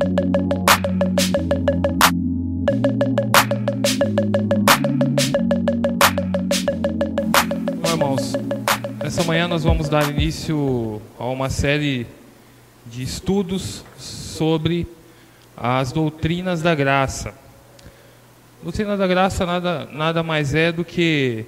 Bom, 0.00 0.06
irmãos, 7.86 8.32
nessa 9.02 9.22
manhã 9.24 9.46
nós 9.46 9.62
vamos 9.62 9.90
dar 9.90 10.08
início 10.08 11.02
a 11.18 11.26
uma 11.26 11.50
série 11.50 12.06
de 12.86 13.02
estudos 13.02 13.84
sobre 13.98 14.86
as 15.54 15.92
doutrinas 15.92 16.62
da 16.62 16.74
graça. 16.74 17.34
Doutrina 18.62 18.96
da 18.96 19.06
graça 19.06 19.44
nada, 19.44 19.86
nada 19.92 20.22
mais 20.22 20.54
é 20.54 20.72
do 20.72 20.82
que 20.82 21.44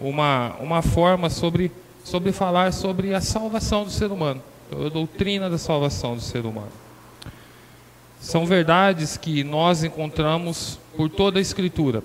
uma, 0.00 0.56
uma 0.60 0.80
forma 0.80 1.28
sobre, 1.28 1.70
sobre 2.02 2.32
falar 2.32 2.72
sobre 2.72 3.12
a 3.12 3.20
salvação 3.20 3.84
do 3.84 3.90
ser 3.90 4.10
humano, 4.10 4.42
a 4.70 4.88
doutrina 4.88 5.50
da 5.50 5.58
salvação 5.58 6.14
do 6.14 6.22
ser 6.22 6.46
humano. 6.46 6.81
São 8.22 8.46
verdades 8.46 9.16
que 9.16 9.42
nós 9.42 9.82
encontramos 9.82 10.78
por 10.96 11.10
toda 11.10 11.40
a 11.40 11.42
Escritura. 11.42 12.04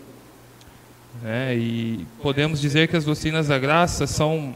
Né? 1.22 1.56
E 1.56 2.08
podemos 2.24 2.60
dizer 2.60 2.88
que 2.88 2.98
as 2.98 3.06
doutrinas 3.06 3.50
da 3.50 3.60
graça 3.60 4.08
são, 4.08 4.56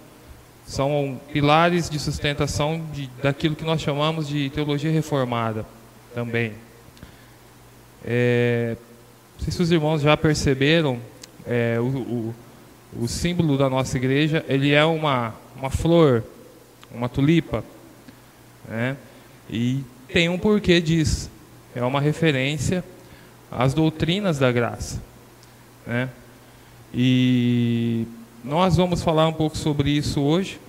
são 0.65 1.21
pilares 1.31 1.87
de 1.87 1.99
sustentação 1.99 2.83
de, 2.91 3.07
daquilo 3.21 3.55
que 3.55 3.63
nós 3.63 3.79
chamamos 3.79 4.27
de 4.27 4.49
teologia 4.49 4.91
reformada 4.91 5.63
também. 6.15 6.53
É, 8.03 8.75
não 9.37 9.43
sei 9.43 9.53
se 9.53 9.61
os 9.61 9.71
irmãos 9.71 10.01
já 10.01 10.17
perceberam, 10.17 10.99
é, 11.45 11.77
o, 11.79 11.83
o, 11.83 12.35
o, 13.03 13.07
símbolo 13.07 13.55
da 13.55 13.69
nossa 13.69 13.97
igreja, 13.97 14.43
ele 14.49 14.71
é 14.71 14.83
uma, 14.83 15.35
uma 15.55 15.69
flor, 15.69 16.23
uma 16.91 17.07
tulipa, 17.07 17.63
né? 18.67 18.97
e 19.47 19.83
tem 20.07 20.27
um 20.27 20.39
porquê 20.39 20.81
disso. 20.81 21.29
É 21.75 21.83
uma 21.83 22.01
referência 22.01 22.83
às 23.49 23.73
doutrinas 23.73 24.37
da 24.37 24.51
graça. 24.51 25.01
Né? 25.87 26.09
E 26.93 28.05
nós 28.43 28.75
vamos 28.75 29.01
falar 29.01 29.27
um 29.27 29.33
pouco 29.33 29.57
sobre 29.57 29.91
isso 29.91 30.19
hoje, 30.19 30.59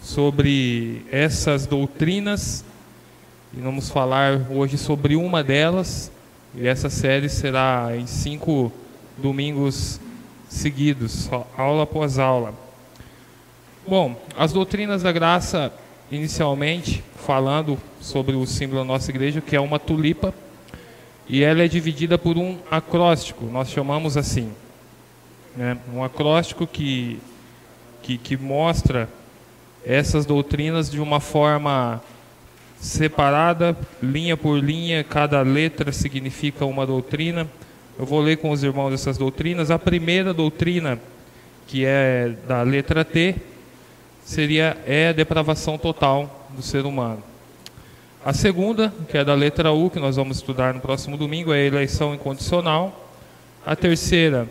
sobre 0.00 1.04
essas 1.10 1.66
doutrinas, 1.66 2.64
e 3.52 3.60
vamos 3.60 3.90
falar 3.90 4.46
hoje 4.50 4.78
sobre 4.78 5.16
uma 5.16 5.42
delas, 5.42 6.10
e 6.54 6.66
essa 6.66 6.88
série 6.88 7.28
será 7.28 7.90
em 7.94 8.06
cinco 8.06 8.72
domingos 9.18 10.00
seguidos, 10.48 11.28
aula 11.56 11.82
após 11.82 12.18
aula. 12.18 12.54
Bom, 13.86 14.18
as 14.36 14.52
doutrinas 14.52 15.02
da 15.02 15.12
graça, 15.12 15.72
inicialmente, 16.10 17.02
falando 17.26 17.78
sobre 18.00 18.36
o 18.36 18.46
símbolo 18.46 18.80
da 18.80 18.84
nossa 18.84 19.10
igreja, 19.10 19.40
que 19.40 19.56
é 19.56 19.60
uma 19.60 19.78
tulipa, 19.78 20.32
e 21.28 21.42
ela 21.42 21.62
é 21.62 21.68
dividida 21.68 22.16
por 22.16 22.38
um 22.38 22.58
acróstico, 22.70 23.46
nós 23.46 23.70
chamamos 23.70 24.16
assim. 24.16 24.52
Né? 25.56 25.76
Um 25.92 26.04
acróstico 26.04 26.66
que, 26.66 27.18
que, 28.02 28.16
que 28.16 28.36
mostra 28.36 29.08
essas 29.84 30.24
doutrinas 30.24 30.90
de 30.90 31.00
uma 31.00 31.18
forma 31.18 32.00
separada, 32.78 33.76
linha 34.02 34.36
por 34.36 34.62
linha, 34.62 35.02
cada 35.02 35.40
letra 35.42 35.90
significa 35.92 36.64
uma 36.64 36.86
doutrina. 36.86 37.48
Eu 37.98 38.04
vou 38.04 38.20
ler 38.20 38.36
com 38.36 38.50
os 38.50 38.62
irmãos 38.62 38.92
essas 38.92 39.16
doutrinas. 39.16 39.70
A 39.70 39.78
primeira 39.78 40.34
doutrina, 40.34 40.98
que 41.66 41.84
é 41.84 42.34
da 42.46 42.62
letra 42.62 43.04
T, 43.04 43.36
seria 44.26 44.76
é 44.84 45.10
a 45.10 45.12
depravação 45.12 45.78
total 45.78 46.48
do 46.50 46.60
ser 46.60 46.84
humano. 46.84 47.22
A 48.24 48.32
segunda, 48.32 48.92
que 49.08 49.16
é 49.16 49.24
da 49.24 49.34
letra 49.34 49.70
U, 49.70 49.88
que 49.88 50.00
nós 50.00 50.16
vamos 50.16 50.38
estudar 50.38 50.74
no 50.74 50.80
próximo 50.80 51.16
domingo, 51.16 51.52
é 51.52 51.58
a 51.58 51.64
eleição 51.64 52.12
incondicional. 52.12 53.08
A 53.64 53.76
terceira, 53.76 54.50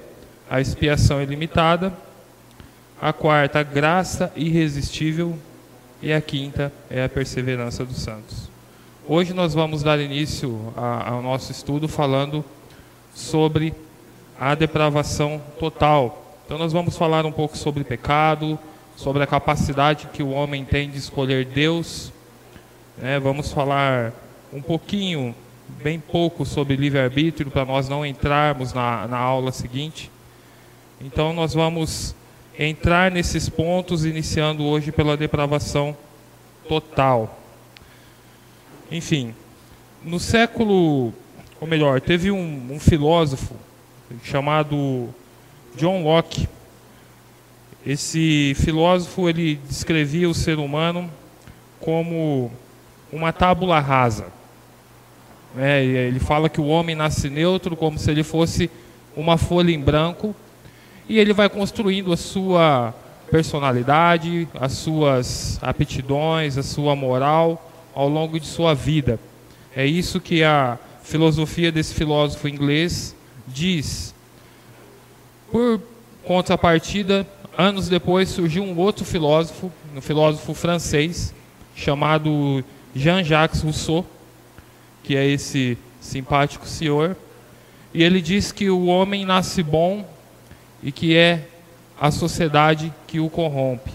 a 0.50 0.62
expiação 0.62 1.22
ilimitada. 1.22 1.94
A 3.02 3.12
quarta, 3.12 3.60
a 3.60 3.64
graça 3.64 4.32
irresistível 4.34 5.38
e 6.02 6.14
a 6.14 6.22
quinta 6.22 6.72
é 6.90 7.04
a 7.04 7.10
perseverança 7.10 7.84
dos 7.84 7.98
santos. 7.98 8.50
Hoje 9.06 9.34
nós 9.34 9.54
vamos 9.54 9.84
dar 9.84 10.00
início 10.00 10.74
ao 10.78 11.22
nosso 11.22 11.52
estudo 11.52 11.90
falando 11.90 12.46
sobre 13.14 13.74
a 14.40 14.56
depravação 14.56 15.42
total. 15.60 16.40
Então 16.46 16.58
nós 16.58 16.72
vamos 16.72 16.98
falar 16.98 17.26
um 17.26 17.32
pouco 17.32 17.58
sobre 17.58 17.84
pecado, 17.84 18.58
sobre 18.96 19.24
a 19.24 19.28
capacidade 19.28 20.08
que 20.14 20.24
o 20.24 20.30
homem 20.30 20.64
tem 20.64 20.90
de 20.90 20.98
escolher 20.98 21.46
Deus. 21.46 22.12
Né? 22.98 23.20
Vamos 23.20 23.52
falar 23.52 24.14
um 24.54 24.62
pouquinho, 24.62 25.36
bem 25.84 26.00
pouco, 26.00 26.46
sobre 26.46 26.76
livre-arbítrio, 26.76 27.52
para 27.52 27.66
nós 27.66 27.90
não 27.90 28.06
entrarmos 28.06 28.74
na, 28.74 29.08
na 29.08 29.18
aula 29.18 29.52
seguinte. 29.52 30.10
Então 31.02 31.34
nós 31.34 31.54
vamos 31.54 32.16
entrar 32.58 33.12
nesses 33.12 33.50
pontos, 33.50 34.06
iniciando 34.06 34.64
hoje 34.64 34.92
pela 34.92 35.18
depravação 35.18 35.96
total. 36.68 37.40
Enfim, 38.90 39.34
no 40.04 40.20
século, 40.20 41.14
ou 41.60 41.68
melhor, 41.68 42.00
teve 42.00 42.32
um, 42.32 42.68
um 42.72 42.80
filósofo 42.80 43.56
chamado 44.24 45.10
John 45.76 46.04
Locke. 46.04 46.48
Esse 47.86 48.54
filósofo 48.56 49.30
ele 49.30 49.60
descrevia 49.68 50.28
o 50.28 50.34
ser 50.34 50.58
humano 50.58 51.10
como 51.80 52.52
uma 53.12 53.32
tábula 53.32 53.80
rasa. 53.80 54.26
É, 55.58 55.84
ele 55.84 56.20
fala 56.20 56.50
que 56.50 56.60
o 56.60 56.66
homem 56.66 56.96
nasce 56.96 57.30
neutro, 57.30 57.76
como 57.76 58.00
se 58.00 58.10
ele 58.10 58.24
fosse 58.24 58.70
uma 59.16 59.38
folha 59.38 59.72
em 59.72 59.80
branco 59.80 60.36
e 61.08 61.20
ele 61.20 61.32
vai 61.32 61.48
construindo 61.48 62.12
a 62.12 62.18
sua 62.18 62.94
personalidade, 63.30 64.48
as 64.60 64.74
suas 64.74 65.60
aptidões, 65.62 66.58
a 66.58 66.64
sua 66.64 66.96
moral 66.96 67.72
ao 67.94 68.10
longo 68.10 68.40
de 68.40 68.48
sua 68.48 68.74
vida. 68.74 69.20
É 69.76 69.86
isso 69.86 70.20
que 70.20 70.44
a 70.44 70.78
filosofia 71.04 71.72
desse 71.72 71.94
filósofo 71.94 72.48
inglês 72.48 73.16
diz. 73.48 74.14
Por 75.52 75.80
contrapartida, 76.24 77.26
anos 77.58 77.88
depois 77.88 78.30
surgiu 78.30 78.64
um 78.64 78.78
outro 78.78 79.06
filósofo, 79.06 79.72
um 79.96 80.02
filósofo 80.02 80.54
francês, 80.54 81.34
chamado 81.76 82.64
Jean-Jacques 82.96 83.62
Rousseau, 83.62 84.06
que 85.04 85.16
é 85.16 85.26
esse 85.26 85.78
simpático 86.00 86.68
senhor, 86.68 87.16
e 87.94 88.04
ele 88.04 88.22
diz 88.22 88.52
que 88.52 88.70
o 88.70 88.86
homem 88.86 89.26
nasce 89.26 89.64
bom 89.64 90.08
e 90.84 90.92
que 90.92 91.16
é 91.16 91.48
a 92.00 92.12
sociedade 92.12 92.94
que 93.08 93.20
o 93.20 93.30
corrompe. 93.30 93.92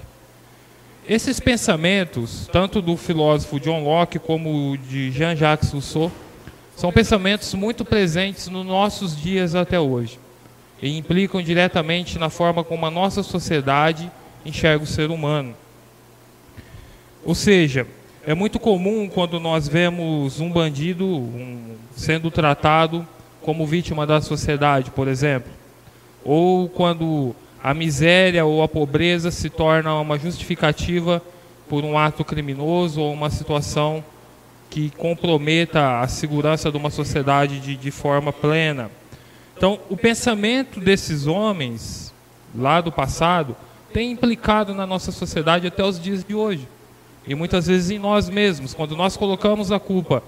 Esses 1.09 1.41
pensamentos, 1.41 2.49
tanto 2.53 2.81
do 2.81 2.97
filósofo 2.97 3.61
John 3.61 3.83
Locke 3.83 4.19
como 4.19 4.77
de 4.77 5.11
Jean-Jacques 5.11 5.71
Rousseau, 5.71 6.11
são 6.77 6.93
pensamentos 6.93 7.53
muito 7.55 7.85
presentes 7.85 8.49
nos 8.49 8.65
nossos 8.65 9.17
dias 9.17 9.55
até 9.55 9.79
hoje 9.79 10.19
e 10.83 10.97
implicam 10.97 11.43
diretamente 11.43 12.19
na 12.19 12.31
forma 12.31 12.65
como 12.65 12.87
a 12.87 12.91
nossa 12.91 13.23
sociedade 13.23 14.11
enxerga 14.45 14.85
o 14.85 14.87
ser 14.87 15.11
humano. 15.11 15.55
Ou 17.25 17.35
seja, 17.35 17.87
é 18.27 18.35
muito 18.35 18.59
comum 18.59 19.09
quando 19.13 19.39
nós 19.39 19.69
vemos 19.69 20.41
um 20.41 20.51
bandido 20.51 21.07
um, 21.07 21.77
sendo 21.95 22.31
tratado 22.31 23.07
como 23.43 23.67
vítima 23.67 24.07
da 24.07 24.21
sociedade, 24.21 24.91
por 24.91 25.09
exemplo, 25.09 25.51
ou 26.25 26.69
quando 26.69 27.35
a 27.63 27.75
miséria 27.75 28.45
ou 28.45 28.63
a 28.63 28.69
pobreza 28.69 29.31
se 29.31 29.51
torna 29.51 29.95
uma 29.95 30.19
justificativa 30.19 31.23
por 31.69 31.85
um 31.85 31.97
ato 31.97 32.25
criminoso 32.25 33.01
ou 33.01 33.13
uma 33.13 33.31
situação 33.31 34.03
que 34.71 34.91
comprometa 34.91 36.01
a 36.01 36.09
segurança 36.09 36.71
de 36.71 36.77
uma 36.77 36.91
sociedade 36.91 37.61
de, 37.61 37.77
de 37.77 37.91
forma 37.91 38.33
plena. 38.33 38.91
Então, 39.61 39.79
o 39.91 39.97
pensamento 39.97 40.81
desses 40.81 41.27
homens 41.27 42.15
lá 42.55 42.81
do 42.81 42.91
passado 42.91 43.55
tem 43.93 44.11
implicado 44.11 44.73
na 44.73 44.87
nossa 44.87 45.13
sociedade 45.13 45.67
até 45.67 45.85
os 45.85 46.01
dias 46.01 46.25
de 46.25 46.35
hoje. 46.35 46.67
E 47.27 47.35
muitas 47.35 47.67
vezes 47.67 47.91
em 47.91 47.99
nós 47.99 48.31
mesmos, 48.31 48.73
quando 48.73 48.97
nós 48.97 49.19
colocamos 49.19 49.71
a 49.71 49.79
culpa 49.79 50.23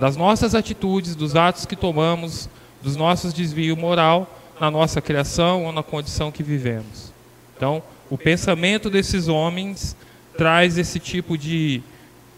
das 0.00 0.16
nossas 0.16 0.54
atitudes, 0.54 1.14
dos 1.14 1.36
atos 1.36 1.66
que 1.66 1.76
tomamos, 1.76 2.48
dos 2.82 2.96
nossos 2.96 3.34
desvios 3.34 3.76
moral, 3.76 4.26
na 4.58 4.70
nossa 4.70 5.02
criação 5.02 5.66
ou 5.66 5.72
na 5.72 5.82
condição 5.82 6.32
que 6.32 6.42
vivemos. 6.42 7.12
Então, 7.58 7.82
o 8.08 8.16
pensamento 8.16 8.88
desses 8.88 9.28
homens 9.28 9.94
traz 10.34 10.78
esse 10.78 10.98
tipo 10.98 11.36
de 11.36 11.82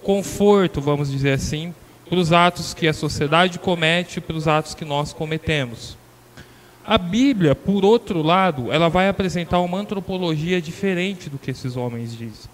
conforto, 0.02 0.80
vamos 0.80 1.12
dizer 1.12 1.34
assim, 1.34 1.72
para 2.08 2.18
os 2.18 2.32
atos 2.32 2.74
que 2.74 2.88
a 2.88 2.92
sociedade 2.92 3.56
comete, 3.60 4.20
para 4.20 4.34
os 4.34 4.48
atos 4.48 4.74
que 4.74 4.84
nós 4.84 5.12
cometemos. 5.12 5.99
A 6.90 6.98
Bíblia, 6.98 7.54
por 7.54 7.84
outro 7.84 8.20
lado, 8.20 8.72
ela 8.72 8.88
vai 8.88 9.08
apresentar 9.08 9.60
uma 9.60 9.78
antropologia 9.78 10.60
diferente 10.60 11.30
do 11.30 11.38
que 11.38 11.52
esses 11.52 11.76
homens 11.76 12.10
dizem. 12.10 12.50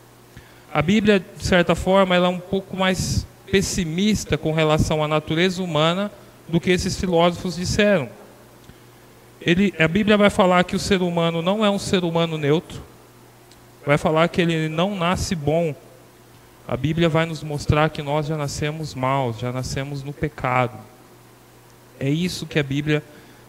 A 0.71 0.83
Bíblia, 0.83 1.19
de 1.19 1.43
certa 1.43 1.75
forma, 1.75 2.15
ela 2.15 2.27
é 2.27 2.31
um 2.31 2.39
pouco 2.39 2.77
mais 2.77 3.27
pessimista 3.51 4.37
com 4.37 4.53
relação 4.53 5.03
à 5.03 5.09
natureza 5.09 5.63
humana 5.63 6.13
do 6.47 6.61
que 6.61 6.71
esses 6.71 7.01
filósofos 7.01 7.57
disseram. 7.57 8.11
Ele, 9.41 9.73
a 9.79 9.89
Bíblia 9.89 10.19
vai 10.19 10.29
falar 10.29 10.65
que 10.65 10.77
o 10.77 10.79
ser 10.79 11.01
humano 11.01 11.41
não 11.41 11.65
é 11.65 11.71
um 11.71 11.79
ser 11.79 12.05
humano 12.05 12.37
neutro, 12.37 12.83
vai 13.87 13.97
falar 13.97 14.29
que 14.29 14.43
ele 14.43 14.69
não 14.69 14.95
nasce 14.95 15.35
bom. 15.35 15.75
A 16.69 16.77
Bíblia 16.77 17.09
vai 17.09 17.25
nos 17.25 17.43
mostrar 17.43 17.89
que 17.89 18.03
nós 18.03 18.27
já 18.27 18.37
nascemos 18.37 18.95
maus, 18.95 19.39
já 19.39 19.51
nascemos 19.51 20.03
no 20.03 20.13
pecado. 20.13 20.77
É 21.99 22.11
isso 22.11 22.45
que 22.45 22.59
a 22.59 22.63
Bíblia 22.63 23.03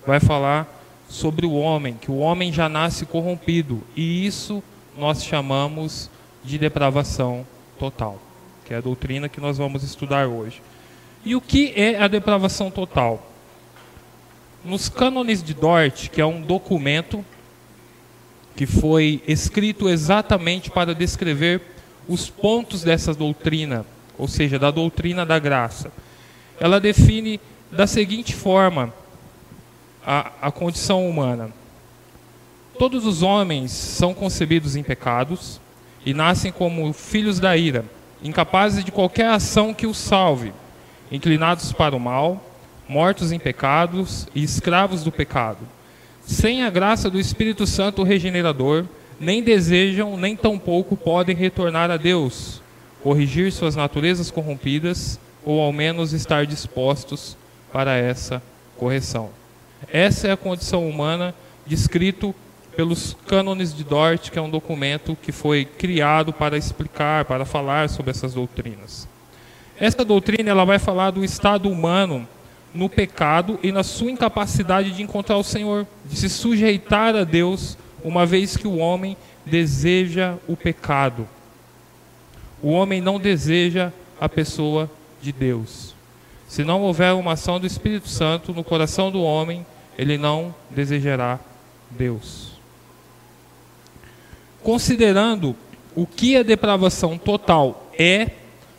vai 0.05 0.21
falar 0.21 0.76
sobre 1.09 1.45
o 1.45 1.53
homem, 1.53 1.95
que 1.95 2.11
o 2.11 2.17
homem 2.17 2.51
já 2.51 2.67
nasce 2.67 3.05
corrompido, 3.05 3.81
e 3.95 4.25
isso 4.25 4.63
nós 4.97 5.23
chamamos 5.23 6.09
de 6.43 6.57
depravação 6.57 7.45
total, 7.79 8.19
que 8.65 8.73
é 8.73 8.77
a 8.77 8.81
doutrina 8.81 9.29
que 9.29 9.39
nós 9.39 9.57
vamos 9.57 9.83
estudar 9.83 10.27
hoje. 10.27 10.61
E 11.23 11.35
o 11.35 11.41
que 11.41 11.73
é 11.75 12.01
a 12.01 12.07
depravação 12.07 12.71
total? 12.71 13.31
Nos 14.63 14.89
cânones 14.89 15.41
de 15.43 15.53
Dort, 15.53 16.09
que 16.09 16.21
é 16.21 16.25
um 16.25 16.41
documento 16.41 17.23
que 18.55 18.65
foi 18.65 19.21
escrito 19.27 19.87
exatamente 19.87 20.71
para 20.71 20.95
descrever 20.95 21.61
os 22.07 22.29
pontos 22.29 22.83
dessa 22.83 23.13
doutrina, 23.13 23.85
ou 24.17 24.27
seja, 24.27 24.57
da 24.57 24.71
doutrina 24.71 25.25
da 25.25 25.37
graça. 25.37 25.91
Ela 26.59 26.79
define 26.79 27.39
da 27.71 27.85
seguinte 27.85 28.33
forma 28.33 28.93
a, 30.07 30.31
a 30.41 30.51
condição 30.51 31.07
humana: 31.07 31.49
todos 32.79 33.05
os 33.05 33.21
homens 33.21 33.71
são 33.71 34.13
concebidos 34.13 34.77
em 34.77 34.83
pecados 34.83 35.59
e 36.05 36.13
nascem 36.13 36.49
como 36.49 36.93
filhos 36.93 37.41
da 37.41 37.57
ira, 37.57 37.83
incapazes 38.23 38.85
de 38.85 38.91
qualquer 38.91 39.27
ação 39.27 39.73
que 39.73 39.85
os 39.85 39.97
salve, 39.97 40.53
inclinados 41.11 41.73
para 41.73 41.93
o 41.93 41.99
mal, 41.99 42.41
mortos 42.87 43.33
em 43.33 43.39
pecados 43.39 44.29
e 44.33 44.41
escravos 44.41 45.03
do 45.03 45.11
pecado. 45.11 45.59
Sem 46.25 46.63
a 46.63 46.69
graça 46.69 47.09
do 47.09 47.19
Espírito 47.19 47.67
Santo 47.67 48.03
regenerador, 48.03 48.85
nem 49.19 49.43
desejam, 49.43 50.15
nem 50.15 50.35
tampouco 50.35 50.95
podem 50.95 51.35
retornar 51.35 51.91
a 51.91 51.97
Deus, 51.97 52.61
corrigir 53.03 53.51
suas 53.51 53.75
naturezas 53.75 54.31
corrompidas, 54.31 55.19
ou 55.43 55.61
ao 55.61 55.71
menos 55.71 56.13
estar 56.13 56.45
dispostos 56.45 57.37
para 57.71 57.95
essa 57.95 58.41
correção. 58.77 59.29
Essa 59.91 60.27
é 60.27 60.31
a 60.31 60.37
condição 60.37 60.87
humana 60.87 61.33
descrito 61.65 62.33
pelos 62.75 63.17
cânones 63.25 63.73
de 63.73 63.83
Dort, 63.83 64.29
que 64.29 64.37
é 64.37 64.41
um 64.41 64.49
documento 64.49 65.17
que 65.21 65.31
foi 65.31 65.65
criado 65.65 66.31
para 66.31 66.57
explicar, 66.57 67.25
para 67.25 67.43
falar 67.43 67.89
sobre 67.89 68.11
essas 68.11 68.35
doutrinas. 68.35 69.07
Essa 69.79 70.05
doutrina 70.05 70.51
ela 70.51 70.63
vai 70.63 70.77
falar 70.77 71.11
do 71.11 71.23
estado 71.23 71.69
humano 71.69 72.27
no 72.73 72.87
pecado 72.87 73.59
e 73.63 73.71
na 73.71 73.83
sua 73.83 74.11
incapacidade 74.11 74.91
de 74.91 75.01
encontrar 75.01 75.37
o 75.37 75.43
Senhor, 75.43 75.87
de 76.05 76.15
se 76.15 76.29
sujeitar 76.29 77.15
a 77.15 77.23
Deus, 77.23 77.77
uma 78.03 78.25
vez 78.25 78.55
que 78.55 78.67
o 78.67 78.77
homem 78.77 79.17
deseja 79.43 80.35
o 80.47 80.55
pecado. 80.55 81.27
O 82.61 82.69
homem 82.69 83.01
não 83.01 83.19
deseja 83.19 83.91
a 84.19 84.29
pessoa 84.29 84.89
de 85.21 85.31
Deus. 85.31 85.96
Se 86.47 86.63
não 86.63 86.81
houver 86.81 87.13
uma 87.13 87.33
ação 87.33 87.59
do 87.59 87.67
Espírito 87.67 88.07
Santo 88.07 88.53
no 88.53 88.63
coração 88.63 89.11
do 89.11 89.21
homem, 89.21 89.65
ele 89.97 90.17
não 90.17 90.55
desejará 90.69 91.39
Deus. 91.91 92.51
Considerando 94.63 95.55
o 95.95 96.05
que 96.05 96.37
a 96.37 96.43
depravação 96.43 97.17
total 97.17 97.89
é, 97.97 98.31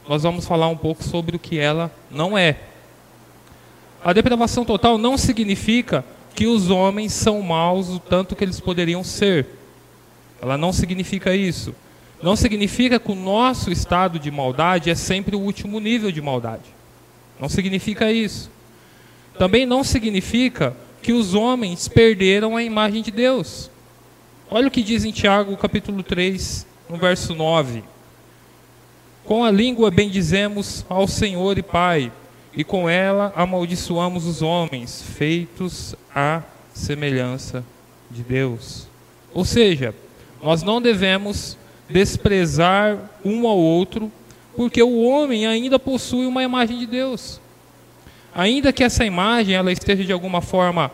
nós 0.09 0.23
vamos 0.23 0.47
falar 0.47 0.69
um 0.69 0.77
pouco 0.77 1.05
sobre 1.05 1.37
o 1.37 1.39
que 1.39 1.59
ela 1.59 1.93
não 2.11 2.39
é. 2.39 2.57
A 4.03 4.13
depravação 4.13 4.65
total 4.65 4.97
não 4.97 5.19
significa 5.19 6.05
que 6.35 6.47
os 6.47 6.71
homens 6.71 7.13
são 7.13 7.43
maus 7.43 7.89
o 7.89 7.99
tanto 7.99 8.35
que 8.35 8.45
eles 8.45 8.61
poderiam 8.61 9.05
ser. 9.05 9.47
Ela 10.41 10.57
não 10.57 10.73
significa 10.73 11.35
isso. 11.35 11.75
Não 12.23 12.37
significa 12.37 12.99
que 12.99 13.13
o 13.13 13.17
nosso 13.17 13.71
estado 13.71 14.19
de 14.19 14.31
maldade 14.31 14.89
é 14.89 14.95
sempre 14.95 15.37
o 15.37 15.41
último 15.41 15.81
nível 15.81 16.11
de 16.11 16.23
maldade. 16.23 16.78
Não 17.41 17.49
significa 17.49 18.11
isso. 18.11 18.51
Também 19.39 19.65
não 19.65 19.85
significa 19.85 20.77
que 21.01 21.13
os 21.13 21.35
homens 21.35 21.89
perderam 21.89 22.57
a 22.57 22.63
imagem 22.63 23.03
de 23.03 23.11
Deus. 23.11 23.71
Olha 24.51 24.69
o 24.69 24.71
que 24.71 24.83
diz 24.83 25.05
em 25.05 25.13
Tiago, 25.13 25.57
capítulo 25.57 26.03
3, 26.03 26.67
no 26.89 26.97
verso 26.97 27.35
9. 27.35 27.85
Com 29.25 29.45
a 29.45 29.51
língua 29.51 29.91
bendizemos 29.91 30.85
ao 30.89 31.07
Senhor 31.07 31.59
e 31.59 31.63
Pai, 31.63 32.11
e 32.55 32.65
com 32.65 32.89
ela 32.89 33.33
amaldiçoamos 33.37 34.27
os 34.27 34.43
homens, 34.43 35.03
feitos 35.03 35.95
à 36.15 36.43
semelhança 36.73 37.65
de 38.11 38.23
Deus. 38.23 38.89
Ou 39.35 39.45
seja, 39.45 39.95
nós 40.43 40.63
não 40.63 40.81
devemos 40.81 41.57
desprezar 41.89 42.99
um 43.25 43.47
ao 43.47 43.59
outro, 43.59 44.11
porque 44.59 44.83
o 44.83 45.05
homem 45.05 45.47
ainda 45.47 45.79
possui 45.79 46.27
uma 46.27 46.43
imagem 46.43 46.81
de 46.81 46.87
Deus. 46.87 47.41
Ainda 48.35 48.73
que 48.73 48.83
essa 48.83 49.05
imagem 49.05 49.55
ela 49.55 49.71
esteja 49.71 50.03
de 50.03 50.13
alguma 50.13 50.43
forma 50.43 50.91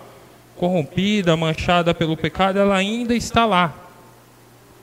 corrompida, 0.55 1.35
manchada 1.35 1.95
pelo 1.95 2.15
pecado, 2.15 2.59
ela 2.59 2.77
ainda 2.77 3.15
está 3.15 3.47
lá. 3.47 3.75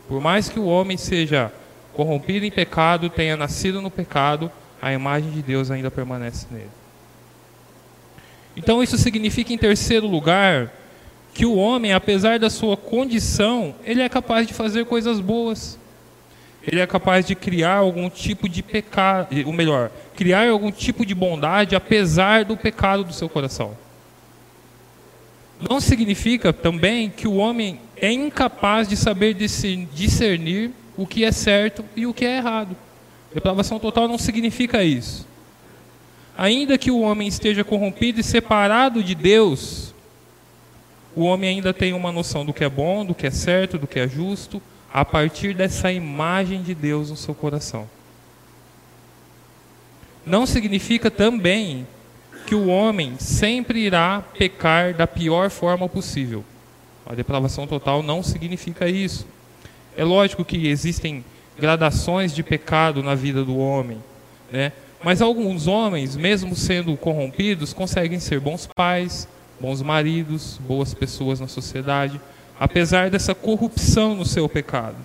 Por 0.08 0.20
mais 0.20 0.50
que 0.50 0.60
o 0.60 0.66
homem 0.66 0.98
seja 0.98 1.54
corrompido 1.94 2.44
em 2.44 2.50
pecado, 2.50 3.08
tenha 3.08 3.38
nascido 3.38 3.84
no 3.84 3.92
pecado, 3.92 4.52
a 4.82 4.92
imagem 4.92 5.30
de 5.30 5.44
Deus 5.44 5.70
ainda 5.70 5.92
permanece 5.92 6.48
nele. 6.50 6.72
Então 8.58 8.82
isso 8.82 8.98
significa, 8.98 9.54
em 9.54 9.60
terceiro 9.60 10.08
lugar, 10.08 10.74
que 11.36 11.46
o 11.46 11.54
homem, 11.56 11.94
apesar 11.94 12.40
da 12.40 12.50
sua 12.50 12.76
condição, 12.76 13.76
ele 13.86 14.02
é 14.02 14.10
capaz 14.10 14.48
de 14.48 14.56
fazer 14.56 14.88
coisas 14.88 15.20
boas. 15.20 15.78
Ele 16.66 16.80
é 16.80 16.86
capaz 16.86 17.26
de 17.26 17.34
criar 17.36 17.78
algum 17.78 18.10
tipo 18.10 18.48
de 18.48 18.62
pecado, 18.62 19.36
ou 19.46 19.54
melhor, 19.54 19.92
criar 20.16 20.50
algum 20.50 20.72
tipo 20.72 21.06
de 21.06 21.16
bondade 21.16 21.76
apesar 21.76 22.46
do 22.46 22.56
pecado 22.56 23.04
do 23.04 23.14
seu 23.14 23.28
coração. 23.28 23.76
Não 25.70 25.80
significa 25.80 26.52
também 26.54 27.10
que 27.10 27.28
o 27.28 27.36
homem 27.36 27.80
é 27.96 28.12
incapaz 28.12 28.88
de 28.88 28.96
saber 28.96 29.34
discernir 29.34 30.72
o 30.98 31.06
que 31.06 31.24
é 31.24 31.32
certo 31.32 31.84
e 31.96 32.06
o 32.06 32.14
que 32.14 32.26
é 32.26 32.38
errado. 32.38 32.76
Depravação 33.34 33.80
total 33.80 34.08
não 34.08 34.18
significa 34.18 34.84
isso. 34.84 35.28
Ainda 36.38 36.78
que 36.78 36.92
o 36.92 37.02
homem 37.02 37.28
esteja 37.28 37.64
corrompido 37.64 38.20
e 38.20 38.24
separado 38.24 39.04
de 39.04 39.14
Deus, 39.14 39.94
o 41.16 41.24
homem 41.24 41.50
ainda 41.50 41.74
tem 41.74 41.94
uma 41.94 42.12
noção 42.12 42.46
do 42.46 42.54
que 42.54 42.64
é 42.64 42.70
bom, 42.70 43.06
do 43.06 43.14
que 43.14 43.28
é 43.28 43.32
certo, 43.32 43.78
do 43.78 43.88
que 43.88 44.00
é 44.00 44.08
justo, 44.08 44.62
a 44.94 45.06
partir 45.06 45.54
dessa 45.54 45.92
imagem 45.92 46.62
de 46.62 46.76
Deus 46.76 47.10
no 47.10 47.16
seu 47.16 47.34
coração. 47.34 47.88
Não 50.26 50.46
significa 50.46 51.10
também 51.10 51.88
que 52.46 52.54
o 52.54 52.68
homem 52.68 53.16
sempre 53.18 53.80
irá 53.80 54.22
pecar 54.38 54.94
da 54.94 55.08
pior 55.08 55.50
forma 55.50 55.88
possível. 55.88 56.44
A 57.06 57.16
depravação 57.16 57.66
total 57.66 58.04
não 58.04 58.22
significa 58.22 58.88
isso. 58.88 59.26
É 59.96 60.04
lógico 60.04 60.46
que 60.46 60.68
existem 60.68 61.24
gradações 61.58 62.34
de 62.34 62.44
pecado 62.44 63.04
na 63.04 63.16
vida 63.16 63.44
do 63.44 63.58
homem, 63.58 63.98
né? 64.52 64.72
Mas 65.04 65.22
alguns 65.22 65.68
homens, 65.68 66.16
mesmo 66.16 66.56
sendo 66.56 66.96
corrompidos, 66.96 67.74
conseguem 67.74 68.20
ser 68.20 68.40
bons 68.40 68.68
pais, 68.68 69.28
bons 69.60 69.82
maridos, 69.82 70.60
boas 70.68 70.94
pessoas 70.94 71.40
na 71.40 71.48
sociedade, 71.48 72.22
apesar 72.62 73.10
dessa 73.10 73.34
corrupção 73.34 74.14
no 74.14 74.24
seu 74.24 74.48
pecado. 74.48 74.98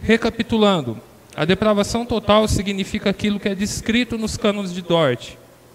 Recapitulando, 0.00 1.00
a 1.34 1.44
depravação 1.44 2.06
total 2.06 2.46
significa 2.46 3.10
aquilo 3.10 3.40
que 3.40 3.48
é 3.48 3.54
descrito 3.54 4.16
nos 4.16 4.36
cânones 4.36 4.72
de 4.72 4.80
Dort. 4.80 5.32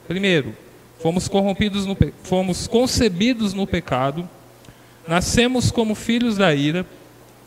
Primeiro, 0.08 0.56
fomos 1.02 1.28
corrompidos, 1.28 1.86
no, 1.86 1.98
fomos 2.24 2.68
concebidos 2.68 3.54
no 3.54 3.68
pecado, 3.68 4.30
nascemos 5.06 5.72
como 5.72 5.94
filhos 5.94 6.38
da 6.38 6.56
ira, 6.56 6.86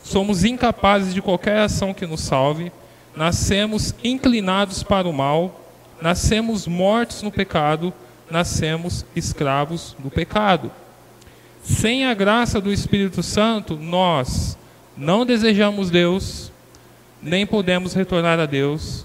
somos 0.03 0.43
incapazes 0.43 1.15
de 1.15 1.23
qualquer 1.23 1.61
ação 1.61 1.95
que 1.95 2.05
nos 2.05 2.21
salve, 2.21 2.71
nascemos 3.15 3.95
inclinados 4.03 4.83
para 4.83 5.07
o 5.07 5.13
mal, 5.13 5.65
nascemos 5.99 6.67
mortos 6.67 7.23
no 7.23 7.31
pecado, 7.31 7.91
nascemos 8.29 9.03
escravos 9.15 9.95
do 9.97 10.11
pecado. 10.11 10.71
Sem 11.65 12.05
a 12.05 12.13
graça 12.13 12.61
do 12.61 12.71
Espírito 12.71 13.23
Santo, 13.23 13.75
nós 13.75 14.55
não 14.95 15.25
desejamos 15.25 15.89
Deus, 15.89 16.51
nem 17.19 17.43
podemos 17.43 17.95
retornar 17.95 18.39
a 18.39 18.45
Deus, 18.45 19.03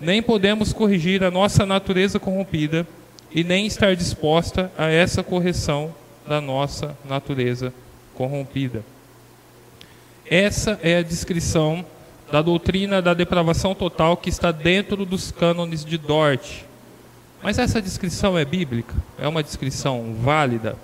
nem 0.00 0.20
podemos 0.20 0.72
corrigir 0.72 1.22
a 1.22 1.30
nossa 1.30 1.64
natureza 1.64 2.18
corrompida 2.18 2.84
e 3.30 3.44
nem 3.44 3.64
estar 3.64 3.94
disposta 3.94 4.72
a 4.76 4.88
essa 4.88 5.22
correção 5.22 5.94
da 6.26 6.40
nossa 6.40 6.98
natureza 7.08 7.72
corrompida. 8.12 8.84
Essa 10.28 10.80
é 10.82 10.96
a 10.96 11.02
descrição 11.02 11.86
da 12.32 12.42
doutrina 12.42 13.00
da 13.00 13.14
depravação 13.14 13.72
total 13.72 14.16
que 14.16 14.30
está 14.30 14.50
dentro 14.50 15.06
dos 15.06 15.30
cânones 15.30 15.84
de 15.84 15.96
Dort. 15.96 16.62
Mas 17.40 17.56
essa 17.56 17.80
descrição 17.80 18.36
é 18.36 18.44
bíblica? 18.44 18.96
É 19.16 19.28
uma 19.28 19.44
descrição 19.44 20.12
válida? 20.20 20.76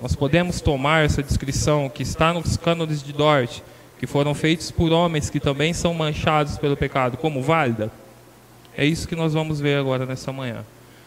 Nós 0.00 0.14
podemos 0.14 0.60
tomar 0.60 1.04
essa 1.04 1.22
descrição 1.22 1.88
que 1.88 2.04
está 2.04 2.32
nos 2.32 2.56
cânones 2.56 3.02
de 3.02 3.12
Dort, 3.12 3.60
que 3.98 4.06
foram 4.06 4.32
feitos 4.32 4.70
por 4.70 4.92
homens 4.92 5.28
que 5.28 5.40
também 5.40 5.72
são 5.74 5.92
manchados 5.92 6.56
pelo 6.56 6.76
pecado, 6.76 7.16
como 7.16 7.42
válida? 7.42 7.90
É 8.76 8.84
isso 8.84 9.08
que 9.08 9.16
nós 9.16 9.34
vamos 9.34 9.60
ver 9.60 9.76
agora 9.76 10.06
nessa 10.06 10.32
manhã. 10.32 10.64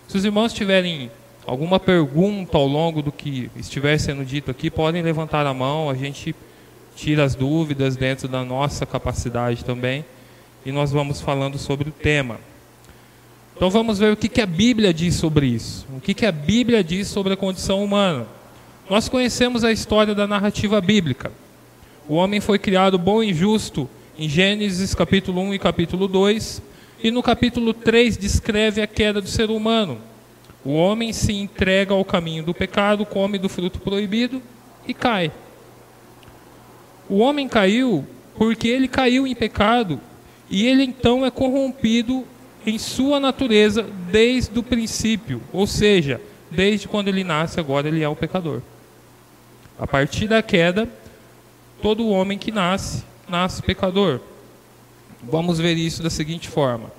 Se 0.10 0.18
os 0.18 0.26
irmãos 0.26 0.52
tiverem 0.52 1.10
alguma 1.48 1.80
pergunta 1.80 2.58
ao 2.58 2.68
longo 2.68 3.02
do 3.02 3.14
que 3.14 3.50
estiver 3.56 3.98
sendo 3.98 4.26
dito 4.26 4.52
aqui, 4.52 4.70
podem 4.70 5.02
levantar 5.02 5.46
a 5.46 5.54
mão, 5.54 5.90
a 5.90 5.96
gente 5.96 6.36
tira 6.94 7.24
as 7.24 7.34
dúvidas 7.34 7.96
dentro 7.96 8.28
da 8.28 8.44
nossa 8.44 8.86
capacidade 8.86 9.64
também, 9.64 10.04
e 10.66 10.72
nós 10.74 10.92
vamos 10.92 11.22
falando 11.22 11.58
sobre 11.58 11.88
o 11.88 11.94
tema. 11.94 12.42
Então 13.56 13.70
vamos 13.70 14.00
ver 14.00 14.12
o 14.12 14.18
que, 14.18 14.28
que 14.28 14.42
a 14.42 14.46
Bíblia 14.46 14.94
diz 14.94 15.16
sobre 15.16 15.46
isso. 15.46 15.88
O 15.96 16.02
que, 16.02 16.14
que 16.14 16.26
a 16.26 16.32
Bíblia 16.32 16.84
diz 16.84 17.08
sobre 17.08 17.32
a 17.32 17.38
condição 17.38 17.82
humana. 17.82 18.28
Nós 18.92 19.08
conhecemos 19.08 19.64
a 19.64 19.72
história 19.72 20.14
da 20.14 20.28
narrativa 20.28 20.82
bíblica. 20.82 21.32
O 22.10 22.16
homem 22.16 22.42
foi 22.42 22.60
criado 22.60 22.98
bom 22.98 23.24
e 23.24 23.34
justo 23.34 23.90
em 24.20 24.28
Gênesis 24.28 24.94
capítulo 24.94 25.40
1 25.44 25.54
e 25.54 25.60
capítulo 25.60 26.10
2, 26.10 26.62
e 27.02 27.10
no 27.10 27.24
capítulo 27.24 27.74
3 27.74 28.18
descreve 28.18 28.82
a 28.82 28.88
queda 28.88 29.22
do 29.22 29.30
ser 29.30 29.50
humano. 29.50 29.98
O 30.66 30.74
homem 30.74 31.14
se 31.14 31.32
entrega 31.32 31.94
ao 31.94 32.04
caminho 32.04 32.44
do 32.44 32.54
pecado, 32.54 33.06
come 33.06 33.38
do 33.38 33.48
fruto 33.48 33.80
proibido 33.80 34.42
e 34.86 34.94
cai. 34.94 35.32
O 37.08 37.20
homem 37.20 37.48
caiu 37.48 38.06
porque 38.36 38.68
ele 38.68 38.90
caiu 38.90 39.26
em 39.26 39.34
pecado 39.34 40.02
e 40.50 40.68
ele 40.68 40.84
então 40.84 41.26
é 41.26 41.32
corrompido 41.32 42.26
em 42.66 42.78
sua 42.78 43.22
natureza 43.22 43.84
desde 44.12 44.60
o 44.60 44.64
princípio, 44.64 45.42
ou 45.54 45.66
seja, 45.66 46.20
desde 46.52 46.90
quando 46.90 47.08
ele 47.08 47.24
nasce, 47.24 47.58
agora 47.58 47.88
ele 47.88 48.04
é 48.04 48.10
o 48.10 48.18
pecador. 48.18 48.62
A 49.82 49.88
partir 49.88 50.28
da 50.28 50.44
queda, 50.44 50.88
todo 51.82 52.08
homem 52.08 52.38
que 52.38 52.52
nasce, 52.52 53.04
nasce 53.28 53.64
pecador. 53.64 54.20
Vamos 55.24 55.58
ver 55.58 55.76
isso 55.76 56.04
da 56.04 56.10
seguinte 56.12 56.48
forma. 56.48 56.92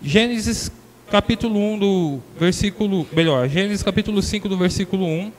Gênesis 0.00 0.70
capítulo 1.10 1.58
1 1.58 1.78
do 1.80 2.20
versículo, 2.38 3.04
melhor, 3.12 3.48
Gênesis 3.48 3.82
capítulo 3.82 4.22
5 4.22 4.48
do 4.48 4.56
versículo 4.56 5.04
1, 5.04 5.32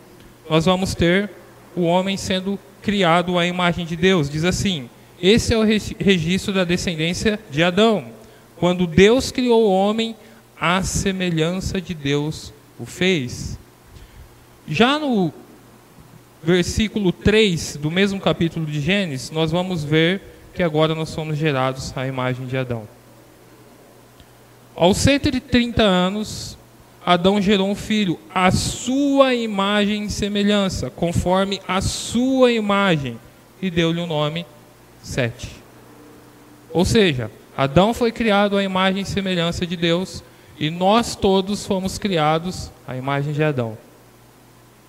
nós 0.50 0.66
vamos 0.66 0.94
ter 0.94 1.32
o 1.78 1.84
homem 1.84 2.18
sendo 2.18 2.60
criado 2.82 3.40
à 3.40 3.48
imagem 3.48 3.86
de 3.86 3.96
Deus. 3.96 4.30
Diz 4.30 4.44
assim: 4.44 4.90
Esse 5.22 5.54
é 5.54 5.58
o 5.58 5.64
registro 5.64 6.54
da 6.54 6.66
descendência 6.66 7.40
de 7.50 7.64
Adão. 7.64 8.08
Quando 8.58 8.86
Deus 8.86 9.32
criou 9.32 9.64
o 9.64 9.72
homem, 9.72 10.14
a 10.60 10.84
semelhança 10.84 11.80
de 11.80 11.94
Deus 11.94 12.52
o 12.78 12.86
fez. 12.86 13.58
Já 14.68 15.00
no 15.00 15.34
versículo 16.44 17.12
3 17.12 17.78
do 17.78 17.90
mesmo 17.90 18.20
capítulo 18.20 18.66
de 18.66 18.80
Gênesis, 18.82 19.32
nós 19.32 19.52
vamos 19.52 19.84
ver 19.84 20.22
que 20.54 20.62
agora 20.62 20.94
nós 20.94 21.10
somos 21.10 21.38
gerados 21.38 21.96
à 21.96 22.06
imagem 22.06 22.46
de 22.46 22.58
Adão. 22.58 22.88
Aos 24.76 24.98
130 24.98 25.82
anos, 25.82 26.58
Adão 27.06 27.42
gerou 27.42 27.70
um 27.70 27.76
filho, 27.76 28.20
a 28.34 28.52
sua 28.52 29.34
imagem 29.34 30.06
e 30.06 30.10
semelhança, 30.10 30.90
conforme 30.90 31.62
a 31.68 31.82
sua 31.82 32.52
imagem, 32.52 33.18
e 33.62 33.70
deu-lhe 33.70 34.00
o 34.00 34.08
nome 34.08 34.46
Sete. 35.02 35.50
Ou 36.72 36.86
seja, 36.86 37.30
Adão 37.58 37.94
foi 37.94 38.12
criado 38.12 38.58
à 38.58 38.64
imagem 38.64 39.04
e 39.04 39.06
semelhança 39.06 39.68
de 39.68 39.76
Deus, 39.76 40.24
e 40.58 40.70
nós 40.70 41.16
todos 41.16 41.66
fomos 41.66 41.98
criados 41.98 42.72
à 42.88 42.96
imagem 42.96 43.34
de 43.34 43.44
Adão, 43.44 43.78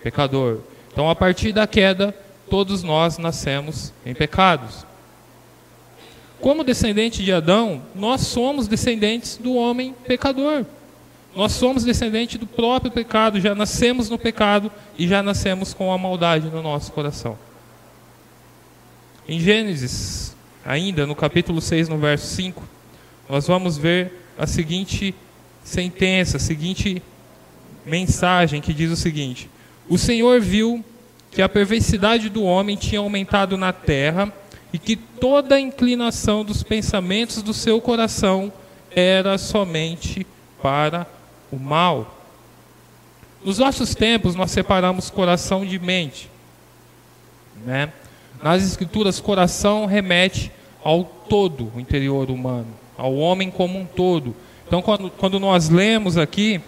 pecador. 0.02 0.61
Então, 0.95 1.11
a 1.11 1.17
partir 1.17 1.53
da 1.53 1.67
queda, 1.67 2.15
todos 2.49 2.85
nós 2.85 3.19
nascemos 3.19 3.93
em 4.07 4.15
pecados. 4.15 4.87
Como 6.41 6.63
descendente 6.63 7.25
de 7.25 7.33
Adão, 7.33 7.83
nós 7.97 8.21
somos 8.21 8.69
descendentes 8.69 9.37
do 9.37 9.55
homem 9.55 9.93
pecador. 10.07 10.65
Nós 11.35 11.51
somos 11.51 11.83
descendentes 11.83 12.39
do 12.39 12.47
próprio 12.47 12.93
pecado, 12.93 13.41
já 13.41 13.57
nascemos 13.57 14.09
no 14.09 14.17
pecado 14.17 14.71
e 14.97 15.09
já 15.09 15.21
nascemos 15.21 15.75
com 15.75 15.93
a 15.93 15.99
maldade 15.99 16.47
no 16.47 16.63
nosso 16.63 16.93
coração. 16.93 17.37
Em 19.29 19.41
Gênesis, 19.41 20.37
ainda 20.65 21.09
no 21.09 21.17
capítulo 21.17 21.61
6, 21.61 21.89
no 21.89 21.99
verso 21.99 22.29
5, 22.37 22.63
nós 23.29 23.49
vamos 23.49 23.77
ver 23.77 24.13
a 24.39 24.47
seguinte 24.47 25.13
sentença, 25.65 26.37
a 26.37 26.41
seguinte 26.41 27.03
mensagem 27.85 28.61
que 28.61 28.73
diz 28.73 28.93
o 28.93 28.97
seguinte: 28.97 29.51
o 29.88 29.99
Senhor 29.99 30.41
viu 30.41 30.85
que 31.31 31.43
a 31.43 31.49
perversidade 31.49 32.29
do 32.29 32.43
homem 32.43 32.76
tinha 32.76 33.00
aumentado 33.00 33.57
na 33.57 33.73
terra 33.73 34.33
e 34.73 34.79
que 34.79 34.97
toda 34.97 35.57
a 35.57 35.61
inclinação 35.61 36.45
dos 36.45 36.62
pensamentos 36.62 37.43
do 37.43 37.53
seu 37.53 37.81
coração 37.81 38.53
era 38.91 39.37
somente 39.37 40.26
para 40.62 41.07
o 41.50 41.57
mal. 41.57 42.19
Nos 43.45 43.59
nossos 43.59 43.95
tempos, 43.95 44.35
nós 44.35 44.50
separamos 44.50 45.11
coração 45.11 45.67
de 45.67 45.79
mente. 45.79 46.31
Né? 47.64 47.93
Nas 48.43 48.62
Escrituras, 48.62 49.21
coração 49.21 49.87
remete 49.87 50.50
ao 50.83 51.05
todo 51.05 51.71
o 51.75 51.81
interior 51.81 52.31
humano, 52.31 52.69
ao 52.97 53.14
homem 53.14 53.50
como 53.50 53.79
um 53.79 53.85
todo. 53.85 54.35
Então, 54.67 54.81
quando, 54.81 55.11
quando 55.11 55.38
nós 55.38 55.69
lemos 55.69 56.17
aqui, 56.17 56.61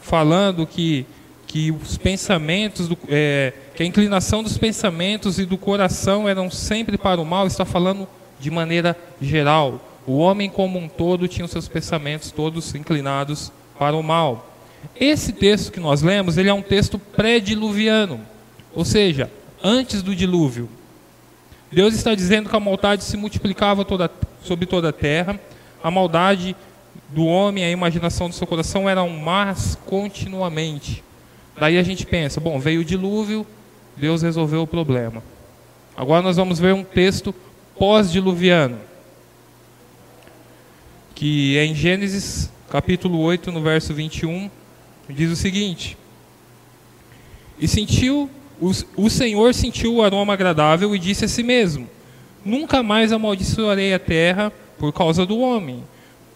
falando 0.00 0.66
que 0.66 1.06
que 1.48 1.72
os 1.72 1.96
pensamentos, 1.96 2.88
do, 2.88 2.98
é, 3.08 3.54
que 3.74 3.82
a 3.82 3.86
inclinação 3.86 4.42
dos 4.42 4.58
pensamentos 4.58 5.38
e 5.38 5.46
do 5.46 5.56
coração 5.56 6.28
eram 6.28 6.50
sempre 6.50 6.98
para 6.98 7.20
o 7.20 7.24
mal, 7.24 7.46
está 7.46 7.64
falando 7.64 8.06
de 8.38 8.50
maneira 8.50 8.96
geral. 9.20 9.80
O 10.06 10.18
homem 10.18 10.50
como 10.50 10.78
um 10.78 10.88
todo 10.88 11.26
tinha 11.26 11.46
os 11.46 11.50
seus 11.50 11.66
pensamentos 11.66 12.30
todos 12.30 12.74
inclinados 12.74 13.50
para 13.78 13.96
o 13.96 14.02
mal. 14.02 14.54
Esse 14.94 15.32
texto 15.32 15.72
que 15.72 15.80
nós 15.80 16.02
lemos, 16.02 16.36
ele 16.36 16.50
é 16.50 16.54
um 16.54 16.62
texto 16.62 16.98
pré-diluviano, 16.98 18.20
ou 18.74 18.84
seja, 18.84 19.30
antes 19.64 20.02
do 20.02 20.14
dilúvio. 20.14 20.68
Deus 21.72 21.94
está 21.94 22.14
dizendo 22.14 22.48
que 22.48 22.56
a 22.56 22.60
maldade 22.60 23.04
se 23.04 23.16
multiplicava 23.16 23.84
toda, 23.84 24.10
sobre 24.42 24.66
toda 24.66 24.90
a 24.90 24.92
terra, 24.92 25.40
a 25.82 25.90
maldade 25.90 26.54
do 27.08 27.24
homem, 27.24 27.64
a 27.64 27.70
imaginação 27.70 28.28
do 28.28 28.34
seu 28.34 28.46
coração 28.46 28.88
eram 28.88 29.08
más 29.08 29.78
continuamente. 29.86 31.02
Daí 31.58 31.78
a 31.78 31.82
gente 31.82 32.06
pensa, 32.06 32.40
bom, 32.40 32.58
veio 32.58 32.80
o 32.80 32.84
dilúvio, 32.84 33.46
Deus 33.96 34.22
resolveu 34.22 34.62
o 34.62 34.66
problema. 34.66 35.22
Agora 35.96 36.22
nós 36.22 36.36
vamos 36.36 36.58
ver 36.58 36.72
um 36.72 36.84
texto 36.84 37.34
pós-diluviano, 37.76 38.78
que 41.14 41.56
é 41.58 41.64
em 41.64 41.74
Gênesis 41.74 42.50
capítulo 42.70 43.18
8, 43.20 43.50
no 43.50 43.60
verso 43.60 43.92
21, 43.92 44.48
diz 45.08 45.32
o 45.32 45.36
seguinte: 45.36 45.96
E 47.58 47.66
sentiu, 47.66 48.30
o, 48.60 48.70
o 48.96 49.10
Senhor 49.10 49.52
sentiu 49.54 49.96
o 49.96 50.02
aroma 50.02 50.34
agradável 50.34 50.94
e 50.94 50.98
disse 50.98 51.24
a 51.24 51.28
si 51.28 51.42
mesmo: 51.42 51.88
Nunca 52.44 52.82
mais 52.82 53.12
amaldiçoarei 53.12 53.92
a 53.92 53.98
terra 53.98 54.52
por 54.78 54.92
causa 54.92 55.26
do 55.26 55.38
homem, 55.40 55.82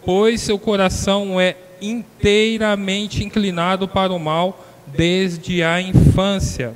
pois 0.05 0.41
seu 0.41 0.59
coração 0.59 1.41
é 1.41 1.57
inteiramente 1.81 3.25
inclinado 3.25 3.87
para 3.87 4.12
o 4.12 4.19
mal 4.19 4.72
desde 4.87 5.62
a 5.62 5.81
infância. 5.81 6.75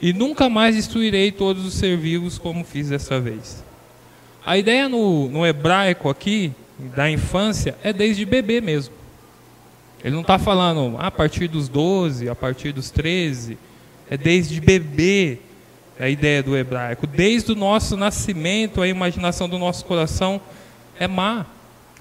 E 0.00 0.12
nunca 0.12 0.48
mais 0.48 0.74
destruirei 0.74 1.30
todos 1.30 1.64
os 1.64 1.74
ser 1.74 1.96
vivos 1.96 2.38
como 2.38 2.64
fiz 2.64 2.88
dessa 2.88 3.20
vez. 3.20 3.62
A 4.44 4.58
ideia 4.58 4.88
no, 4.88 5.28
no 5.28 5.46
hebraico 5.46 6.08
aqui, 6.08 6.52
da 6.96 7.08
infância, 7.08 7.76
é 7.84 7.92
desde 7.92 8.24
bebê 8.24 8.60
mesmo. 8.60 8.92
Ele 10.02 10.14
não 10.14 10.22
está 10.22 10.38
falando 10.38 10.96
ah, 10.98 11.06
a 11.06 11.10
partir 11.10 11.46
dos 11.46 11.68
12, 11.68 12.28
a 12.28 12.34
partir 12.34 12.72
dos 12.72 12.90
13. 12.90 13.56
É 14.10 14.16
desde 14.16 14.60
bebê 14.60 15.38
a 16.00 16.08
ideia 16.08 16.42
do 16.42 16.56
hebraico. 16.56 17.06
Desde 17.06 17.52
o 17.52 17.54
nosso 17.54 17.96
nascimento, 17.96 18.82
a 18.82 18.88
imaginação 18.88 19.48
do 19.48 19.58
nosso 19.58 19.84
coração 19.84 20.40
é 20.98 21.06
má. 21.06 21.46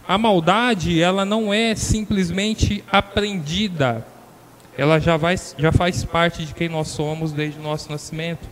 A 0.07 0.17
maldade, 0.17 0.99
ela 0.99 1.23
não 1.23 1.53
é 1.53 1.75
simplesmente 1.75 2.83
aprendida 2.91 4.05
ela 4.77 4.99
já, 4.99 5.17
vai, 5.17 5.35
já 5.57 5.71
faz 5.71 6.03
parte 6.03 6.45
de 6.45 6.53
quem 6.53 6.69
nós 6.69 6.87
somos 6.87 7.31
desde 7.31 7.59
o 7.59 7.63
nosso 7.63 7.91
nascimento. 7.91 8.47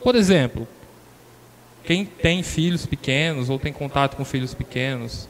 Por 0.00 0.14
exemplo, 0.14 0.68
quem 1.84 2.04
tem 2.04 2.42
filhos 2.42 2.84
pequenos 2.84 3.48
ou 3.48 3.58
tem 3.58 3.72
contato 3.72 4.16
com 4.16 4.24
filhos 4.24 4.54
pequenos, 4.54 5.28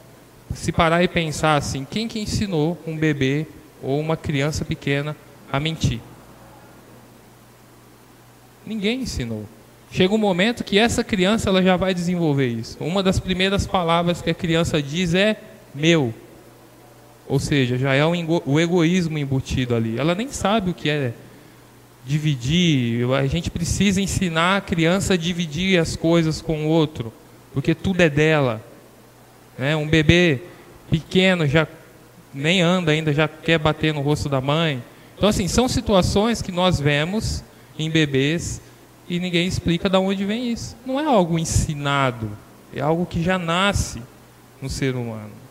se 0.53 0.71
parar 0.71 1.03
e 1.03 1.07
pensar 1.07 1.55
assim, 1.55 1.85
quem 1.89 2.07
que 2.07 2.19
ensinou 2.19 2.77
um 2.85 2.97
bebê 2.97 3.45
ou 3.81 3.99
uma 3.99 4.17
criança 4.17 4.65
pequena 4.65 5.15
a 5.51 5.59
mentir? 5.59 5.99
Ninguém 8.65 9.01
ensinou. 9.01 9.45
chega 9.89 10.13
um 10.13 10.17
momento 10.17 10.63
que 10.63 10.77
essa 10.77 11.03
criança 11.03 11.49
ela 11.49 11.63
já 11.63 11.77
vai 11.77 11.93
desenvolver 11.93 12.47
isso. 12.47 12.77
Uma 12.81 13.01
das 13.01 13.19
primeiras 13.19 13.65
palavras 13.65 14.21
que 14.21 14.29
a 14.29 14.33
criança 14.33 14.81
diz 14.81 15.13
é 15.13 15.37
meu. 15.73 16.13
Ou 17.27 17.39
seja, 17.39 17.77
já 17.77 17.93
é 17.93 18.03
o 18.05 18.59
egoísmo 18.59 19.17
embutido 19.17 19.75
ali. 19.75 19.99
Ela 19.99 20.15
nem 20.15 20.29
sabe 20.31 20.71
o 20.71 20.73
que 20.73 20.89
é 20.89 21.13
dividir. 22.05 23.05
A 23.11 23.27
gente 23.27 23.51
precisa 23.51 24.01
ensinar 24.01 24.57
a 24.57 24.61
criança 24.61 25.13
a 25.13 25.17
dividir 25.17 25.79
as 25.79 25.95
coisas 25.95 26.41
com 26.41 26.65
o 26.65 26.69
outro, 26.69 27.11
porque 27.53 27.75
tudo 27.75 28.01
é 28.01 28.09
dela. 28.09 28.63
Né? 29.57 29.75
Um 29.75 29.87
bebê 29.87 30.39
pequeno 30.89 31.45
já 31.45 31.67
nem 32.33 32.61
anda 32.61 32.91
ainda, 32.91 33.13
já 33.13 33.27
quer 33.27 33.59
bater 33.59 33.93
no 33.93 34.01
rosto 34.01 34.29
da 34.29 34.39
mãe. 34.39 34.81
Então, 35.17 35.27
assim, 35.27 35.47
são 35.47 35.67
situações 35.67 36.41
que 36.41 36.51
nós 36.51 36.79
vemos 36.79 37.43
em 37.77 37.89
bebês 37.89 38.61
e 39.09 39.19
ninguém 39.19 39.47
explica 39.47 39.89
de 39.89 39.97
onde 39.97 40.23
vem 40.23 40.51
isso. 40.51 40.77
Não 40.85 40.99
é 40.99 41.05
algo 41.05 41.37
ensinado, 41.37 42.29
é 42.73 42.79
algo 42.79 43.05
que 43.05 43.21
já 43.21 43.37
nasce 43.37 44.01
no 44.61 44.69
ser 44.69 44.95
humano. 44.95 45.46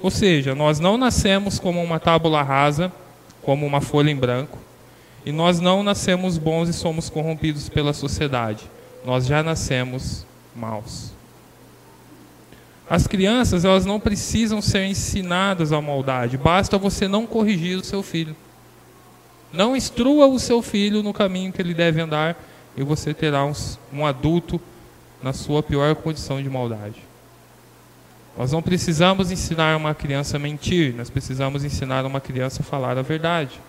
Ou 0.00 0.10
seja, 0.10 0.54
nós 0.54 0.78
não 0.78 0.96
nascemos 0.96 1.58
como 1.58 1.82
uma 1.82 1.98
tábula 1.98 2.42
rasa, 2.42 2.92
como 3.42 3.66
uma 3.66 3.80
folha 3.80 4.10
em 4.10 4.16
branco, 4.16 4.58
e 5.26 5.32
nós 5.32 5.60
não 5.60 5.82
nascemos 5.82 6.38
bons 6.38 6.68
e 6.68 6.72
somos 6.72 7.10
corrompidos 7.10 7.68
pela 7.68 7.92
sociedade. 7.92 8.64
Nós 9.04 9.26
já 9.26 9.42
nascemos 9.42 10.24
maus. 10.54 11.12
As 12.88 13.06
crianças, 13.06 13.64
elas 13.64 13.84
não 13.84 14.00
precisam 14.00 14.62
ser 14.62 14.86
ensinadas 14.86 15.72
à 15.72 15.80
maldade, 15.80 16.38
basta 16.38 16.78
você 16.78 17.06
não 17.06 17.26
corrigir 17.26 17.76
o 17.76 17.84
seu 17.84 18.02
filho. 18.02 18.34
Não 19.52 19.76
instrua 19.76 20.26
o 20.26 20.38
seu 20.38 20.62
filho 20.62 21.02
no 21.02 21.12
caminho 21.12 21.52
que 21.52 21.60
ele 21.60 21.74
deve 21.74 22.00
andar 22.00 22.36
e 22.76 22.82
você 22.82 23.12
terá 23.12 23.44
um, 23.44 23.52
um 23.92 24.06
adulto 24.06 24.60
na 25.22 25.32
sua 25.32 25.62
pior 25.62 25.94
condição 25.96 26.42
de 26.42 26.48
maldade. 26.48 27.07
Nós 28.38 28.52
não 28.52 28.62
precisamos 28.62 29.32
ensinar 29.32 29.76
uma 29.76 29.96
criança 29.96 30.36
a 30.36 30.38
mentir, 30.38 30.94
nós 30.94 31.10
precisamos 31.10 31.64
ensinar 31.64 32.06
uma 32.06 32.20
criança 32.20 32.62
a 32.62 32.64
falar 32.64 32.96
a 32.96 33.02
verdade. 33.02 33.60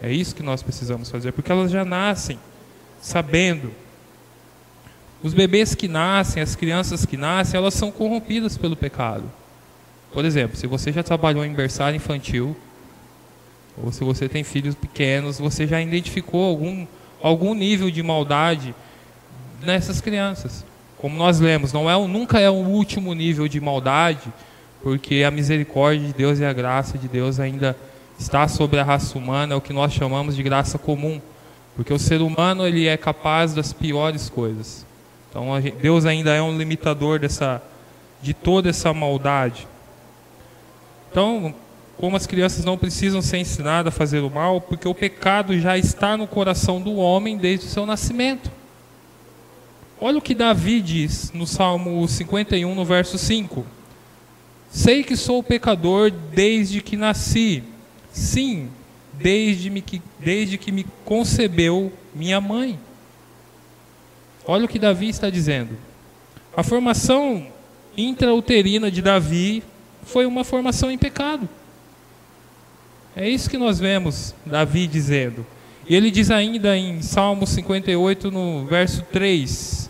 É 0.00 0.10
isso 0.10 0.34
que 0.34 0.42
nós 0.42 0.62
precisamos 0.62 1.10
fazer, 1.10 1.32
porque 1.32 1.52
elas 1.52 1.70
já 1.70 1.84
nascem 1.84 2.40
sabendo. 3.02 3.70
Os 5.22 5.34
bebês 5.34 5.74
que 5.74 5.88
nascem, 5.88 6.42
as 6.42 6.56
crianças 6.56 7.04
que 7.04 7.18
nascem, 7.18 7.58
elas 7.58 7.74
são 7.74 7.92
corrompidas 7.92 8.56
pelo 8.56 8.74
pecado. 8.74 9.30
Por 10.10 10.24
exemplo, 10.24 10.56
se 10.56 10.66
você 10.66 10.90
já 10.90 11.02
trabalhou 11.02 11.44
em 11.44 11.52
berçário 11.52 11.98
infantil, 11.98 12.56
ou 13.76 13.92
se 13.92 14.02
você 14.02 14.26
tem 14.26 14.42
filhos 14.42 14.74
pequenos, 14.74 15.38
você 15.38 15.66
já 15.66 15.82
identificou 15.82 16.46
algum, 16.46 16.86
algum 17.22 17.52
nível 17.52 17.90
de 17.90 18.02
maldade 18.02 18.74
nessas 19.60 20.00
crianças. 20.00 20.64
Como 21.00 21.16
nós 21.16 21.40
lemos, 21.40 21.72
não 21.72 21.90
é, 21.90 21.96
nunca 22.06 22.38
é 22.38 22.50
o 22.50 22.54
último 22.54 23.14
nível 23.14 23.48
de 23.48 23.58
maldade, 23.60 24.32
porque 24.82 25.24
a 25.26 25.30
misericórdia 25.30 26.06
de 26.06 26.12
Deus 26.12 26.38
e 26.38 26.44
a 26.44 26.52
graça 26.52 26.98
de 26.98 27.08
Deus 27.08 27.40
ainda 27.40 27.74
está 28.18 28.46
sobre 28.46 28.78
a 28.78 28.84
raça 28.84 29.16
humana, 29.16 29.54
é 29.54 29.56
o 29.56 29.62
que 29.62 29.72
nós 29.72 29.94
chamamos 29.94 30.36
de 30.36 30.42
graça 30.42 30.78
comum, 30.78 31.20
porque 31.74 31.92
o 31.92 31.98
ser 31.98 32.20
humano 32.20 32.66
ele 32.66 32.86
é 32.86 32.96
capaz 32.98 33.54
das 33.54 33.72
piores 33.72 34.28
coisas. 34.28 34.84
Então 35.30 35.46
Deus 35.80 36.04
ainda 36.04 36.34
é 36.34 36.42
um 36.42 36.58
limitador 36.58 37.18
dessa, 37.18 37.62
de 38.20 38.34
toda 38.34 38.68
essa 38.68 38.92
maldade. 38.92 39.66
Então 41.10 41.54
como 41.96 42.16
as 42.16 42.26
crianças 42.26 42.64
não 42.64 42.78
precisam 42.78 43.20
ser 43.20 43.38
ensinadas 43.38 43.92
a 43.92 43.96
fazer 43.96 44.20
o 44.20 44.30
mal, 44.30 44.60
porque 44.60 44.88
o 44.88 44.94
pecado 44.94 45.58
já 45.60 45.76
está 45.76 46.16
no 46.16 46.26
coração 46.26 46.80
do 46.80 46.96
homem 46.96 47.36
desde 47.36 47.66
o 47.66 47.68
seu 47.68 47.84
nascimento. 47.84 48.50
Olha 50.00 50.18
o 50.18 50.22
que 50.22 50.34
Davi 50.34 50.80
diz 50.80 51.30
no 51.34 51.46
Salmo 51.46 52.08
51, 52.08 52.74
no 52.74 52.84
verso 52.84 53.18
5. 53.18 53.66
Sei 54.70 55.04
que 55.04 55.14
sou 55.14 55.42
pecador 55.42 56.10
desde 56.10 56.80
que 56.80 56.96
nasci. 56.96 57.62
Sim, 58.10 58.70
desde, 59.12 59.68
me 59.68 59.82
que, 59.82 60.00
desde 60.18 60.56
que 60.56 60.72
me 60.72 60.86
concebeu 61.04 61.92
minha 62.14 62.40
mãe. 62.40 62.78
Olha 64.46 64.64
o 64.64 64.68
que 64.68 64.78
Davi 64.78 65.08
está 65.08 65.28
dizendo. 65.28 65.76
A 66.56 66.62
formação 66.62 67.46
intrauterina 67.96 68.90
de 68.90 69.02
Davi 69.02 69.62
foi 70.02 70.24
uma 70.24 70.44
formação 70.44 70.90
em 70.90 70.96
pecado. 70.96 71.48
É 73.14 73.28
isso 73.28 73.50
que 73.50 73.58
nós 73.58 73.78
vemos 73.78 74.34
Davi 74.46 74.86
dizendo. 74.86 75.44
E 75.86 75.94
ele 75.94 76.10
diz 76.10 76.30
ainda 76.30 76.76
em 76.76 77.02
Salmo 77.02 77.46
58, 77.46 78.30
no 78.30 78.64
verso 78.64 79.02
3: 79.12 79.89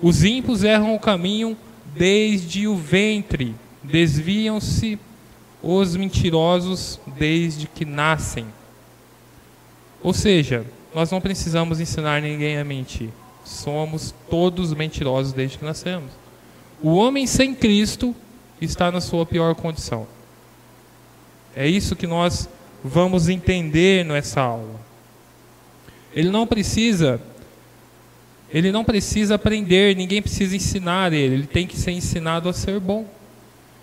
Os 0.00 0.22
ímpios 0.22 0.62
erram 0.62 0.94
o 0.94 1.00
caminho 1.00 1.56
desde 1.94 2.68
o 2.68 2.76
ventre, 2.76 3.54
desviam-se 3.82 4.98
os 5.62 5.96
mentirosos 5.96 7.00
desde 7.18 7.66
que 7.66 7.84
nascem. 7.84 8.46
Ou 10.02 10.12
seja, 10.12 10.64
nós 10.94 11.10
não 11.10 11.20
precisamos 11.20 11.80
ensinar 11.80 12.22
ninguém 12.22 12.58
a 12.58 12.64
mentir. 12.64 13.10
Somos 13.44 14.14
todos 14.30 14.72
mentirosos 14.72 15.32
desde 15.32 15.58
que 15.58 15.64
nascemos. 15.64 16.10
O 16.82 16.94
homem 16.94 17.26
sem 17.26 17.54
Cristo 17.54 18.14
está 18.60 18.90
na 18.92 19.00
sua 19.00 19.26
pior 19.26 19.54
condição. 19.54 20.06
É 21.56 21.66
isso 21.66 21.96
que 21.96 22.06
nós 22.06 22.48
vamos 22.84 23.28
entender 23.28 24.04
nessa 24.04 24.40
aula. 24.40 24.80
Ele 26.14 26.30
não 26.30 26.46
precisa 26.46 27.20
ele 28.52 28.72
não 28.72 28.84
precisa 28.84 29.34
aprender, 29.34 29.94
ninguém 29.94 30.22
precisa 30.22 30.56
ensinar 30.56 31.12
ele, 31.12 31.34
ele 31.34 31.46
tem 31.46 31.66
que 31.66 31.76
ser 31.76 31.92
ensinado 31.92 32.48
a 32.48 32.52
ser 32.52 32.80
bom. 32.80 33.06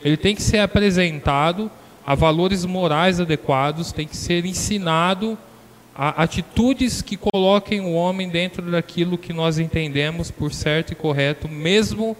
Ele 0.03 0.17
tem 0.17 0.35
que 0.35 0.41
ser 0.41 0.59
apresentado 0.59 1.69
a 2.05 2.13
valores 2.13 2.65
morais 2.65 3.19
adequados, 3.19 3.91
tem 3.91 4.07
que 4.07 4.15
ser 4.15 4.45
ensinado 4.45 5.37
a 5.95 6.23
atitudes 6.23 7.01
que 7.01 7.17
coloquem 7.17 7.81
o 7.81 7.93
homem 7.93 8.29
dentro 8.29 8.69
daquilo 8.69 9.17
que 9.17 9.33
nós 9.33 9.57
entendemos 9.57 10.29
por 10.29 10.53
certo 10.53 10.91
e 10.91 10.95
correto, 10.95 11.47
mesmo 11.47 12.15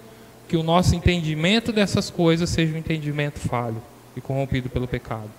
que 0.48 0.56
o 0.56 0.62
nosso 0.62 0.94
entendimento 0.94 1.72
dessas 1.72 2.08
coisas 2.10 2.48
seja 2.50 2.74
um 2.74 2.78
entendimento 2.78 3.38
falho 3.38 3.82
e 4.16 4.20
corrompido 4.20 4.68
pelo 4.68 4.88
pecado. 4.88 5.30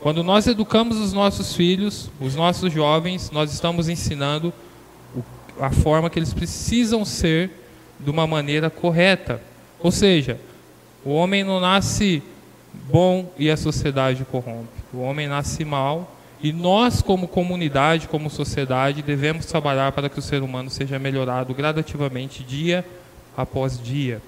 Quando 0.00 0.24
nós 0.24 0.46
educamos 0.46 0.96
os 0.96 1.12
nossos 1.12 1.54
filhos, 1.54 2.10
os 2.18 2.34
nossos 2.34 2.72
jovens, 2.72 3.30
nós 3.30 3.52
estamos 3.52 3.88
ensinando 3.88 4.52
a 5.60 5.70
forma 5.70 6.08
que 6.08 6.18
eles 6.18 6.32
precisam 6.32 7.04
ser 7.04 7.50
de 7.98 8.10
uma 8.10 8.26
maneira 8.26 8.70
correta. 8.70 9.40
Ou 9.78 9.90
seja, 9.90 10.40
o 11.04 11.10
homem 11.10 11.44
não 11.44 11.60
nasce 11.60 12.22
bom 12.90 13.30
e 13.38 13.50
a 13.50 13.56
sociedade 13.56 14.24
corrompe. 14.24 14.68
O 14.92 15.00
homem 15.00 15.28
nasce 15.28 15.64
mal 15.64 16.16
e 16.42 16.52
nós, 16.52 17.02
como 17.02 17.28
comunidade, 17.28 18.08
como 18.08 18.30
sociedade, 18.30 19.02
devemos 19.02 19.44
trabalhar 19.46 19.92
para 19.92 20.08
que 20.08 20.18
o 20.18 20.22
ser 20.22 20.42
humano 20.42 20.70
seja 20.70 20.98
melhorado 20.98 21.54
gradativamente, 21.54 22.42
dia 22.42 22.84
após 23.36 23.78
dia. 23.80 24.22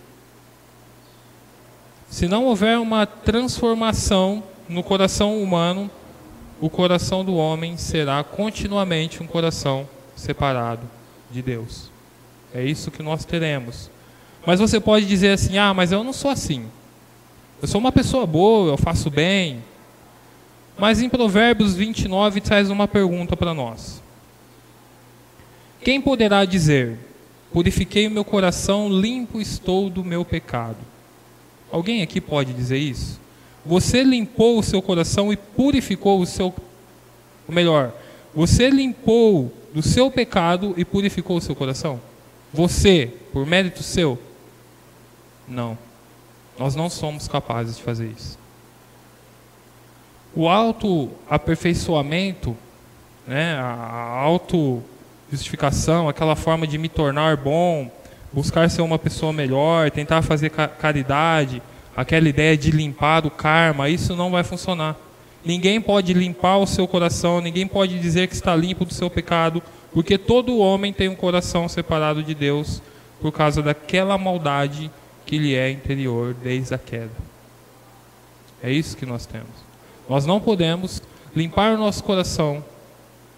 Se 2.10 2.28
não 2.28 2.44
houver 2.44 2.78
uma 2.78 3.06
transformação 3.06 4.42
no 4.68 4.82
coração 4.82 5.42
humano, 5.42 5.90
o 6.60 6.68
coração 6.68 7.24
do 7.24 7.34
homem 7.34 7.78
será 7.78 8.22
continuamente 8.22 9.22
um 9.22 9.26
coração 9.26 9.88
separado 10.14 11.01
de 11.32 11.42
Deus. 11.42 11.90
É 12.54 12.64
isso 12.64 12.90
que 12.90 13.02
nós 13.02 13.24
teremos. 13.24 13.90
Mas 14.46 14.60
você 14.60 14.78
pode 14.78 15.06
dizer 15.06 15.30
assim: 15.32 15.58
ah, 15.58 15.72
mas 15.72 15.90
eu 15.92 16.04
não 16.04 16.12
sou 16.12 16.30
assim. 16.30 16.66
Eu 17.60 17.68
sou 17.68 17.80
uma 17.80 17.92
pessoa 17.92 18.26
boa, 18.26 18.72
eu 18.72 18.76
faço 18.76 19.10
bem. 19.10 19.62
Mas 20.78 21.00
em 21.00 21.08
Provérbios 21.08 21.74
29 21.74 22.40
traz 22.40 22.70
uma 22.70 22.86
pergunta 22.86 23.36
para 23.36 23.54
nós: 23.54 24.02
Quem 25.82 26.00
poderá 26.00 26.44
dizer: 26.44 26.98
Purifiquei 27.52 28.06
o 28.06 28.10
meu 28.10 28.24
coração, 28.24 28.88
limpo 28.88 29.40
estou 29.40 29.90
do 29.90 30.02
meu 30.02 30.24
pecado? 30.24 30.78
Alguém 31.70 32.02
aqui 32.02 32.20
pode 32.20 32.52
dizer 32.52 32.78
isso? 32.78 33.20
Você 33.64 34.02
limpou 34.02 34.58
o 34.58 34.62
seu 34.62 34.80
coração 34.82 35.32
e 35.32 35.36
purificou 35.36 36.20
o 36.20 36.26
seu. 36.26 36.54
Ou 37.46 37.54
melhor, 37.54 37.92
você 38.34 38.70
limpou 38.70 39.52
do 39.72 39.82
seu 39.82 40.10
pecado 40.10 40.74
e 40.76 40.84
purificou 40.84 41.36
o 41.36 41.40
seu 41.40 41.54
coração? 41.54 42.00
Você, 42.52 43.12
por 43.32 43.46
mérito 43.46 43.82
seu? 43.82 44.18
Não. 45.48 45.78
Nós 46.58 46.74
não 46.74 46.90
somos 46.90 47.26
capazes 47.26 47.76
de 47.76 47.82
fazer 47.82 48.08
isso. 48.08 48.38
O 50.34 50.48
auto-aperfeiçoamento, 50.48 52.56
né, 53.26 53.54
a 53.54 54.20
auto-justificação, 54.20 56.08
aquela 56.08 56.36
forma 56.36 56.66
de 56.66 56.78
me 56.78 56.88
tornar 56.88 57.36
bom, 57.36 57.90
buscar 58.32 58.70
ser 58.70 58.82
uma 58.82 58.98
pessoa 58.98 59.32
melhor, 59.32 59.90
tentar 59.90 60.22
fazer 60.22 60.50
caridade, 60.50 61.62
aquela 61.96 62.28
ideia 62.28 62.56
de 62.56 62.70
limpar 62.70 63.26
o 63.26 63.30
karma, 63.30 63.88
isso 63.88 64.16
não 64.16 64.30
vai 64.30 64.42
funcionar. 64.42 64.96
Ninguém 65.44 65.80
pode 65.80 66.12
limpar 66.14 66.58
o 66.58 66.66
seu 66.66 66.86
coração, 66.86 67.40
ninguém 67.40 67.66
pode 67.66 67.98
dizer 67.98 68.28
que 68.28 68.34
está 68.34 68.54
limpo 68.54 68.84
do 68.84 68.94
seu 68.94 69.10
pecado 69.10 69.60
Porque 69.92 70.16
todo 70.16 70.58
homem 70.58 70.92
tem 70.92 71.08
um 71.08 71.16
coração 71.16 71.68
separado 71.68 72.22
de 72.22 72.34
Deus 72.34 72.80
por 73.20 73.32
causa 73.32 73.62
daquela 73.62 74.16
maldade 74.16 74.90
que 75.26 75.38
lhe 75.38 75.54
é 75.54 75.70
interior 75.70 76.34
desde 76.34 76.74
a 76.74 76.78
queda. 76.78 77.10
É 78.62 78.70
isso 78.70 78.96
que 78.96 79.06
nós 79.06 79.26
temos. 79.26 79.50
Nós 80.08 80.26
não 80.26 80.40
podemos 80.40 81.02
limpar 81.34 81.74
o 81.74 81.78
nosso 81.78 82.02
coração, 82.04 82.64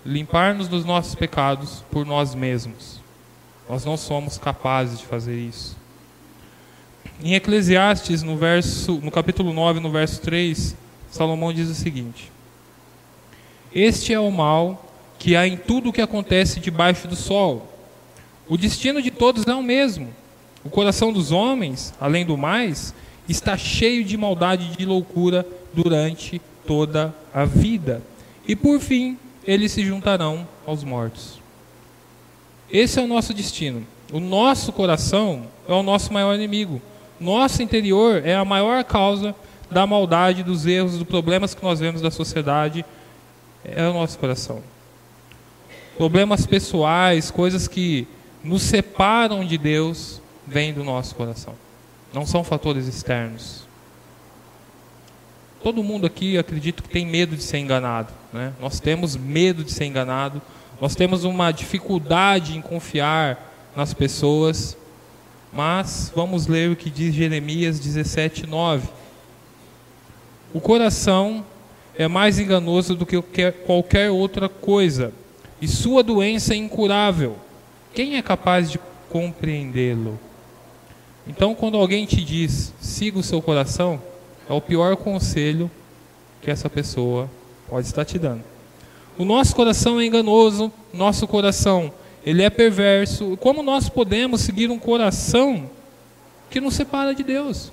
limpar-nos 0.05 0.69
dos 0.69 0.85
nossos 0.85 1.14
pecados 1.14 1.85
por 1.90 2.07
nós 2.07 2.35
mesmos. 2.35 3.01
Nós 3.69 3.85
não 3.85 3.97
somos 3.97 4.38
capazes 4.38 4.99
de 4.99 5.07
fazer 5.07 5.38
isso. 5.38 5.77
Em 7.23 7.35
Eclesiastes, 7.35 8.23
no, 8.23 8.37
verso, 8.37 9.01
no 9.03 9.11
capítulo 9.11 9.53
9, 9.53 9.81
no 9.81 9.90
verso 9.90 10.21
3, 10.21 10.77
Salomão 11.14 11.53
diz 11.53 11.68
o 11.68 11.74
seguinte: 11.77 12.33
Este 13.72 14.12
é 14.12 14.18
o 14.18 14.33
mal 14.33 14.85
que 15.16 15.37
há 15.37 15.46
em 15.46 15.57
tudo 15.57 15.90
o 15.90 15.92
que 15.92 16.03
acontece 16.03 16.59
debaixo 16.59 17.07
do 17.07 17.14
sol. 17.14 17.68
O 18.48 18.57
destino 18.57 19.00
de 19.00 19.12
todos 19.12 19.46
é 19.46 19.55
o 19.55 19.62
mesmo. 19.62 20.09
O 20.64 20.68
coração 20.68 21.12
dos 21.12 21.31
homens, 21.31 21.94
além 22.00 22.27
do 22.27 22.37
mais, 22.37 22.92
está 23.29 23.57
cheio 23.57 24.05
de 24.05 24.16
maldade 24.16 24.72
e 24.72 24.77
de 24.77 24.85
loucura 24.85 25.46
durante 25.72 26.42
toda 26.66 27.14
a 27.33 27.44
vida. 27.44 28.03
E 28.48 28.57
por 28.57 28.81
fim, 28.81 29.16
eles 29.46 29.70
se 29.70 29.85
juntarão 29.85 30.48
aos 30.66 30.83
mortos. 30.83 31.40
Esse 32.68 32.98
é 32.98 33.03
o 33.03 33.07
nosso 33.07 33.33
destino. 33.33 33.87
O 34.12 34.18
nosso 34.18 34.72
coração 34.72 35.46
é 35.68 35.72
o 35.72 35.83
nosso 35.85 36.12
maior 36.12 36.35
inimigo. 36.35 36.83
Nosso 37.20 37.62
interior 37.62 38.20
é 38.27 38.35
a 38.35 38.44
maior 38.44 38.83
causa 38.83 39.33
da 39.70 39.87
maldade, 39.87 40.42
dos 40.42 40.66
erros, 40.66 40.98
dos 40.98 41.07
problemas 41.07 41.55
que 41.55 41.62
nós 41.62 41.81
vemos 41.81 42.00
da 42.00 42.11
sociedade. 42.11 42.85
É 43.64 43.87
o 43.88 43.92
nosso 43.92 44.18
coração. 44.18 44.62
Problemas 45.96 46.46
pessoais, 46.46 47.31
coisas 47.31 47.68
que 47.68 48.07
nos 48.42 48.62
separam 48.62 49.44
de 49.44 49.57
Deus, 49.57 50.20
vêm 50.46 50.72
do 50.72 50.85
nosso 50.85 51.14
coração. 51.14 51.55
Não 52.12 52.27
são 52.27 52.44
fatores 52.44 52.87
externos. 52.87 53.64
Todo 55.62 55.83
mundo 55.83 56.07
aqui 56.07 56.37
acredito 56.37 56.83
que 56.83 56.88
tem 56.88 57.07
medo 57.07 57.35
de 57.35 57.42
ser 57.42 57.59
enganado. 57.59 58.12
Né? 58.33 58.53
Nós 58.61 58.81
temos 58.81 59.16
medo 59.16 59.64
de 59.64 59.72
ser 59.72 59.87
enganado. 59.87 60.42
Nós 60.81 60.94
temos 60.94 61.24
uma 61.24 61.50
dificuldade 61.53 62.57
em 62.57 62.61
confiar 62.61 63.70
nas 63.74 63.94
pessoas. 63.94 64.77
Mas 65.53 66.12
vamos 66.14 66.46
ler 66.46 66.70
o 66.70 66.77
que 66.77 66.90
diz 66.90 67.14
Jeremias 67.14 67.81
17, 67.81 68.46
9. 68.46 68.88
O 70.55 70.61
coração 70.61 71.45
é 71.99 72.07
mais 72.07 72.38
enganoso 72.38 72.95
do 72.95 73.05
que 73.05 73.21
qualquer 73.67 74.12
outra 74.12 74.49
coisa, 74.49 75.12
e 75.61 75.67
sua 75.67 76.01
doença 76.01 76.55
é 76.55 76.57
incurável. 76.57 77.37
Quem 77.93 78.17
é 78.17 78.23
capaz 78.23 78.71
de 78.71 78.79
compreendê-lo? 79.11 80.17
Então, 81.27 81.57
quando 81.57 81.77
alguém 81.77 82.07
te 82.07 82.23
diz, 82.23 82.73
siga 82.81 83.19
o 83.19 83.23
seu 83.23 83.43
coração, 83.43 84.01
é 84.49 84.53
o 84.53 84.61
pior 84.61 84.95
conselho 84.95 85.69
que 86.40 86.53
essa 86.53 86.71
pessoa 86.71 87.29
pode 87.69 87.88
estar 87.88 88.05
te 88.05 88.17
dando. 88.17 88.45
O 89.19 89.25
nosso 89.25 89.57
coração 89.57 90.01
é 90.01 90.07
enganoso, 90.07 90.73
nosso 90.93 91.27
coração 91.27 91.93
ele 92.25 92.45
é 92.45 92.51
perverso. 92.51 93.37
Como 93.40 93.61
nós 93.61 93.88
podemos 93.88 94.43
seguir 94.43 94.71
um 94.71 94.79
coração 94.79 95.69
que 96.49 96.61
nos 96.61 96.75
separa 96.75 97.12
de 97.12 97.25
Deus? 97.25 97.73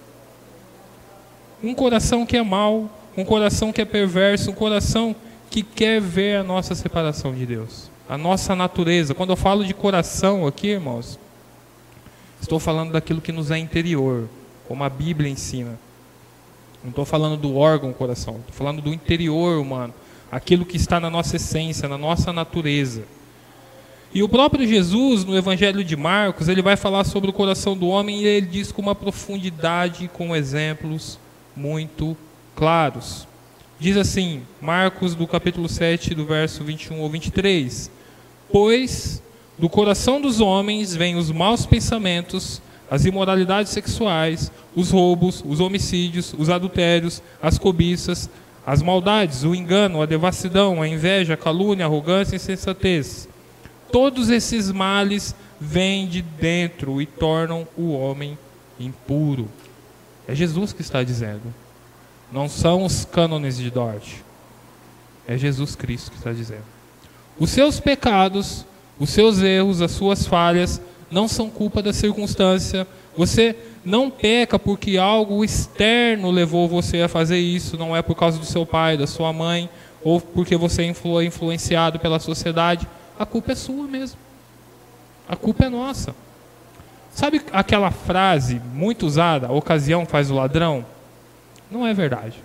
Um 1.63 1.75
coração 1.75 2.25
que 2.25 2.35
é 2.35 2.43
mau, 2.43 2.89
um 3.15 3.23
coração 3.23 3.71
que 3.71 3.81
é 3.81 3.85
perverso, 3.85 4.51
um 4.51 4.53
coração 4.53 5.15
que 5.49 5.61
quer 5.61 6.01
ver 6.01 6.37
a 6.37 6.43
nossa 6.43 6.73
separação 6.73 7.33
de 7.33 7.45
Deus, 7.45 7.91
a 8.07 8.17
nossa 8.17 8.55
natureza. 8.55 9.13
Quando 9.13 9.31
eu 9.31 9.35
falo 9.35 9.65
de 9.65 9.73
coração 9.73 10.47
aqui, 10.47 10.67
irmãos, 10.67 11.19
estou 12.41 12.59
falando 12.59 12.93
daquilo 12.93 13.21
que 13.21 13.31
nos 13.31 13.51
é 13.51 13.57
interior, 13.57 14.27
como 14.67 14.83
a 14.83 14.89
Bíblia 14.89 15.29
ensina. 15.29 15.77
Não 16.81 16.89
estou 16.89 17.05
falando 17.05 17.37
do 17.37 17.55
órgão 17.57 17.93
coração, 17.93 18.37
estou 18.37 18.53
falando 18.53 18.81
do 18.81 18.91
interior 18.91 19.61
humano, 19.61 19.93
aquilo 20.31 20.65
que 20.65 20.77
está 20.77 20.99
na 20.99 21.09
nossa 21.09 21.35
essência, 21.35 21.87
na 21.87 21.97
nossa 21.97 22.33
natureza. 22.33 23.03
E 24.13 24.23
o 24.23 24.27
próprio 24.27 24.67
Jesus, 24.67 25.23
no 25.23 25.37
Evangelho 25.37 25.83
de 25.83 25.95
Marcos, 25.95 26.47
ele 26.47 26.61
vai 26.61 26.75
falar 26.75 27.03
sobre 27.03 27.29
o 27.29 27.33
coração 27.33 27.77
do 27.77 27.87
homem 27.87 28.21
e 28.21 28.25
ele 28.25 28.47
diz 28.47 28.71
com 28.71 28.81
uma 28.81 28.95
profundidade, 28.95 30.09
com 30.11 30.35
exemplos 30.35 31.19
muito 31.55 32.15
claros. 32.55 33.27
Diz 33.79 33.97
assim, 33.97 34.43
Marcos 34.61 35.15
do 35.15 35.27
capítulo 35.27 35.67
7, 35.67 36.13
do 36.13 36.25
verso 36.25 36.63
21 36.63 36.99
ou 36.99 37.09
23: 37.09 37.89
Pois 38.51 39.21
do 39.57 39.69
coração 39.69 40.19
dos 40.19 40.39
homens 40.39 40.95
vêm 40.95 41.15
os 41.15 41.31
maus 41.31 41.65
pensamentos, 41.65 42.61
as 42.89 43.05
imoralidades 43.05 43.71
sexuais, 43.71 44.51
os 44.75 44.91
roubos, 44.91 45.43
os 45.47 45.59
homicídios, 45.59 46.33
os 46.37 46.49
adultérios, 46.49 47.21
as 47.41 47.57
cobiças, 47.57 48.29
as 48.65 48.81
maldades, 48.81 49.43
o 49.43 49.55
engano, 49.55 50.01
a 50.01 50.05
devassidão, 50.05 50.81
a 50.81 50.87
inveja, 50.87 51.33
a 51.33 51.37
calúnia, 51.37 51.85
a 51.85 51.87
arrogância 51.87 52.33
e 52.33 52.35
a 52.35 52.41
insensatez 52.41 53.27
Todos 53.91 54.29
esses 54.29 54.71
males 54.71 55.35
vêm 55.59 56.07
de 56.07 56.21
dentro 56.21 57.01
e 57.01 57.05
tornam 57.05 57.67
o 57.77 57.91
homem 57.91 58.37
impuro. 58.79 59.49
É 60.31 60.35
Jesus 60.35 60.71
que 60.71 60.81
está 60.81 61.03
dizendo. 61.03 61.41
Não 62.31 62.47
são 62.47 62.85
os 62.85 63.03
cânones 63.03 63.57
de 63.57 63.69
Dort. 63.69 64.19
É 65.27 65.37
Jesus 65.37 65.75
Cristo 65.75 66.11
que 66.11 66.17
está 66.17 66.31
dizendo. 66.31 66.63
Os 67.37 67.49
seus 67.49 67.79
pecados, 67.79 68.65
os 68.99 69.09
seus 69.09 69.41
erros, 69.41 69.81
as 69.81 69.91
suas 69.91 70.25
falhas 70.25 70.81
não 71.09 71.27
são 71.27 71.49
culpa 71.49 71.81
da 71.81 71.91
circunstância. 71.91 72.87
Você 73.17 73.55
não 73.83 74.09
peca 74.09 74.57
porque 74.57 74.97
algo 74.97 75.43
externo 75.43 76.31
levou 76.31 76.67
você 76.69 77.01
a 77.01 77.09
fazer 77.09 77.39
isso, 77.39 77.77
não 77.77 77.95
é 77.95 78.01
por 78.01 78.15
causa 78.15 78.39
do 78.39 78.45
seu 78.45 78.65
pai, 78.65 78.95
da 78.95 79.07
sua 79.07 79.33
mãe, 79.33 79.69
ou 80.01 80.21
porque 80.21 80.55
você 80.55 80.93
foi 80.93 81.25
influenciado 81.25 81.99
pela 81.99 82.19
sociedade 82.19 82.87
a 83.21 83.25
culpa 83.25 83.51
é 83.51 83.55
sua 83.55 83.87
mesmo. 83.87 84.17
A 85.29 85.35
culpa 85.35 85.65
é 85.65 85.69
nossa. 85.69 86.15
Sabe 87.13 87.41
aquela 87.51 87.91
frase 87.91 88.61
muito 88.73 89.05
usada, 89.05 89.47
a 89.47 89.51
ocasião 89.51 90.05
faz 90.05 90.31
o 90.31 90.35
ladrão? 90.35 90.85
Não 91.69 91.85
é 91.85 91.93
verdade. 91.93 92.41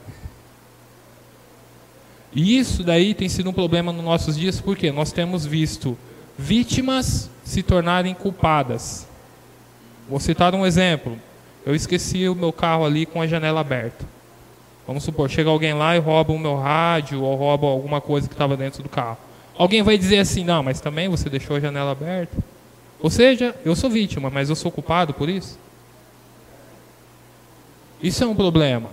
E 2.33 2.59
isso 2.59 2.85
daí 2.85 3.14
tem 3.14 3.29
sido 3.29 3.48
um 3.48 3.52
problema 3.52 3.92
nos 3.92 4.05
nossos 4.05 4.37
dias, 4.37 4.61
porque 4.61 4.92
nós 4.92 5.12
temos 5.12 5.46
visto 5.46 5.96
vítimas 6.37 7.31
se 7.44 7.62
tornarem 7.62 8.14
culpadas. 8.14 9.07
Vou 10.09 10.20
citar 10.20 10.55
um 10.55 10.66
exemplo. 10.66 11.16
Eu 11.64 11.74
esqueci 11.74 12.29
o 12.29 12.35
meu 12.35 12.52
carro 12.52 12.85
ali 12.85 13.07
com 13.07 13.22
a 13.22 13.26
janela 13.26 13.61
aberta. 13.61 14.05
Vamos 14.87 15.02
supor, 15.02 15.29
chega 15.29 15.50
alguém 15.50 15.72
lá 15.74 15.96
e 15.96 15.98
rouba 15.98 16.33
o 16.33 16.38
meu 16.38 16.57
rádio 16.57 17.22
ou 17.22 17.35
rouba 17.35 17.66
alguma 17.66 18.00
coisa 18.00 18.29
que 18.29 18.35
estava 18.35 18.57
dentro 18.57 18.83
do 18.83 18.88
carro. 18.88 19.18
Alguém 19.57 19.83
vai 19.83 19.96
dizer 19.96 20.18
assim: 20.18 20.44
não, 20.44 20.62
mas 20.62 20.81
também 20.81 21.09
você 21.09 21.29
deixou 21.29 21.57
a 21.57 21.61
janela 21.61 21.92
aberta. 21.92 22.37
Ou 23.00 23.11
seja, 23.11 23.54
eu 23.64 23.76
sou 23.76 23.90
vítima, 23.90 24.30
mas 24.30 24.48
eu 24.48 24.56
sou 24.56 24.70
culpado 24.70 25.12
por 25.12 25.28
isso? 25.28 25.59
Isso 28.02 28.22
é 28.24 28.26
um 28.26 28.35
problema. 28.35 28.90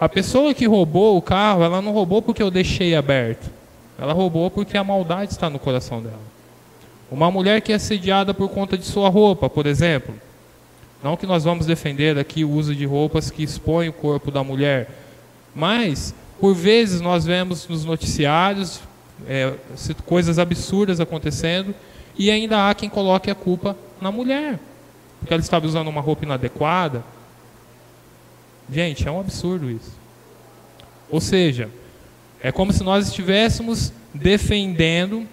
A 0.00 0.08
pessoa 0.08 0.54
que 0.54 0.66
roubou 0.66 1.16
o 1.16 1.22
carro, 1.22 1.62
ela 1.62 1.82
não 1.82 1.92
roubou 1.92 2.22
porque 2.22 2.42
eu 2.42 2.50
deixei 2.50 2.94
aberto. 2.94 3.50
Ela 3.98 4.12
roubou 4.12 4.50
porque 4.50 4.76
a 4.76 4.84
maldade 4.84 5.32
está 5.32 5.50
no 5.50 5.58
coração 5.58 6.00
dela. 6.00 6.30
Uma 7.10 7.30
mulher 7.30 7.60
que 7.60 7.72
é 7.72 7.74
assediada 7.74 8.32
por 8.32 8.48
conta 8.48 8.78
de 8.78 8.84
sua 8.84 9.08
roupa, 9.08 9.50
por 9.50 9.66
exemplo. 9.66 10.14
Não 11.02 11.16
que 11.16 11.26
nós 11.26 11.44
vamos 11.44 11.66
defender 11.66 12.18
aqui 12.18 12.44
o 12.44 12.50
uso 12.50 12.74
de 12.74 12.84
roupas 12.84 13.30
que 13.30 13.42
expõem 13.42 13.88
o 13.88 13.92
corpo 13.92 14.30
da 14.30 14.44
mulher, 14.44 14.88
mas 15.54 16.14
por 16.38 16.54
vezes 16.54 17.00
nós 17.00 17.24
vemos 17.24 17.66
nos 17.68 17.84
noticiários 17.84 18.80
é, 19.26 19.52
coisas 20.06 20.38
absurdas 20.38 21.00
acontecendo, 21.00 21.74
e 22.18 22.30
ainda 22.30 22.68
há 22.68 22.74
quem 22.74 22.88
coloque 22.88 23.30
a 23.30 23.34
culpa 23.34 23.76
na 24.00 24.10
mulher, 24.10 24.58
porque 25.18 25.32
ela 25.32 25.42
estava 25.42 25.66
usando 25.66 25.88
uma 25.88 26.00
roupa 26.00 26.24
inadequada. 26.24 27.04
Gente, 28.72 29.06
é 29.06 29.10
um 29.10 29.20
absurdo 29.20 29.70
isso. 29.70 29.98
Ou 31.10 31.20
seja, 31.20 31.68
é 32.42 32.52
como 32.52 32.72
se 32.72 32.82
nós 32.82 33.08
estivéssemos 33.08 33.92
defendendo 34.14 35.26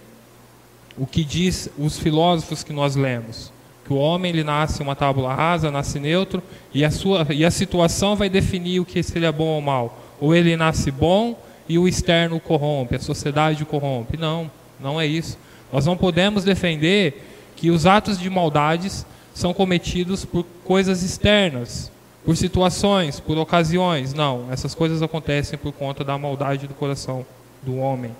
o 0.98 1.06
que 1.06 1.24
diz 1.24 1.70
os 1.78 1.98
filósofos 1.98 2.63
que 2.63 2.74
nós 2.74 2.96
lemos, 2.96 3.52
que 3.86 3.94
o 3.94 3.98
homem 3.98 4.32
ele 4.32 4.44
nasce 4.44 4.82
uma 4.82 4.96
tábula 4.96 5.34
rasa, 5.34 5.70
nasce 5.70 6.00
neutro, 6.00 6.42
e 6.74 6.84
a 6.84 6.92
sua 6.92 7.28
e 7.30 7.46
a 7.46 7.52
situação 7.52 8.16
vai 8.16 8.30
definir 8.30 8.80
o 8.80 8.86
que 8.86 9.02
se 9.04 9.18
ele 9.18 9.26
é 9.26 9.32
bom 9.32 9.48
ou 9.48 9.62
mal. 9.62 10.00
Ou 10.20 10.34
ele 10.34 10.58
nasce 10.58 10.90
bom, 10.90 11.40
e 11.70 11.78
o 11.78 11.88
externo 11.88 12.40
corrompe, 12.40 12.96
a 12.96 13.00
sociedade 13.00 13.63
corrompe. 13.66 14.18
Não, 14.18 14.50
não 14.80 15.00
é 15.00 15.06
isso. 15.06 15.38
Nós 15.71 15.86
não 15.86 15.97
podemos 15.97 16.43
defender 16.43 17.23
que 17.56 17.71
os 17.71 17.86
atos 17.86 18.19
de 18.19 18.30
maldades 18.30 19.06
são 19.34 19.53
cometidos 19.53 20.25
por 20.25 20.45
coisas 20.63 21.03
externas, 21.03 21.91
por 22.23 22.36
situações, 22.36 23.19
por 23.19 23.38
ocasiões. 23.38 24.13
Não, 24.13 24.51
essas 24.51 24.73
coisas 24.73 25.01
acontecem 25.01 25.58
por 25.58 25.71
conta 25.71 26.03
da 26.03 26.17
maldade 26.17 26.67
do 26.67 26.73
coração 26.73 27.25
do 27.63 27.77
homem. 27.77 28.12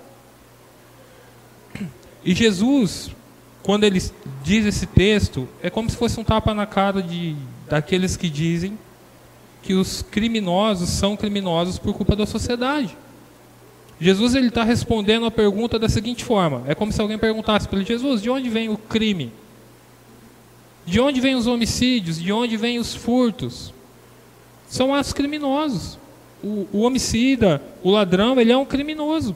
E 2.24 2.36
Jesus, 2.36 3.12
quando 3.64 3.84
ele 3.84 4.02
diz 4.44 4.66
esse 4.66 4.86
texto, 4.86 5.48
é 5.62 5.70
como 5.70 5.90
se 5.90 5.96
fosse 5.96 6.20
um 6.20 6.24
tapa 6.24 6.54
na 6.54 6.66
cara 6.66 7.02
de, 7.02 7.36
daqueles 7.70 8.18
que 8.18 8.30
dizem 8.30 8.78
que 9.62 9.74
os 9.74 10.02
criminosos 10.02 10.90
são 10.90 11.18
criminosos 11.18 11.78
por 11.78 11.94
culpa 11.94 12.16
da 12.16 12.26
sociedade. 12.26 12.98
Jesus 14.00 14.36
ele 14.36 14.48
está 14.48 14.64
respondendo 14.64 15.26
a 15.26 15.32
pergunta 15.32 15.80
da 15.80 15.90
seguinte 15.90 16.24
forma: 16.24 16.64
é 16.68 16.76
como 16.76 16.92
se 16.92 17.02
alguém 17.02 17.18
perguntasse 17.18 17.68
para 17.68 17.80
ele, 17.80 17.88
Jesus, 17.88 18.22
de 18.22 18.30
onde 18.30 18.50
vem 18.50 18.70
o 18.70 18.78
crime? 18.78 19.32
De 20.86 21.00
onde 21.00 21.20
vêm 21.20 21.36
os 21.36 21.48
homicídios? 21.48 22.22
De 22.22 22.32
onde 22.32 22.56
vêm 22.56 22.80
os 22.80 22.96
furtos? 22.96 23.74
São 24.68 24.94
atos 24.94 25.14
criminosos. 25.14 25.98
O, 26.44 26.68
o 26.72 26.80
homicida, 26.82 27.62
o 27.84 27.90
ladrão, 27.90 28.40
ele 28.40 28.52
é 28.52 28.58
um 28.58 28.66
criminoso. 28.66 29.36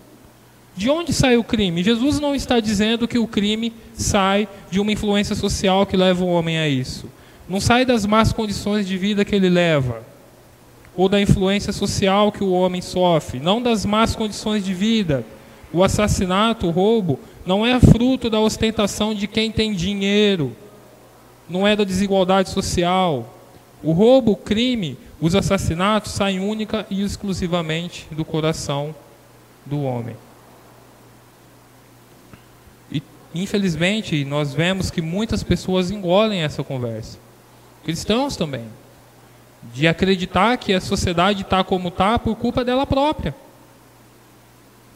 De 0.75 0.89
onde 0.89 1.11
sai 1.11 1.35
o 1.35 1.43
crime? 1.43 1.83
Jesus 1.83 2.19
não 2.19 2.33
está 2.33 2.59
dizendo 2.59 3.07
que 3.07 3.19
o 3.19 3.27
crime 3.27 3.73
sai 3.93 4.47
de 4.69 4.79
uma 4.79 4.91
influência 4.91 5.35
social 5.35 5.85
que 5.85 5.97
leva 5.97 6.23
o 6.23 6.29
homem 6.29 6.57
a 6.57 6.67
isso. 6.69 7.09
Não 7.49 7.59
sai 7.59 7.83
das 7.83 8.05
más 8.05 8.31
condições 8.31 8.87
de 8.87 8.97
vida 8.97 9.25
que 9.25 9.35
ele 9.35 9.49
leva, 9.49 10.03
ou 10.95 11.07
da 11.07 11.21
influência 11.21 11.71
social 11.71 12.31
que 12.31 12.43
o 12.43 12.51
homem 12.51 12.81
sofre, 12.81 13.39
não 13.39 13.61
das 13.61 13.85
más 13.85 14.15
condições 14.15 14.63
de 14.63 14.73
vida. 14.73 15.23
O 15.73 15.83
assassinato, 15.83 16.67
o 16.67 16.71
roubo, 16.71 17.19
não 17.45 17.65
é 17.65 17.79
fruto 17.79 18.29
da 18.29 18.39
ostentação 18.39 19.15
de 19.15 19.27
quem 19.27 19.51
tem 19.51 19.73
dinheiro, 19.73 20.55
não 21.49 21.65
é 21.65 21.75
da 21.75 21.83
desigualdade 21.83 22.49
social. 22.49 23.33
O 23.81 23.93
roubo, 23.93 24.33
o 24.33 24.35
crime, 24.35 24.97
os 25.19 25.33
assassinatos 25.33 26.11
saem 26.11 26.39
única 26.39 26.85
e 26.89 27.01
exclusivamente 27.01 28.07
do 28.11 28.25
coração 28.25 28.93
do 29.65 29.81
homem. 29.81 30.15
E, 32.91 33.01
infelizmente, 33.33 34.25
nós 34.25 34.53
vemos 34.53 34.91
que 34.91 35.01
muitas 35.01 35.41
pessoas 35.41 35.89
engolem 35.89 36.41
essa 36.41 36.63
conversa. 36.63 37.17
Cristãos 37.83 38.35
também. 38.35 38.65
De 39.73 39.87
acreditar 39.87 40.57
que 40.57 40.73
a 40.73 40.81
sociedade 40.81 41.43
está 41.43 41.63
como 41.63 41.89
está 41.89 42.17
por 42.17 42.35
culpa 42.35 42.65
dela 42.65 42.85
própria. 42.85 43.35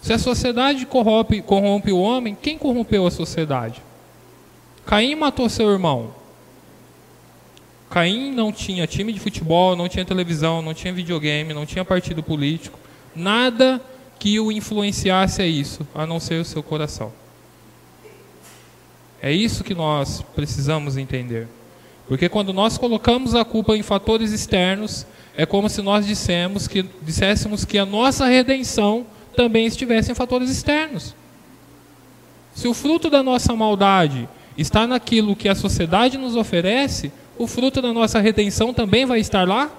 Se 0.02 0.14
a 0.14 0.20
sociedade 0.20 0.86
corrompe, 0.86 1.42
corrompe 1.42 1.92
o 1.92 2.00
homem, 2.00 2.38
quem 2.40 2.58
corrompeu 2.58 3.08
a 3.08 3.12
sociedade? 3.12 3.82
Caim 4.86 5.16
matou 5.16 5.50
seu 5.50 5.72
irmão. 5.72 6.14
Caim 7.90 8.32
não 8.32 8.52
tinha 8.52 8.86
time 8.86 9.14
de 9.14 9.20
futebol, 9.20 9.76
não 9.76 9.88
tinha 9.88 10.06
televisão, 10.06 10.62
não 10.62 10.74
tinha 10.74 10.94
videogame, 10.94 11.54
não 11.54 11.66
tinha 11.66 11.84
partido 11.86 12.22
político, 12.22 12.78
nada 13.16 13.82
que 14.20 14.40
o 14.40 14.52
influenciasse 14.52 15.42
a 15.42 15.48
isso, 15.48 15.88
a 15.94 16.06
não 16.06 16.20
ser 16.20 16.42
o 16.42 16.46
seu 16.46 16.62
coração. 16.62 17.12
É 19.22 19.32
isso 19.32 19.64
que 19.64 19.74
nós 19.74 20.22
precisamos 20.36 20.98
entender. 20.98 21.48
Porque 22.08 22.30
quando 22.30 22.54
nós 22.54 22.78
colocamos 22.78 23.34
a 23.34 23.44
culpa 23.44 23.76
em 23.76 23.82
fatores 23.82 24.32
externos, 24.32 25.06
é 25.36 25.46
como 25.46 25.70
se 25.70 25.82
nós 25.82 26.06
dissemos 26.06 26.68
que, 26.68 26.86
disséssemos 27.02 27.66
que 27.66 27.78
a 27.78 27.86
nossa 27.86 28.26
redenção 28.26 29.06
também 29.36 29.66
estivesse 29.66 30.12
em 30.12 30.16
fatores 30.16 30.50
externos. 30.50 31.16
Se 32.54 32.68
o 32.68 32.74
fruto 32.74 33.10
da 33.10 33.22
nossa 33.22 33.56
maldade 33.56 34.30
está 34.58 34.88
naquilo 34.88 35.36
que 35.36 35.50
a 35.50 35.56
sociedade 35.56 36.18
nos 36.18 36.36
oferece, 36.36 37.12
o 37.38 37.48
fruto 37.48 37.82
da 37.82 37.92
nossa 37.92 38.20
redenção 38.20 38.74
também 38.74 39.06
vai 39.06 39.20
estar 39.20 39.46
lá? 39.46 39.70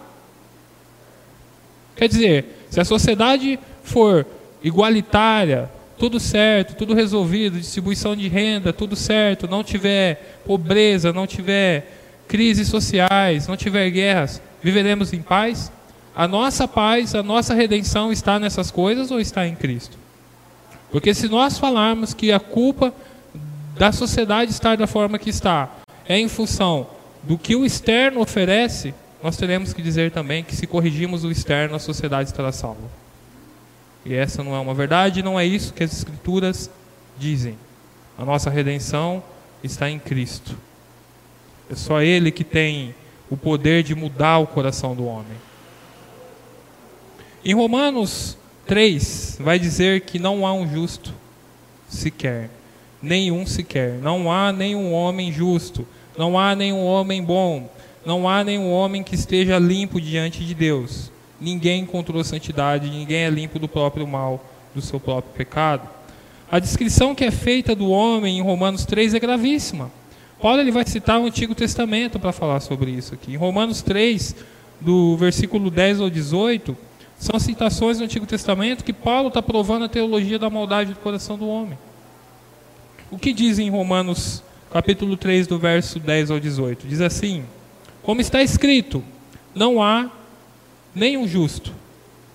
Quer 1.96 2.08
dizer, 2.08 2.66
se 2.68 2.78
a 2.78 2.84
sociedade 2.84 3.58
for 3.82 4.26
igualitária, 4.62 5.70
tudo 5.96 6.20
certo, 6.20 6.74
tudo 6.76 6.92
resolvido, 6.92 7.58
distribuição 7.58 8.14
de 8.14 8.28
renda, 8.28 8.72
tudo 8.72 8.94
certo, 8.94 9.48
não 9.48 9.64
tiver 9.64 10.42
pobreza, 10.44 11.12
não 11.12 11.26
tiver 11.26 12.05
crises 12.28 12.68
sociais, 12.68 13.46
não 13.46 13.56
tiver 13.56 13.88
guerras, 13.90 14.40
viveremos 14.62 15.12
em 15.12 15.22
paz? 15.22 15.70
A 16.14 16.26
nossa 16.26 16.66
paz, 16.66 17.14
a 17.14 17.22
nossa 17.22 17.54
redenção 17.54 18.10
está 18.10 18.38
nessas 18.38 18.70
coisas 18.70 19.10
ou 19.10 19.20
está 19.20 19.46
em 19.46 19.54
Cristo? 19.54 19.98
Porque 20.90 21.12
se 21.12 21.28
nós 21.28 21.58
falarmos 21.58 22.14
que 22.14 22.32
a 22.32 22.40
culpa 22.40 22.92
da 23.76 23.92
sociedade 23.92 24.50
estar 24.50 24.76
da 24.76 24.86
forma 24.86 25.18
que 25.18 25.28
está 25.28 25.68
é 26.08 26.18
em 26.18 26.28
função 26.28 26.86
do 27.22 27.36
que 27.36 27.54
o 27.54 27.66
externo 27.66 28.20
oferece, 28.20 28.94
nós 29.22 29.36
teremos 29.36 29.72
que 29.72 29.82
dizer 29.82 30.10
também 30.10 30.44
que 30.44 30.54
se 30.54 30.66
corrigimos 30.66 31.24
o 31.24 31.30
externo, 31.30 31.74
a 31.74 31.78
sociedade 31.78 32.30
estará 32.30 32.52
salva. 32.52 32.88
E 34.04 34.14
essa 34.14 34.42
não 34.42 34.54
é 34.54 34.60
uma 34.60 34.72
verdade, 34.72 35.22
não 35.22 35.38
é 35.38 35.44
isso 35.44 35.74
que 35.74 35.82
as 35.82 35.92
Escrituras 35.92 36.70
dizem. 37.18 37.58
A 38.16 38.24
nossa 38.24 38.48
redenção 38.48 39.22
está 39.62 39.90
em 39.90 39.98
Cristo. 39.98 40.56
É 41.70 41.74
só 41.74 42.00
Ele 42.02 42.30
que 42.30 42.44
tem 42.44 42.94
o 43.30 43.36
poder 43.36 43.82
de 43.82 43.94
mudar 43.94 44.38
o 44.38 44.46
coração 44.46 44.94
do 44.94 45.06
homem. 45.06 45.36
Em 47.44 47.54
Romanos 47.54 48.36
3, 48.66 49.38
vai 49.40 49.58
dizer 49.58 50.02
que 50.02 50.18
não 50.18 50.46
há 50.46 50.52
um 50.52 50.68
justo 50.68 51.14
sequer, 51.88 52.50
nenhum 53.02 53.46
sequer. 53.46 53.98
Não 54.02 54.30
há 54.30 54.52
nenhum 54.52 54.92
homem 54.92 55.32
justo. 55.32 55.86
Não 56.16 56.38
há 56.38 56.56
nenhum 56.56 56.82
homem 56.82 57.22
bom, 57.22 57.70
não 58.04 58.26
há 58.26 58.42
nenhum 58.42 58.70
homem 58.70 59.02
que 59.02 59.14
esteja 59.14 59.58
limpo 59.58 60.00
diante 60.00 60.42
de 60.42 60.54
Deus. 60.54 61.12
Ninguém 61.38 61.82
encontrou 61.82 62.24
santidade, 62.24 62.88
ninguém 62.88 63.24
é 63.24 63.30
limpo 63.30 63.58
do 63.58 63.68
próprio 63.68 64.06
mal, 64.06 64.42
do 64.74 64.80
seu 64.80 64.98
próprio 64.98 65.34
pecado. 65.34 65.86
A 66.50 66.58
descrição 66.58 67.14
que 67.14 67.24
é 67.24 67.30
feita 67.30 67.74
do 67.74 67.90
homem 67.90 68.38
em 68.38 68.42
Romanos 68.42 68.86
3 68.86 69.12
é 69.12 69.20
gravíssima. 69.20 69.90
Paulo 70.40 70.60
ele 70.60 70.70
vai 70.70 70.86
citar 70.86 71.18
o 71.20 71.26
Antigo 71.26 71.54
Testamento 71.54 72.18
para 72.18 72.32
falar 72.32 72.60
sobre 72.60 72.90
isso 72.90 73.14
aqui. 73.14 73.32
Em 73.32 73.36
Romanos 73.36 73.82
3, 73.82 74.36
do 74.80 75.16
versículo 75.16 75.70
10 75.70 76.00
ao 76.00 76.10
18, 76.10 76.76
são 77.18 77.38
citações 77.38 77.98
do 77.98 78.04
Antigo 78.04 78.26
Testamento 78.26 78.84
que 78.84 78.92
Paulo 78.92 79.28
está 79.28 79.40
provando 79.40 79.86
a 79.86 79.88
teologia 79.88 80.38
da 80.38 80.50
maldade 80.50 80.92
do 80.92 81.00
coração 81.00 81.38
do 81.38 81.48
homem. 81.48 81.78
O 83.10 83.18
que 83.18 83.32
diz 83.32 83.58
em 83.58 83.70
Romanos 83.70 84.42
capítulo 84.70 85.16
3, 85.16 85.46
do 85.46 85.58
verso 85.58 85.98
10 85.98 86.30
ao 86.30 86.40
18. 86.40 86.86
Diz 86.86 87.00
assim: 87.00 87.44
Como 88.02 88.20
está 88.20 88.42
escrito, 88.42 89.02
não 89.54 89.82
há 89.82 90.10
nenhum 90.94 91.26
justo, 91.26 91.72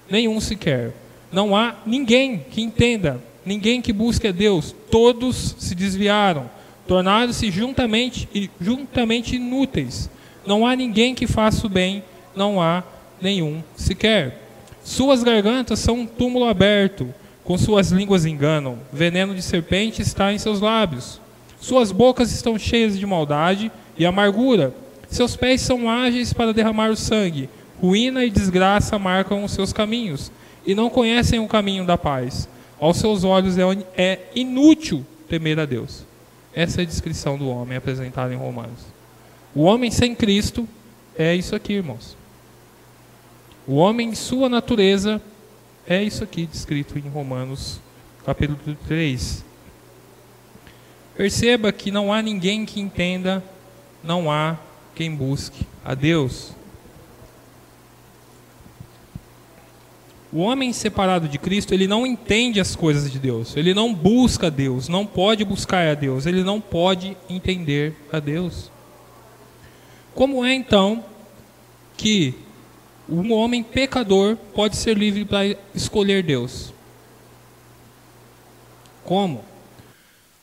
nenhum 0.09 0.39
sequer. 0.39 0.93
Não 1.31 1.55
há 1.55 1.75
ninguém 1.85 2.39
que 2.49 2.61
entenda, 2.61 3.21
ninguém 3.45 3.81
que 3.81 3.93
busque 3.93 4.27
a 4.27 4.31
Deus. 4.31 4.75
Todos 4.89 5.55
se 5.59 5.75
desviaram, 5.75 6.49
tornaram-se 6.91 7.49
juntamente, 7.49 8.51
juntamente 8.59 9.37
inúteis. 9.37 10.09
Não 10.45 10.67
há 10.67 10.75
ninguém 10.75 11.15
que 11.15 11.25
faça 11.25 11.65
o 11.65 11.69
bem, 11.69 12.03
não 12.35 12.61
há 12.61 12.83
nenhum 13.21 13.63
sequer. 13.77 14.41
Suas 14.83 15.23
gargantas 15.23 15.79
são 15.79 16.01
um 16.01 16.05
túmulo 16.05 16.43
aberto, 16.43 17.07
com 17.45 17.57
suas 17.57 17.93
línguas 17.93 18.25
enganam. 18.25 18.77
Veneno 18.91 19.33
de 19.33 19.41
serpente 19.41 20.01
está 20.01 20.33
em 20.33 20.37
seus 20.37 20.59
lábios. 20.59 21.21
Suas 21.61 21.93
bocas 21.93 22.29
estão 22.33 22.59
cheias 22.59 22.99
de 22.99 23.05
maldade 23.05 23.71
e 23.97 24.05
amargura. 24.05 24.75
Seus 25.09 25.37
pés 25.37 25.61
são 25.61 25.89
ágeis 25.89 26.33
para 26.33 26.53
derramar 26.53 26.91
o 26.91 26.97
sangue. 26.97 27.49
Ruína 27.81 28.25
e 28.25 28.29
desgraça 28.29 28.99
marcam 28.99 29.45
os 29.45 29.53
seus 29.53 29.71
caminhos, 29.71 30.29
e 30.67 30.75
não 30.75 30.89
conhecem 30.89 31.39
o 31.39 31.47
caminho 31.47 31.85
da 31.85 31.97
paz. 31.97 32.49
Aos 32.77 32.97
seus 32.97 33.23
olhos 33.23 33.57
é, 33.57 33.63
é 33.95 34.19
inútil 34.35 35.05
temer 35.29 35.57
a 35.57 35.65
Deus. 35.65 36.10
Essa 36.53 36.81
é 36.81 36.83
a 36.83 36.87
descrição 36.87 37.37
do 37.37 37.49
homem 37.49 37.77
apresentada 37.77 38.33
em 38.33 38.37
Romanos. 38.37 38.79
O 39.55 39.63
homem 39.63 39.89
sem 39.91 40.13
Cristo 40.15 40.67
é 41.17 41.35
isso 41.35 41.55
aqui, 41.55 41.73
irmãos. 41.73 42.17
O 43.67 43.75
homem 43.75 44.09
em 44.09 44.15
sua 44.15 44.49
natureza 44.49 45.21
é 45.87 46.01
isso 46.01 46.23
aqui 46.23 46.45
descrito 46.45 46.97
em 46.97 47.09
Romanos, 47.09 47.79
capítulo 48.25 48.77
3. 48.87 49.43
Perceba 51.15 51.71
que 51.71 51.91
não 51.91 52.11
há 52.11 52.21
ninguém 52.21 52.65
que 52.65 52.79
entenda, 52.79 53.43
não 54.03 54.31
há 54.31 54.57
quem 54.95 55.15
busque 55.15 55.65
a 55.85 55.93
Deus. 55.93 56.53
O 60.33 60.39
homem 60.39 60.71
separado 60.71 61.27
de 61.27 61.37
Cristo, 61.37 61.73
ele 61.73 61.87
não 61.87 62.07
entende 62.07 62.61
as 62.61 62.73
coisas 62.73 63.11
de 63.11 63.19
Deus, 63.19 63.57
ele 63.57 63.73
não 63.73 63.93
busca 63.93 64.49
Deus, 64.49 64.87
não 64.87 65.05
pode 65.05 65.43
buscar 65.43 65.85
a 65.85 65.93
Deus, 65.93 66.25
ele 66.25 66.41
não 66.41 66.61
pode 66.61 67.17
entender 67.29 67.93
a 68.11 68.19
Deus. 68.19 68.71
Como 70.15 70.45
é 70.45 70.53
então 70.53 71.03
que 71.97 72.33
um 73.09 73.33
homem 73.33 73.61
pecador 73.61 74.37
pode 74.55 74.77
ser 74.77 74.97
livre 74.97 75.25
para 75.25 75.57
escolher 75.75 76.23
Deus? 76.23 76.73
Como? 79.03 79.43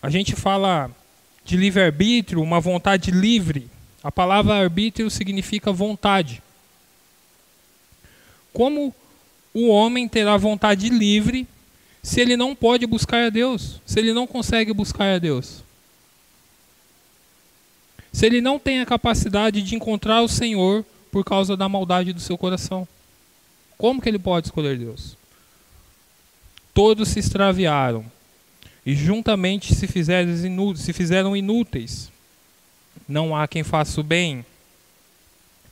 A 0.03 0.11
gente 0.11 0.37
fala 0.37 0.91
de 1.45 1.57
livre-arbítrio, 1.57 2.43
uma 2.43 2.61
vontade 2.61 3.11
livre. 3.11 3.71
A 4.03 4.13
palavra 4.13 4.55
arbítrio 4.55 5.09
significa 5.09 5.73
vontade. 5.73 6.43
Como 8.53 8.95
o 9.53 9.69
homem 9.69 10.09
terá 10.09 10.37
vontade 10.37 10.89
livre 10.89 11.47
se 12.03 12.21
ele 12.21 12.37
não 12.37 12.55
pode 12.55 12.87
buscar 12.87 13.27
a 13.27 13.31
Deus? 13.31 13.81
Se 13.85 13.99
ele 13.99 14.13
não 14.13 14.27
consegue 14.27 14.73
buscar 14.73 15.15
a 15.15 15.19
Deus? 15.19 15.63
Se 18.13 18.27
ele 18.27 18.41
não 18.41 18.59
tem 18.59 18.81
a 18.81 18.87
capacidade 18.87 19.63
de 19.63 19.75
encontrar 19.75 20.23
o 20.23 20.29
Senhor 20.29 20.85
por 21.11 21.25
causa 21.25 21.57
da 21.57 21.69
maldade 21.69 22.13
do 22.13 22.21
seu 22.21 22.39
coração? 22.39 22.87
Como 23.77 24.01
que 24.01 24.09
ele 24.09 24.19
pode 24.19 24.49
escolher 24.49 24.77
Deus? 24.79 25.17
Todos 26.75 27.09
se 27.09 27.19
extraviaram 27.19 28.05
e 28.85 28.95
juntamente 28.95 29.75
se 29.75 29.87
fizeram, 29.87 30.77
se 30.77 30.93
fizeram 30.93 31.37
inúteis. 31.37 32.11
Não 33.09 33.37
há 33.37 33.47
quem 33.47 33.63
faça 33.63 34.01
o 34.01 34.05
bem, 34.05 34.45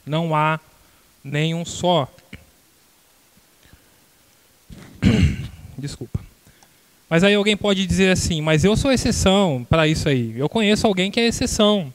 não 0.05 0.35
há 0.35 0.61
nenhum 1.23 1.65
só. 1.65 2.09
Desculpa. 5.77 6.21
Mas 7.09 7.23
aí 7.23 7.35
alguém 7.35 7.57
pode 7.57 7.87
dizer 7.87 8.11
assim, 8.11 8.41
mas 8.41 8.65
eu 8.65 8.77
sou 8.77 8.91
exceção 8.91 9.65
para 9.69 9.87
isso 9.87 10.09
aí. 10.09 10.37
Eu 10.37 10.49
conheço 10.49 10.87
alguém 10.87 11.11
que 11.11 11.21
é 11.21 11.27
exceção. 11.27 11.93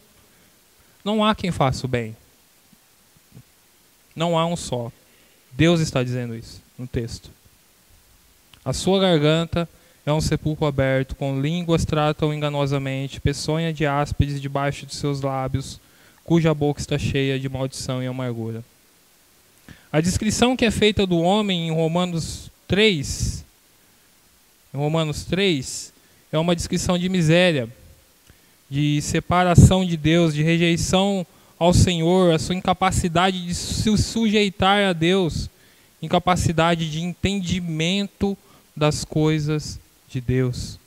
Não 1.03 1.23
há 1.23 1.35
quem 1.35 1.51
faça 1.51 1.85
o 1.85 1.89
bem. 1.89 2.15
Não 4.15 4.37
há 4.37 4.45
um 4.45 4.55
só. 4.55 4.91
Deus 5.51 5.81
está 5.81 6.03
dizendo 6.03 6.35
isso 6.35 6.61
no 6.77 6.87
texto. 6.87 7.29
A 8.63 8.71
sua 8.71 8.99
garganta 8.99 9.67
é 10.05 10.13
um 10.13 10.21
sepulcro 10.21 10.65
aberto, 10.65 11.15
com 11.15 11.41
línguas 11.41 11.85
tratam 11.85 12.33
enganosamente, 12.33 13.19
peçonha 13.19 13.73
de 13.73 13.85
áspides 13.85 14.41
debaixo 14.41 14.85
de 14.85 14.95
seus 14.95 15.21
lábios, 15.21 15.79
cuja 16.23 16.53
boca 16.53 16.79
está 16.79 16.97
cheia 16.97 17.39
de 17.39 17.49
maldição 17.49 18.01
e 18.01 18.07
amargura. 18.07 18.63
A 19.91 19.99
descrição 19.99 20.55
que 20.55 20.65
é 20.65 20.71
feita 20.71 21.05
do 21.05 21.19
homem 21.19 21.67
em 21.67 21.71
Romanos 21.71 22.49
3, 22.67 23.43
em 24.73 24.77
Romanos 24.77 25.25
3, 25.25 25.91
é 26.31 26.37
uma 26.37 26.55
descrição 26.55 26.97
de 26.97 27.09
miséria, 27.09 27.67
de 28.69 29.01
separação 29.01 29.85
de 29.85 29.97
Deus, 29.97 30.33
de 30.33 30.43
rejeição 30.43 31.25
ao 31.59 31.73
Senhor, 31.73 32.33
a 32.33 32.39
sua 32.39 32.55
incapacidade 32.55 33.45
de 33.45 33.53
se 33.53 33.95
sujeitar 33.97 34.83
a 34.85 34.93
Deus, 34.93 35.49
incapacidade 36.01 36.89
de 36.89 37.01
entendimento 37.01 38.37
das 38.75 39.03
coisas 39.03 39.77
de 40.09 40.21
Deus. 40.21 40.79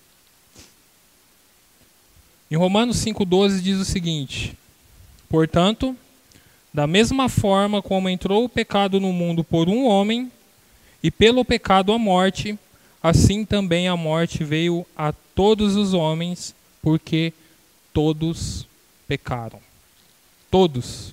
Em 2.50 2.56
Romanos 2.56 2.96
5,12 3.04 3.60
diz 3.60 3.78
o 3.78 3.84
seguinte: 3.84 4.56
Portanto, 5.28 5.94
da 6.72 6.86
mesma 6.86 7.28
forma 7.28 7.82
como 7.82 8.08
entrou 8.08 8.44
o 8.44 8.48
pecado 8.48 8.98
no 8.98 9.12
mundo 9.12 9.44
por 9.44 9.68
um 9.68 9.86
homem, 9.86 10.32
e 11.02 11.10
pelo 11.10 11.44
pecado 11.44 11.92
a 11.92 11.98
morte, 11.98 12.58
assim 13.04 13.44
também 13.44 13.86
a 13.86 13.98
morte 13.98 14.42
veio 14.42 14.86
a 14.96 15.12
todos 15.12 15.76
os 15.76 15.92
homens, 15.92 16.54
porque 16.80 17.34
todos 17.92 18.66
pecaram. 19.06 19.58
Todos. 20.50 21.12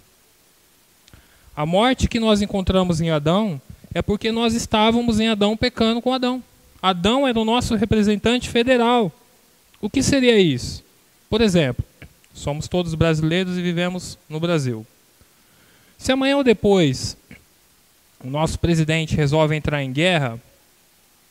A 1.54 1.66
morte 1.66 2.08
que 2.08 2.18
nós 2.18 2.42
encontramos 2.42 3.02
em 3.02 3.10
Adão 3.10 3.62
é 3.94 4.02
porque 4.02 4.32
nós 4.32 4.54
estávamos 4.54 5.20
em 5.20 5.28
Adão 5.28 5.58
pecando 5.58 6.02
com 6.02 6.14
Adão. 6.14 6.42
Adão 6.82 7.28
era 7.28 7.38
o 7.38 7.44
nosso 7.44 7.76
representante 7.76 8.48
federal. 8.48 9.12
O 9.82 9.90
que 9.90 10.02
seria 10.02 10.40
isso? 10.40 10.82
Por 11.30 11.42
exemplo, 11.42 11.84
somos 12.34 12.70
todos 12.70 12.96
brasileiros 12.96 13.58
e 13.58 13.62
vivemos 13.62 14.18
no 14.30 14.40
Brasil. 14.40 14.88
Se 15.98 16.14
amanhã 16.14 16.38
ou 16.38 16.44
depois 16.44 17.18
o 18.24 18.30
nosso 18.30 18.58
presidente 18.60 19.14
resolve 19.14 19.58
entrar 19.58 19.84
em 19.84 19.92
guerra, 19.92 20.40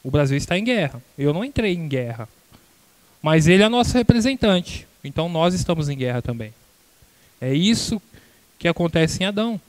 o 0.02 0.10
Brasil 0.10 0.36
está 0.36 0.58
em 0.58 0.64
guerra. 0.64 1.02
Eu 1.16 1.32
não 1.32 1.44
entrei 1.44 1.74
em 1.74 1.88
guerra. 1.88 2.28
Mas 3.22 3.46
ele 3.46 3.62
é 3.62 3.68
nosso 3.68 3.96
representante. 3.96 4.86
Então 5.04 5.28
nós 5.28 5.54
estamos 5.54 5.88
em 5.88 5.96
guerra 5.96 6.22
também. 6.22 6.52
É 7.40 7.52
isso 7.52 8.00
que 8.58 8.68
acontece 8.68 9.22
em 9.22 9.26
Adão. 9.26 9.60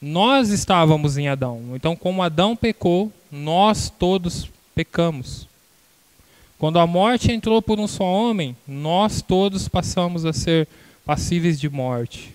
Nós 0.00 0.48
estávamos 0.48 1.18
em 1.18 1.28
Adão. 1.28 1.72
Então, 1.74 1.94
como 1.94 2.22
Adão 2.22 2.56
pecou, 2.56 3.12
nós 3.30 3.90
todos 3.90 4.48
pecamos. 4.74 5.46
Quando 6.58 6.78
a 6.78 6.86
morte 6.86 7.30
entrou 7.30 7.60
por 7.60 7.78
um 7.78 7.86
só 7.86 8.04
homem, 8.04 8.56
nós 8.66 9.20
todos 9.20 9.68
passamos 9.68 10.24
a 10.24 10.32
ser 10.32 10.66
passíveis 11.04 11.60
de 11.60 11.68
morte, 11.68 12.34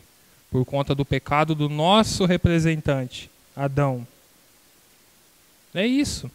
por 0.51 0.63
conta 0.65 0.93
do 0.93 1.05
pecado 1.05 1.55
do 1.55 1.67
nosso 1.69 2.25
representante, 2.25 3.29
Adão. 3.55 4.05
É 5.73 5.85
isso. 5.85 6.29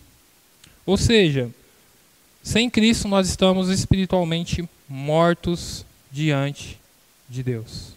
Ou 0.86 0.96
seja, 0.96 1.50
sem 2.42 2.70
Cristo 2.70 3.06
nós 3.06 3.28
estamos 3.28 3.68
espiritualmente 3.68 4.68
mortos 4.88 5.84
diante 6.10 6.78
de 7.28 7.42
Deus. 7.42 7.94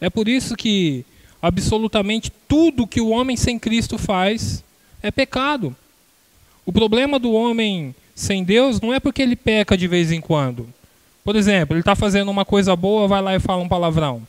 É 0.00 0.10
por 0.10 0.28
isso 0.28 0.56
que 0.56 1.04
absolutamente 1.40 2.30
tudo 2.48 2.86
que 2.86 3.00
o 3.00 3.08
homem 3.08 3.36
sem 3.36 3.58
Cristo 3.58 3.96
faz 3.96 4.64
é 5.02 5.10
pecado. 5.10 5.74
O 6.66 6.72
problema 6.72 7.18
do 7.18 7.32
homem 7.32 7.94
sem 8.14 8.44
Deus 8.44 8.80
não 8.80 8.92
é 8.92 9.00
porque 9.00 9.22
ele 9.22 9.36
peca 9.36 9.76
de 9.76 9.88
vez 9.88 10.12
em 10.12 10.20
quando. 10.20 10.68
Por 11.24 11.36
exemplo, 11.36 11.74
ele 11.74 11.80
está 11.80 11.94
fazendo 11.94 12.30
uma 12.30 12.44
coisa 12.44 12.74
boa, 12.74 13.08
vai 13.08 13.22
lá 13.22 13.34
e 13.34 13.40
fala 13.40 13.62
um 13.62 13.68
palavrão. 13.68 14.26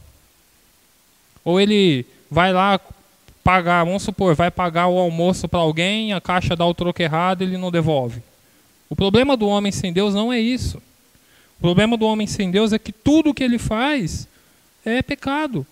Ou 1.43 1.59
ele 1.59 2.05
vai 2.29 2.53
lá 2.53 2.79
pagar, 3.43 3.83
vamos 3.83 4.03
supor, 4.03 4.35
vai 4.35 4.51
pagar 4.51 4.87
o 4.87 4.97
almoço 4.97 5.47
para 5.47 5.59
alguém, 5.59 6.13
a 6.13 6.21
caixa 6.21 6.55
dá 6.55 6.65
o 6.65 6.73
troco 6.73 7.01
errado, 7.01 7.41
ele 7.41 7.57
não 7.57 7.71
devolve. 7.71 8.21
O 8.89 8.95
problema 8.95 9.37
do 9.37 9.47
homem 9.47 9.71
sem 9.71 9.91
Deus 9.91 10.13
não 10.13 10.31
é 10.31 10.39
isso. 10.39 10.77
O 11.57 11.61
problema 11.61 11.95
do 11.95 12.05
homem 12.05 12.27
sem 12.27 12.51
Deus 12.51 12.73
é 12.73 12.79
que 12.79 12.91
tudo 12.91 13.33
que 13.33 13.43
ele 13.43 13.57
faz 13.57 14.27
é 14.85 15.01
pecado. 15.01 15.65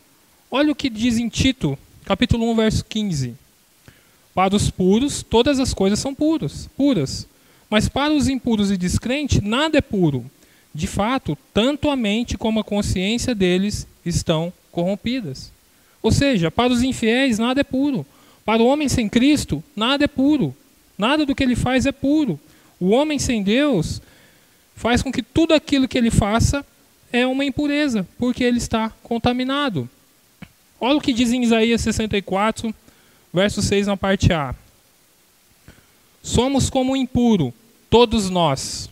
Olha 0.50 0.72
o 0.72 0.76
que 0.76 0.90
diz 0.90 1.18
em 1.18 1.28
Tito, 1.28 1.78
capítulo 2.06 2.50
1, 2.52 2.56
verso 2.56 2.86
15. 2.86 3.36
Para 4.34 4.56
os 4.56 4.70
puros, 4.70 5.22
todas 5.22 5.60
as 5.60 5.74
coisas 5.74 6.00
são 6.00 6.16
puras, 6.16 6.70
puras. 6.78 7.28
Mas 7.70 7.90
para 7.90 8.14
os 8.14 8.28
impuros 8.28 8.72
e 8.72 8.78
descrentes, 8.78 9.42
nada 9.42 9.78
é 9.78 9.82
puro. 9.82 10.26
De 10.74 10.88
fato, 10.88 11.38
tanto 11.54 11.90
a 11.90 11.96
mente 11.96 12.38
como 12.38 12.60
a 12.60 12.64
consciência 12.64 13.36
deles 13.36 13.86
estão 14.06 14.54
corrompidas. 14.72 15.52
Ou 16.02 16.12
seja, 16.12 16.50
para 16.50 16.72
os 16.72 16.82
infiéis, 16.82 17.38
nada 17.38 17.62
é 17.62 17.64
puro. 17.64 18.06
Para 18.46 18.64
o 18.64 18.66
homem 18.66 18.88
sem 18.88 19.10
Cristo, 19.10 19.64
nada 19.76 20.06
é 20.06 20.08
puro. 20.08 20.56
Nada 20.98 21.26
do 21.26 21.36
que 21.36 21.44
ele 21.44 21.56
faz 21.56 21.86
é 21.86 21.92
puro. 21.92 22.40
O 22.80 22.90
homem 22.90 23.20
sem 23.20 23.44
Deus 23.44 24.02
faz 24.76 25.02
com 25.02 25.12
que 25.12 25.22
tudo 25.22 25.54
aquilo 25.54 25.88
que 25.88 25.98
ele 25.98 26.10
faça 26.10 26.66
é 27.12 27.28
uma 27.28 27.44
impureza, 27.44 28.08
porque 28.18 28.44
ele 28.44 28.58
está 28.58 28.90
contaminado. 29.04 29.90
Olha 30.80 30.98
o 30.98 31.02
que 31.02 31.12
diz 31.12 31.32
em 31.32 31.44
Isaías 31.44 31.82
64, 31.82 32.74
verso 33.34 33.62
6 33.62 33.88
na 33.88 33.98
parte 33.98 34.32
A. 34.32 34.56
Somos 36.24 36.70
como 36.70 36.96
impuro, 36.96 37.54
todos 37.90 38.30
nós. 38.30 38.90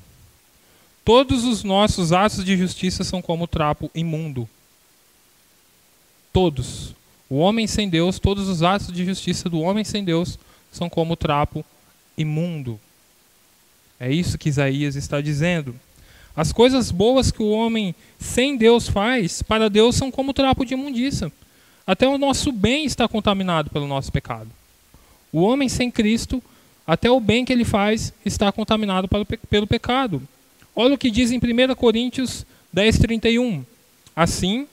Todos 1.05 1.45
os 1.45 1.63
nossos 1.63 2.11
atos 2.11 2.43
de 2.43 2.57
justiça 2.57 3.03
são 3.05 3.21
como 3.21 3.47
trapo 3.47 3.89
imundo. 3.95 4.47
Todos. 6.33 6.96
O 7.29 7.37
homem 7.37 7.67
sem 7.67 7.89
Deus, 7.89 8.19
todos 8.19 8.47
os 8.47 8.63
atos 8.63 8.91
de 8.91 9.05
justiça 9.05 9.49
do 9.49 9.59
homem 9.59 9.83
sem 9.83 10.03
Deus 10.03 10.39
são 10.71 10.89
como 10.89 11.15
trapo 11.15 11.65
imundo. 12.17 12.79
É 13.99 14.11
isso 14.11 14.37
que 14.37 14.49
Isaías 14.49 14.95
está 14.95 15.19
dizendo. 15.19 15.75
As 16.35 16.51
coisas 16.51 16.91
boas 16.91 17.31
que 17.31 17.41
o 17.41 17.49
homem 17.49 17.95
sem 18.19 18.55
Deus 18.55 18.87
faz, 18.87 19.41
para 19.41 19.69
Deus 19.69 19.95
são 19.95 20.11
como 20.11 20.33
trapo 20.33 20.63
de 20.63 20.75
imundícia. 20.75 21.31
Até 21.85 22.07
o 22.07 22.17
nosso 22.17 22.51
bem 22.51 22.85
está 22.85 23.07
contaminado 23.07 23.69
pelo 23.69 23.87
nosso 23.87 24.11
pecado. 24.11 24.49
O 25.31 25.41
homem 25.41 25.67
sem 25.67 25.89
Cristo, 25.89 26.41
até 26.85 27.09
o 27.09 27.19
bem 27.19 27.43
que 27.43 27.51
ele 27.51 27.65
faz 27.65 28.13
está 28.23 28.51
contaminado 28.51 29.09
pelo 29.49 29.67
pecado. 29.67 30.21
Olha 30.75 30.93
o 30.93 30.97
que 30.97 31.09
diz 31.09 31.31
em 31.31 31.37
1 31.37 31.75
Coríntios 31.75 32.45
10, 32.71 32.99
31. 32.99 33.65
Assim, 34.15 34.67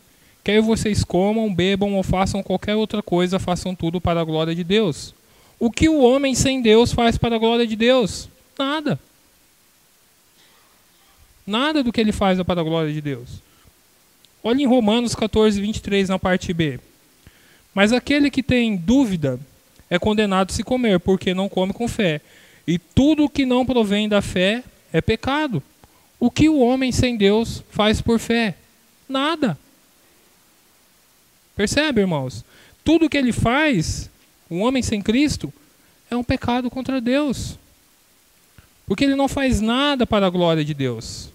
quer 0.45 0.61
vocês 0.61 1.03
comam, 1.03 1.53
bebam 1.53 1.95
ou 1.95 2.03
façam 2.03 2.43
qualquer 2.43 2.77
outra 2.77 3.03
coisa, 3.03 3.39
façam 3.39 3.75
tudo 3.75 3.99
para 3.99 4.21
a 4.21 4.25
glória 4.25 4.55
de 4.55 4.63
Deus. 4.63 5.15
O 5.59 5.71
que 5.71 5.89
o 5.89 6.01
homem 6.01 6.35
sem 6.35 6.61
Deus 6.61 6.93
faz 6.93 7.17
para 7.17 7.37
a 7.37 7.39
glória 7.39 7.67
de 7.67 7.75
Deus? 7.75 8.29
Nada. 8.59 9.01
Nada 11.47 11.83
do 11.83 11.91
que 11.91 12.01
ele 12.01 12.13
faz 12.13 12.39
é 12.39 12.45
para 12.45 12.61
a 12.61 12.65
glória 12.65 12.93
de 12.93 13.01
Deus. 13.01 13.43
Olhe 14.43 14.63
em 14.63 14.67
Romanos 14.67 15.15
14, 15.15 15.59
23, 15.59 16.11
na 16.11 16.19
parte 16.19 16.53
B. 16.53 16.79
Mas 17.75 17.93
aquele 17.93 18.31
que 18.31 18.43
tem 18.43 18.77
dúvida 18.77 19.41
é 19.89 19.99
condenado 19.99 20.51
a 20.51 20.53
se 20.53 20.63
comer, 20.63 21.01
porque 21.01 21.33
não 21.33 21.49
come 21.49 21.73
com 21.73 21.89
fé. 21.89 22.21
E 22.67 22.79
tudo 22.79 23.29
que 23.29 23.47
não 23.47 23.65
provém 23.65 24.09
da 24.09 24.21
fé 24.21 24.63
é 24.93 25.01
pecado. 25.01 25.63
O 26.21 26.31
que 26.31 26.49
o 26.49 26.59
homem 26.59 26.93
sem 26.93 27.17
Deus 27.17 27.63
faz 27.71 28.03
por 28.03 28.19
fé? 28.19 28.55
Nada. 29.09 29.59
Percebe, 31.57 32.01
irmãos? 32.01 32.45
Tudo 32.85 33.09
que 33.09 33.17
ele 33.17 33.33
faz, 33.33 34.11
o 34.49 34.59
homem 34.59 34.83
sem 34.83 35.01
Cristo, 35.01 35.53
é 36.11 36.17
um 36.17 36.25
pecado 36.25 36.71
contra 36.71 37.01
Deus. 37.01 37.59
Porque 38.87 39.05
ele 39.05 39.15
não 39.15 39.29
faz 39.29 39.61
nada 39.61 40.07
para 40.07 40.27
a 40.27 40.31
glória 40.31 40.65
de 40.65 40.75
Deus. 40.75 41.31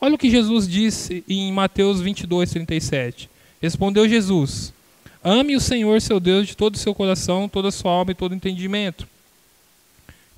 Olha 0.00 0.14
o 0.14 0.18
que 0.18 0.30
Jesus 0.30 0.66
disse 0.66 1.22
em 1.28 1.52
Mateus 1.52 2.00
22, 2.00 2.50
37. 2.50 3.28
Respondeu 3.60 4.08
Jesus: 4.08 4.72
Ame 5.22 5.54
o 5.54 5.60
Senhor 5.60 6.00
seu 6.00 6.18
Deus 6.18 6.46
de 6.46 6.56
todo 6.56 6.76
o 6.76 6.78
seu 6.78 6.94
coração, 6.94 7.48
toda 7.48 7.68
a 7.68 7.72
sua 7.72 7.92
alma 7.92 8.12
e 8.12 8.14
todo 8.14 8.32
o 8.32 8.34
entendimento. 8.34 9.06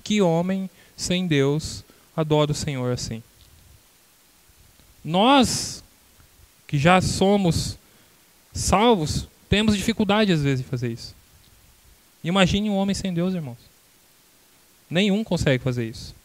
Que 0.03 0.21
homem 0.21 0.69
sem 0.97 1.25
Deus 1.25 1.85
adora 2.15 2.51
o 2.51 2.55
Senhor 2.55 2.91
assim? 2.91 3.23
Nós, 5.03 5.81
que 6.67 6.77
já 6.77 6.99
somos 6.99 7.77
salvos, 8.53 9.27
temos 9.49 9.75
dificuldade 9.75 10.31
às 10.31 10.41
vezes 10.41 10.63
de 10.63 10.69
fazer 10.69 10.91
isso. 10.91 11.15
Imagine 12.23 12.69
um 12.69 12.75
homem 12.75 12.93
sem 12.93 13.13
Deus, 13.13 13.33
irmãos. 13.33 13.57
Nenhum 14.89 15.23
consegue 15.23 15.63
fazer 15.63 15.89
isso. 15.89 16.15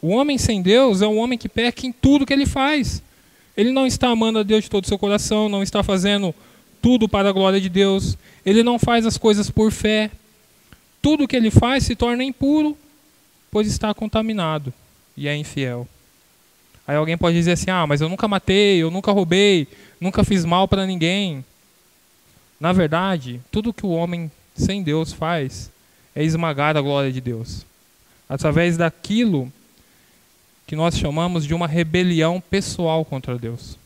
O 0.00 0.08
homem 0.08 0.36
sem 0.38 0.60
Deus 0.60 1.02
é 1.02 1.06
um 1.06 1.18
homem 1.18 1.38
que 1.38 1.48
peca 1.48 1.86
em 1.86 1.92
tudo 1.92 2.26
que 2.26 2.32
ele 2.32 2.46
faz. 2.46 3.02
Ele 3.56 3.70
não 3.70 3.86
está 3.86 4.08
amando 4.08 4.38
a 4.38 4.42
Deus 4.42 4.64
de 4.64 4.70
todo 4.70 4.84
o 4.84 4.88
seu 4.88 4.98
coração, 4.98 5.48
não 5.48 5.62
está 5.62 5.82
fazendo 5.82 6.34
tudo 6.80 7.08
para 7.08 7.28
a 7.28 7.32
glória 7.32 7.60
de 7.60 7.68
Deus. 7.68 8.16
Ele 8.44 8.62
não 8.62 8.78
faz 8.78 9.06
as 9.06 9.16
coisas 9.16 9.48
por 9.48 9.70
fé. 9.70 10.10
Tudo 11.00 11.28
que 11.28 11.36
ele 11.36 11.50
faz 11.50 11.84
se 11.84 11.94
torna 11.94 12.24
impuro, 12.24 12.76
pois 13.50 13.68
está 13.68 13.94
contaminado 13.94 14.72
e 15.16 15.28
é 15.28 15.36
infiel. 15.36 15.86
Aí 16.86 16.96
alguém 16.96 17.16
pode 17.16 17.36
dizer 17.36 17.52
assim: 17.52 17.70
ah, 17.70 17.86
mas 17.86 18.00
eu 18.00 18.08
nunca 18.08 18.26
matei, 18.26 18.82
eu 18.82 18.90
nunca 18.90 19.12
roubei, 19.12 19.68
nunca 20.00 20.24
fiz 20.24 20.44
mal 20.44 20.66
para 20.66 20.86
ninguém. 20.86 21.44
Na 22.58 22.72
verdade, 22.72 23.40
tudo 23.50 23.72
que 23.72 23.86
o 23.86 23.90
homem 23.90 24.30
sem 24.54 24.82
Deus 24.82 25.12
faz 25.12 25.70
é 26.14 26.22
esmagar 26.22 26.76
a 26.76 26.80
glória 26.80 27.12
de 27.12 27.20
Deus. 27.20 27.64
Através 28.28 28.76
daquilo 28.76 29.52
que 30.66 30.76
nós 30.76 30.96
chamamos 30.96 31.44
de 31.44 31.54
uma 31.54 31.66
rebelião 31.66 32.40
pessoal 32.40 33.04
contra 33.04 33.38
Deus. 33.38 33.76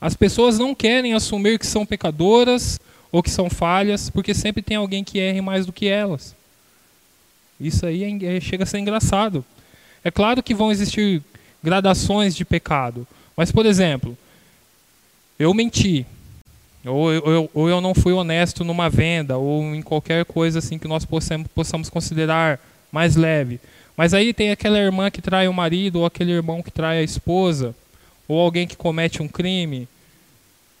As 0.00 0.14
pessoas 0.14 0.58
não 0.58 0.74
querem 0.74 1.14
assumir 1.14 1.58
que 1.58 1.66
são 1.66 1.84
pecadoras 1.84 2.80
ou 3.12 3.22
que 3.22 3.30
são 3.30 3.50
falhas, 3.50 4.08
porque 4.08 4.32
sempre 4.32 4.62
tem 4.62 4.76
alguém 4.76 5.04
que 5.04 5.18
erre 5.18 5.40
mais 5.40 5.66
do 5.66 5.72
que 5.72 5.86
elas. 5.88 6.34
Isso 7.60 7.84
aí 7.84 8.04
é, 8.04 8.36
é, 8.36 8.40
chega 8.40 8.64
a 8.64 8.66
ser 8.66 8.78
engraçado. 8.78 9.44
É 10.04 10.10
claro 10.10 10.42
que 10.42 10.54
vão 10.54 10.70
existir 10.70 11.22
gradações 11.62 12.34
de 12.34 12.44
pecado, 12.44 13.06
mas, 13.36 13.52
por 13.52 13.66
exemplo, 13.66 14.16
eu 15.38 15.52
menti, 15.54 16.06
ou 16.84 17.12
eu, 17.12 17.50
ou 17.52 17.68
eu 17.68 17.80
não 17.80 17.94
fui 17.94 18.12
honesto 18.12 18.64
numa 18.64 18.88
venda, 18.88 19.36
ou 19.36 19.74
em 19.74 19.82
qualquer 19.82 20.24
coisa 20.24 20.58
assim 20.58 20.78
que 20.78 20.88
nós 20.88 21.04
possamos, 21.04 21.46
possamos 21.48 21.90
considerar 21.90 22.58
mais 22.90 23.16
leve. 23.16 23.60
Mas 23.96 24.14
aí 24.14 24.32
tem 24.32 24.50
aquela 24.50 24.78
irmã 24.78 25.10
que 25.10 25.20
trai 25.20 25.46
o 25.46 25.52
marido, 25.52 26.00
ou 26.00 26.06
aquele 26.06 26.32
irmão 26.32 26.62
que 26.62 26.70
trai 26.70 26.98
a 26.98 27.02
esposa, 27.02 27.74
ou 28.26 28.38
alguém 28.38 28.66
que 28.66 28.76
comete 28.76 29.22
um 29.22 29.28
crime. 29.28 29.86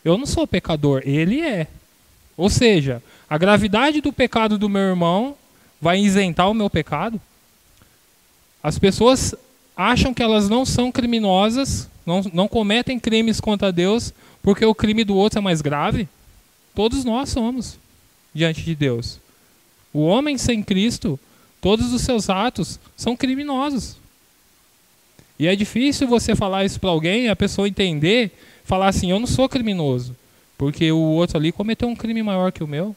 Eu 0.02 0.16
não 0.16 0.24
sou 0.24 0.46
pecador, 0.46 1.02
ele 1.04 1.40
é. 1.40 1.66
Ou 2.36 2.48
seja, 2.48 3.02
a 3.28 3.36
gravidade 3.36 4.00
do 4.00 4.12
pecado 4.12 4.56
do 4.56 4.68
meu 4.68 4.80
irmão 4.80 5.36
vai 5.80 6.00
isentar 6.00 6.50
o 6.50 6.54
meu 6.54 6.70
pecado? 6.70 7.20
As 8.62 8.78
pessoas 8.78 9.34
acham 9.76 10.12
que 10.12 10.22
elas 10.22 10.48
não 10.48 10.64
são 10.64 10.92
criminosas, 10.92 11.88
não, 12.04 12.22
não 12.32 12.48
cometem 12.48 12.98
crimes 12.98 13.40
contra 13.40 13.72
Deus, 13.72 14.12
porque 14.42 14.64
o 14.64 14.74
crime 14.74 15.04
do 15.04 15.16
outro 15.16 15.38
é 15.38 15.42
mais 15.42 15.60
grave? 15.60 16.08
Todos 16.74 17.04
nós 17.04 17.28
somos 17.30 17.78
diante 18.34 18.62
de 18.62 18.74
Deus. 18.74 19.18
O 19.92 20.00
homem 20.00 20.38
sem 20.38 20.62
Cristo 20.62 21.18
Todos 21.60 21.92
os 21.92 22.02
seus 22.02 22.30
atos 22.30 22.80
são 22.96 23.14
criminosos. 23.14 23.96
E 25.38 25.46
é 25.46 25.54
difícil 25.54 26.08
você 26.08 26.34
falar 26.34 26.64
isso 26.64 26.80
para 26.80 26.90
alguém, 26.90 27.28
a 27.28 27.36
pessoa 27.36 27.68
entender, 27.68 28.30
falar 28.64 28.88
assim: 28.88 29.10
eu 29.10 29.20
não 29.20 29.26
sou 29.26 29.48
criminoso, 29.48 30.16
porque 30.56 30.90
o 30.90 30.98
outro 30.98 31.36
ali 31.36 31.52
cometeu 31.52 31.88
um 31.88 31.96
crime 31.96 32.22
maior 32.22 32.50
que 32.50 32.64
o 32.64 32.68
meu. 32.68 32.96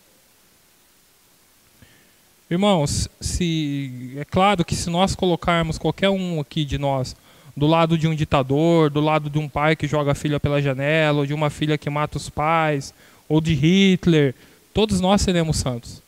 Irmãos, 2.53 3.09
se 3.19 4.13
é 4.15 4.23
claro 4.23 4.63
que 4.63 4.75
se 4.75 4.87
nós 4.87 5.15
colocarmos 5.15 5.79
qualquer 5.79 6.11
um 6.11 6.39
aqui 6.39 6.63
de 6.63 6.77
nós 6.77 7.15
do 7.57 7.65
lado 7.65 7.97
de 7.97 8.07
um 8.07 8.13
ditador, 8.13 8.91
do 8.91 9.01
lado 9.01 9.27
de 9.27 9.39
um 9.39 9.49
pai 9.49 9.75
que 9.75 9.87
joga 9.87 10.11
a 10.11 10.15
filha 10.15 10.39
pela 10.39 10.61
janela, 10.61 11.21
ou 11.21 11.25
de 11.25 11.33
uma 11.33 11.49
filha 11.49 11.79
que 11.79 11.89
mata 11.89 12.15
os 12.15 12.29
pais, 12.29 12.93
ou 13.27 13.41
de 13.41 13.55
Hitler, 13.55 14.35
todos 14.71 15.01
nós 15.01 15.23
seremos 15.23 15.57
santos. 15.57 16.03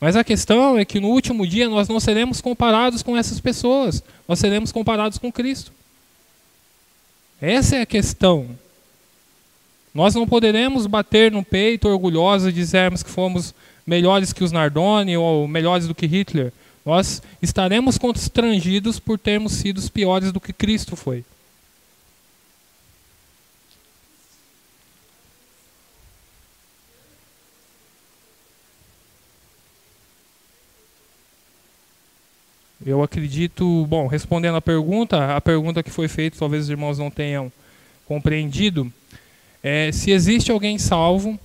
Mas 0.00 0.16
a 0.16 0.24
questão 0.24 0.78
é 0.78 0.86
que 0.86 0.98
no 0.98 1.08
último 1.08 1.46
dia 1.46 1.68
nós 1.68 1.86
não 1.86 2.00
seremos 2.00 2.40
comparados 2.40 3.02
com 3.02 3.14
essas 3.14 3.38
pessoas, 3.38 4.02
nós 4.26 4.38
seremos 4.38 4.72
comparados 4.72 5.18
com 5.18 5.30
Cristo. 5.30 5.70
Essa 7.42 7.76
é 7.76 7.82
a 7.82 7.86
questão. 7.86 8.48
Nós 9.94 10.14
não 10.14 10.26
poderemos 10.26 10.86
bater 10.86 11.30
no 11.30 11.44
peito 11.44 11.88
orgulhosos 11.88 12.48
e 12.48 12.52
dizermos 12.52 13.02
que 13.02 13.10
fomos 13.10 13.54
melhores 13.90 14.32
que 14.32 14.44
os 14.44 14.52
Nardoni 14.52 15.16
ou 15.16 15.48
melhores 15.48 15.88
do 15.88 15.94
que 15.96 16.06
Hitler. 16.06 16.52
Nós 16.86 17.20
estaremos 17.42 17.98
constrangidos 17.98 19.00
por 19.00 19.18
termos 19.18 19.50
sido 19.54 19.82
piores 19.90 20.30
do 20.30 20.40
que 20.40 20.52
Cristo 20.52 20.94
foi. 20.94 21.24
Eu 32.86 33.02
acredito, 33.02 33.84
bom, 33.86 34.06
respondendo 34.06 34.54
a 34.54 34.62
pergunta, 34.62 35.34
a 35.34 35.40
pergunta 35.40 35.82
que 35.82 35.90
foi 35.90 36.06
feita, 36.06 36.38
talvez 36.38 36.64
os 36.64 36.70
irmãos 36.70 36.96
não 36.96 37.10
tenham 37.10 37.52
compreendido, 38.06 38.90
é 39.64 39.90
se 39.90 40.12
existe 40.12 40.52
alguém 40.52 40.78
salvo 40.78 41.38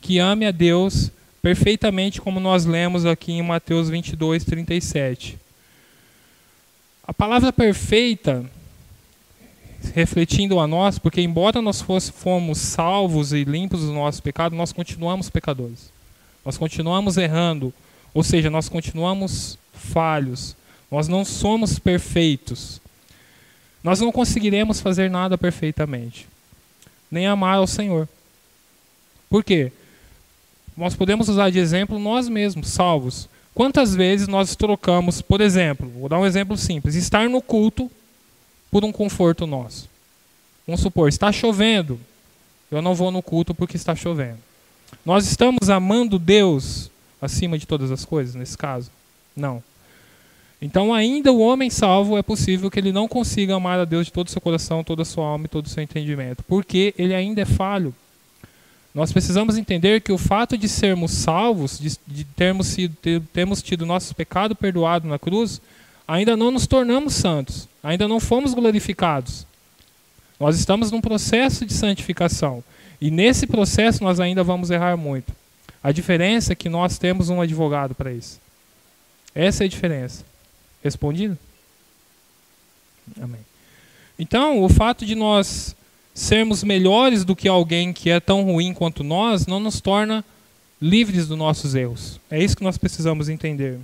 que 0.00 0.18
ame 0.18 0.44
a 0.44 0.50
Deus 0.50 1.12
perfeitamente 1.46 2.20
como 2.20 2.40
nós 2.40 2.64
lemos 2.64 3.06
aqui 3.06 3.30
em 3.30 3.40
Mateus 3.40 3.88
22, 3.88 4.42
37. 4.42 5.38
A 7.06 7.14
palavra 7.14 7.52
perfeita, 7.52 8.44
refletindo 9.94 10.58
a 10.58 10.66
nós, 10.66 10.98
porque 10.98 11.20
embora 11.20 11.62
nós 11.62 11.80
fomos 12.10 12.58
salvos 12.58 13.32
e 13.32 13.44
limpos 13.44 13.82
do 13.82 13.92
nosso 13.92 14.20
pecado, 14.24 14.56
nós 14.56 14.72
continuamos 14.72 15.30
pecadores. 15.30 15.92
Nós 16.44 16.58
continuamos 16.58 17.16
errando, 17.16 17.72
ou 18.12 18.24
seja, 18.24 18.50
nós 18.50 18.68
continuamos 18.68 19.56
falhos. 19.72 20.56
Nós 20.90 21.06
não 21.06 21.24
somos 21.24 21.78
perfeitos. 21.78 22.80
Nós 23.84 24.00
não 24.00 24.10
conseguiremos 24.10 24.80
fazer 24.80 25.08
nada 25.08 25.38
perfeitamente, 25.38 26.26
nem 27.08 27.28
amar 27.28 27.58
ao 27.58 27.68
Senhor. 27.68 28.08
Por 29.30 29.44
quê? 29.44 29.70
Nós 30.76 30.94
podemos 30.94 31.28
usar 31.28 31.50
de 31.50 31.58
exemplo 31.58 31.98
nós 31.98 32.28
mesmos, 32.28 32.68
salvos. 32.68 33.28
Quantas 33.54 33.94
vezes 33.94 34.28
nós 34.28 34.54
trocamos, 34.54 35.22
por 35.22 35.40
exemplo, 35.40 35.88
vou 35.98 36.08
dar 36.08 36.18
um 36.18 36.26
exemplo 36.26 36.56
simples, 36.56 36.94
estar 36.94 37.28
no 37.28 37.40
culto 37.40 37.90
por 38.70 38.84
um 38.84 38.92
conforto 38.92 39.46
nosso. 39.46 39.88
Vamos 40.66 40.82
supor, 40.82 41.08
está 41.08 41.32
chovendo, 41.32 41.98
eu 42.70 42.82
não 42.82 42.94
vou 42.94 43.10
no 43.10 43.22
culto 43.22 43.54
porque 43.54 43.76
está 43.76 43.94
chovendo. 43.94 44.38
Nós 45.04 45.26
estamos 45.26 45.70
amando 45.70 46.18
Deus 46.18 46.90
acima 47.20 47.56
de 47.56 47.66
todas 47.66 47.90
as 47.90 48.04
coisas, 48.04 48.34
nesse 48.34 48.58
caso? 48.58 48.90
Não. 49.34 49.62
Então, 50.60 50.92
ainda 50.92 51.32
o 51.32 51.40
homem 51.40 51.70
salvo 51.70 52.16
é 52.16 52.22
possível 52.22 52.70
que 52.70 52.78
ele 52.78 52.92
não 52.92 53.06
consiga 53.06 53.54
amar 53.54 53.78
a 53.78 53.84
Deus 53.84 54.06
de 54.06 54.12
todo 54.12 54.26
o 54.26 54.30
seu 54.30 54.40
coração, 54.40 54.82
toda 54.82 55.02
a 55.02 55.04
sua 55.04 55.26
alma 55.26 55.44
e 55.44 55.48
todo 55.48 55.66
o 55.66 55.68
seu 55.68 55.82
entendimento, 55.82 56.42
porque 56.44 56.94
ele 56.98 57.14
ainda 57.14 57.42
é 57.42 57.44
falho. 57.44 57.94
Nós 58.96 59.12
precisamos 59.12 59.58
entender 59.58 60.00
que 60.00 60.10
o 60.10 60.16
fato 60.16 60.56
de 60.56 60.66
sermos 60.66 61.10
salvos, 61.10 61.78
de, 61.78 61.98
de 62.06 62.24
termos, 62.24 62.68
sido, 62.68 62.96
ter, 62.96 63.20
termos 63.30 63.60
tido 63.60 63.84
nosso 63.84 64.14
pecado 64.14 64.56
perdoado 64.56 65.06
na 65.06 65.18
cruz, 65.18 65.60
ainda 66.08 66.34
não 66.34 66.50
nos 66.50 66.66
tornamos 66.66 67.12
santos, 67.12 67.68
ainda 67.82 68.08
não 68.08 68.18
fomos 68.18 68.54
glorificados. 68.54 69.46
Nós 70.40 70.58
estamos 70.58 70.90
num 70.90 71.02
processo 71.02 71.66
de 71.66 71.74
santificação. 71.74 72.64
E 72.98 73.10
nesse 73.10 73.46
processo 73.46 74.02
nós 74.02 74.18
ainda 74.18 74.42
vamos 74.42 74.70
errar 74.70 74.96
muito. 74.96 75.30
A 75.82 75.92
diferença 75.92 76.54
é 76.54 76.56
que 76.56 76.70
nós 76.70 76.96
temos 76.96 77.28
um 77.28 77.42
advogado 77.42 77.94
para 77.94 78.10
isso. 78.10 78.40
Essa 79.34 79.64
é 79.64 79.66
a 79.66 79.68
diferença. 79.68 80.24
Respondido? 80.82 81.36
Amém. 83.20 83.40
Então, 84.18 84.62
o 84.62 84.70
fato 84.70 85.04
de 85.04 85.14
nós 85.14 85.76
sermos 86.16 86.64
melhores 86.64 87.26
do 87.26 87.36
que 87.36 87.46
alguém 87.46 87.92
que 87.92 88.08
é 88.08 88.18
tão 88.18 88.42
ruim 88.42 88.72
quanto 88.72 89.04
nós 89.04 89.46
não 89.46 89.60
nos 89.60 89.82
torna 89.82 90.24
livres 90.80 91.28
dos 91.28 91.36
nossos 91.36 91.74
erros. 91.74 92.18
É 92.30 92.42
isso 92.42 92.56
que 92.56 92.64
nós 92.64 92.78
precisamos 92.78 93.28
entender. 93.28 93.78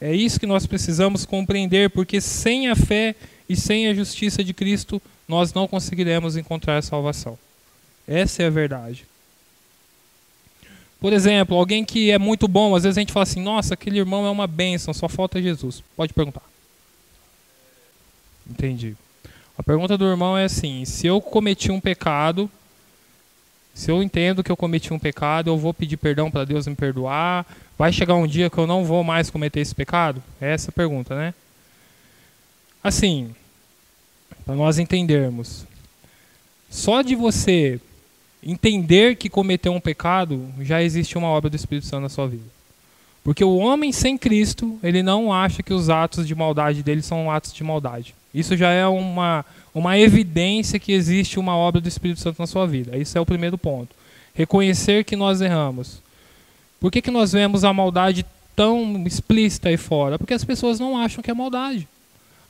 É 0.00 0.14
isso 0.14 0.38
que 0.38 0.46
nós 0.46 0.64
precisamos 0.64 1.26
compreender, 1.26 1.90
porque 1.90 2.20
sem 2.20 2.68
a 2.68 2.76
fé 2.76 3.16
e 3.48 3.56
sem 3.56 3.88
a 3.88 3.94
justiça 3.94 4.44
de 4.44 4.54
Cristo, 4.54 5.02
nós 5.26 5.52
não 5.52 5.66
conseguiremos 5.66 6.36
encontrar 6.36 6.78
a 6.78 6.82
salvação. 6.82 7.36
Essa 8.06 8.44
é 8.44 8.46
a 8.46 8.50
verdade. 8.50 9.04
Por 11.00 11.12
exemplo, 11.12 11.56
alguém 11.56 11.84
que 11.84 12.12
é 12.12 12.18
muito 12.18 12.46
bom, 12.46 12.76
às 12.76 12.84
vezes 12.84 12.96
a 12.96 13.00
gente 13.00 13.12
fala 13.12 13.24
assim: 13.24 13.42
nossa, 13.42 13.74
aquele 13.74 13.98
irmão 13.98 14.24
é 14.24 14.30
uma 14.30 14.46
bênção, 14.46 14.94
só 14.94 15.08
falta 15.08 15.42
Jesus. 15.42 15.82
Pode 15.96 16.12
perguntar. 16.12 16.42
Entendi. 18.48 18.96
A 19.56 19.62
pergunta 19.62 19.96
do 19.96 20.04
irmão 20.04 20.36
é 20.36 20.44
assim: 20.44 20.84
se 20.84 21.06
eu 21.06 21.20
cometi 21.20 21.70
um 21.70 21.80
pecado, 21.80 22.50
se 23.74 23.90
eu 23.90 24.02
entendo 24.02 24.42
que 24.42 24.50
eu 24.50 24.56
cometi 24.56 24.92
um 24.92 24.98
pecado, 24.98 25.50
eu 25.50 25.56
vou 25.56 25.74
pedir 25.74 25.96
perdão 25.96 26.30
para 26.30 26.44
Deus 26.44 26.66
me 26.66 26.74
perdoar? 26.74 27.46
Vai 27.76 27.92
chegar 27.92 28.14
um 28.14 28.26
dia 28.26 28.48
que 28.48 28.58
eu 28.58 28.66
não 28.66 28.84
vou 28.84 29.02
mais 29.02 29.30
cometer 29.30 29.60
esse 29.60 29.74
pecado? 29.74 30.22
É 30.40 30.52
essa 30.52 30.70
a 30.70 30.72
pergunta, 30.72 31.14
né? 31.16 31.34
Assim, 32.82 33.34
para 34.44 34.54
nós 34.54 34.78
entendermos, 34.78 35.66
só 36.70 37.02
de 37.02 37.14
você 37.14 37.80
entender 38.42 39.16
que 39.16 39.30
cometeu 39.30 39.72
um 39.72 39.80
pecado, 39.80 40.52
já 40.60 40.82
existe 40.82 41.16
uma 41.16 41.28
obra 41.28 41.48
do 41.48 41.56
Espírito 41.56 41.86
Santo 41.86 42.02
na 42.02 42.08
sua 42.08 42.28
vida. 42.28 42.44
Porque 43.24 43.42
o 43.42 43.56
homem 43.56 43.90
sem 43.90 44.18
Cristo, 44.18 44.78
ele 44.82 45.02
não 45.02 45.32
acha 45.32 45.62
que 45.62 45.72
os 45.72 45.88
atos 45.88 46.28
de 46.28 46.34
maldade 46.34 46.82
dele 46.82 47.00
são 47.00 47.30
atos 47.30 47.54
de 47.54 47.64
maldade. 47.64 48.14
Isso 48.34 48.56
já 48.56 48.70
é 48.70 48.86
uma, 48.86 49.44
uma 49.74 49.98
evidência 49.98 50.78
que 50.78 50.92
existe 50.92 51.38
uma 51.38 51.56
obra 51.56 51.80
do 51.80 51.88
Espírito 51.88 52.20
Santo 52.20 52.40
na 52.40 52.46
sua 52.46 52.66
vida. 52.66 52.96
Isso 52.96 53.16
é 53.16 53.20
o 53.20 53.26
primeiro 53.26 53.56
ponto. 53.56 53.94
Reconhecer 54.34 55.04
que 55.04 55.14
nós 55.14 55.40
erramos. 55.40 56.02
Por 56.80 56.90
que, 56.90 57.00
que 57.00 57.10
nós 57.10 57.32
vemos 57.32 57.64
a 57.64 57.72
maldade 57.72 58.26
tão 58.56 59.04
explícita 59.06 59.68
aí 59.68 59.76
fora? 59.76 60.18
Porque 60.18 60.34
as 60.34 60.44
pessoas 60.44 60.80
não 60.80 60.98
acham 60.98 61.22
que 61.22 61.30
é 61.30 61.34
maldade. 61.34 61.86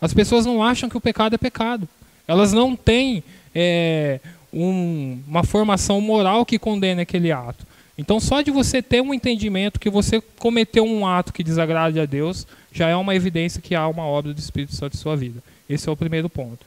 As 0.01 0.15
pessoas 0.15 0.47
não 0.47 0.63
acham 0.63 0.89
que 0.89 0.97
o 0.97 1.01
pecado 1.01 1.35
é 1.35 1.39
pecado. 1.39 1.87
Elas 2.27 2.53
não 2.53 2.75
têm 2.75 3.23
é, 3.55 4.21
um, 4.53 5.21
uma 5.29 5.45
formação 5.45 6.01
moral 6.01 6.47
que 6.47 6.59
condene 6.59 7.03
aquele 7.03 7.31
ato. 7.31 7.67
Então, 7.97 8.19
só 8.19 8.41
de 8.41 8.51
você 8.51 8.83
ter 8.83 9.01
um 9.01 9.15
entendimento 9.15 9.79
que 9.79 9.89
você 9.89 10.21
cometeu 10.39 10.85
um 10.85 11.07
ato 11.07 11.33
que 11.33 11.45
desagrade 11.45 12.01
a 12.01 12.07
Deus, 12.07 12.47
já 12.73 12.89
é 12.89 12.97
uma 12.97 13.15
evidência 13.15 13.63
que 13.63 13.75
há 13.75 13.87
uma 13.87 14.05
obra 14.05 14.35
do 14.35 14.39
Espírito 14.39 14.75
Santo 14.75 14.95
em 14.95 14.99
sua 14.99 15.17
vida. 15.17 15.41
Esse 15.69 15.89
é 15.89 15.93
o 15.93 15.97
primeiro 15.97 16.29
ponto. 16.29 16.65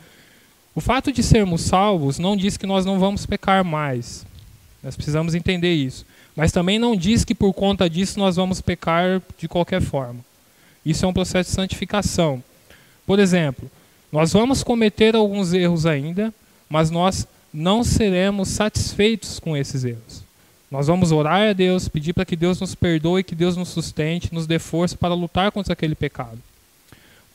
O 0.73 0.81
fato 0.81 1.11
de 1.11 1.23
sermos 1.23 1.61
salvos 1.61 2.19
não 2.19 2.37
diz 2.37 2.57
que 2.57 2.65
nós 2.65 2.85
não 2.85 2.99
vamos 2.99 3.25
pecar 3.25 3.63
mais. 3.63 4.25
Nós 4.83 4.95
precisamos 4.95 5.33
entender 5.33 5.73
isso. 5.73 6.05
Mas 6.35 6.51
também 6.51 6.77
não 6.77 6.95
diz 6.95 7.25
que 7.25 7.33
por 7.33 7.51
conta 7.53 7.89
disso 7.89 8.19
nós 8.19 8.35
vamos 8.35 8.61
pecar 8.61 9.21
de 9.37 9.47
qualquer 9.47 9.81
forma. 9.81 10.19
Isso 10.85 11.03
é 11.03 11.07
um 11.07 11.13
processo 11.13 11.49
de 11.49 11.55
santificação. 11.55 12.43
Por 13.05 13.19
exemplo, 13.19 13.69
nós 14.11 14.33
vamos 14.33 14.63
cometer 14.63 15.15
alguns 15.15 15.51
erros 15.51 15.85
ainda, 15.85 16.33
mas 16.69 16.91
nós 16.91 17.27
não 17.51 17.83
seremos 17.83 18.49
satisfeitos 18.49 19.39
com 19.39 19.57
esses 19.57 19.83
erros. 19.83 20.23
Nós 20.69 20.87
vamos 20.87 21.11
orar 21.11 21.49
a 21.49 21.53
Deus, 21.53 21.87
pedir 21.87 22.13
para 22.13 22.25
que 22.25 22.35
Deus 22.35 22.59
nos 22.59 22.75
perdoe, 22.75 23.23
que 23.23 23.33
Deus 23.33 23.57
nos 23.57 23.69
sustente, 23.69 24.33
nos 24.33 24.45
dê 24.45 24.59
força 24.59 24.95
para 24.95 25.13
lutar 25.13 25.51
contra 25.51 25.73
aquele 25.73 25.95
pecado. 25.95 26.37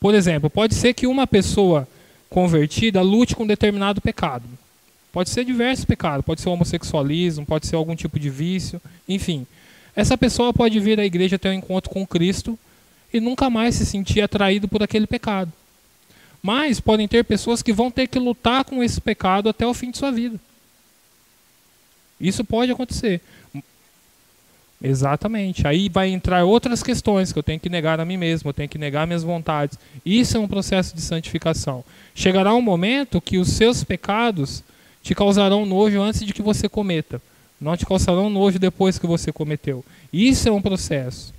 Por 0.03 0.17
exemplo, 0.17 0.51
pode 0.51 0.75
ser 0.75 0.95
que 0.95 1.07
uma 1.07 1.29
pessoa 1.29 1.87
convertida 2.29 3.01
lute 3.03 3.37
com 3.37 3.45
um 3.45 3.47
determinado 3.47 4.01
pecado. 4.01 4.43
Pode 5.13 5.31
ser 5.31 5.45
diversos 5.45 5.85
pecados, 5.85 6.27
pode 6.27 6.41
ser 6.41 6.49
homossexualismo, 6.49 7.47
pode 7.47 7.69
ser 7.69 7.77
algum 7.77 7.95
tipo 7.95 8.19
de 8.19 8.29
vício, 8.29 8.83
enfim. 9.09 9.47
Essa 9.95 10.19
pessoa 10.19 10.53
pode 10.53 10.81
vir 10.81 10.99
à 10.99 11.05
igreja 11.07 11.39
ter 11.39 11.51
um 11.51 11.53
encontro 11.53 11.89
com 11.89 12.05
Cristo 12.05 12.59
e 13.15 13.21
nunca 13.21 13.49
mais 13.49 13.77
se 13.77 13.87
sentir 13.87 14.23
atraído 14.23 14.67
por 14.67 14.83
aquele 14.83 15.07
pecado. 15.07 15.53
Mas 16.43 16.81
podem 16.81 17.07
ter 17.07 17.23
pessoas 17.23 17.63
que 17.63 17.73
vão 17.73 17.89
ter 17.89 18.09
que 18.09 18.19
lutar 18.19 18.65
com 18.65 18.83
esse 18.83 19.01
pecado 19.01 19.49
até 19.49 19.65
o 19.65 19.73
fim 19.73 19.93
de 19.93 19.99
sua 19.99 20.11
vida. 20.11 20.37
Isso 22.21 22.45
pode 22.45 22.73
acontecer. 22.73 23.21
Exatamente. 24.83 25.67
Aí 25.67 25.89
vai 25.89 26.09
entrar 26.09 26.45
outras 26.45 26.83
questões 26.83 27.33
que 27.33 27.39
eu 27.39 27.43
tenho 27.43 27.61
que 27.61 27.69
negar 27.69 28.01
a 28.01 28.05
mim 28.05 28.17
mesmo, 28.17 28.51
eu 28.51 28.55
tenho 28.55 28.69
que 28.69 28.79
negar 28.79 29.07
minhas 29.07 29.23
vontades. 29.23 29.79
Isso 30.05 30.37
é 30.37 30.41
um 30.41 30.49
processo 30.49 30.95
de 30.95 31.01
santificação. 31.01 31.85
Chegará 32.15 32.53
um 32.53 32.61
momento 32.61 33.21
que 33.21 33.39
os 33.39 33.49
seus 33.51 33.85
pecados 33.85 34.65
te 35.01 35.15
causarão 35.15 35.65
nojo 35.65 36.01
antes 36.01 36.23
de 36.23 36.33
que 36.33 36.43
você 36.43 36.69
cometa. 36.69 37.23
Não 37.61 37.77
te 37.77 37.87
causarão 37.87 38.29
nojo 38.29 38.59
depois 38.59 38.99
que 38.99 39.07
você 39.07 39.31
cometeu. 39.31 39.85
Isso 40.13 40.49
é 40.49 40.53
um 40.53 40.61
processo. 40.61 41.33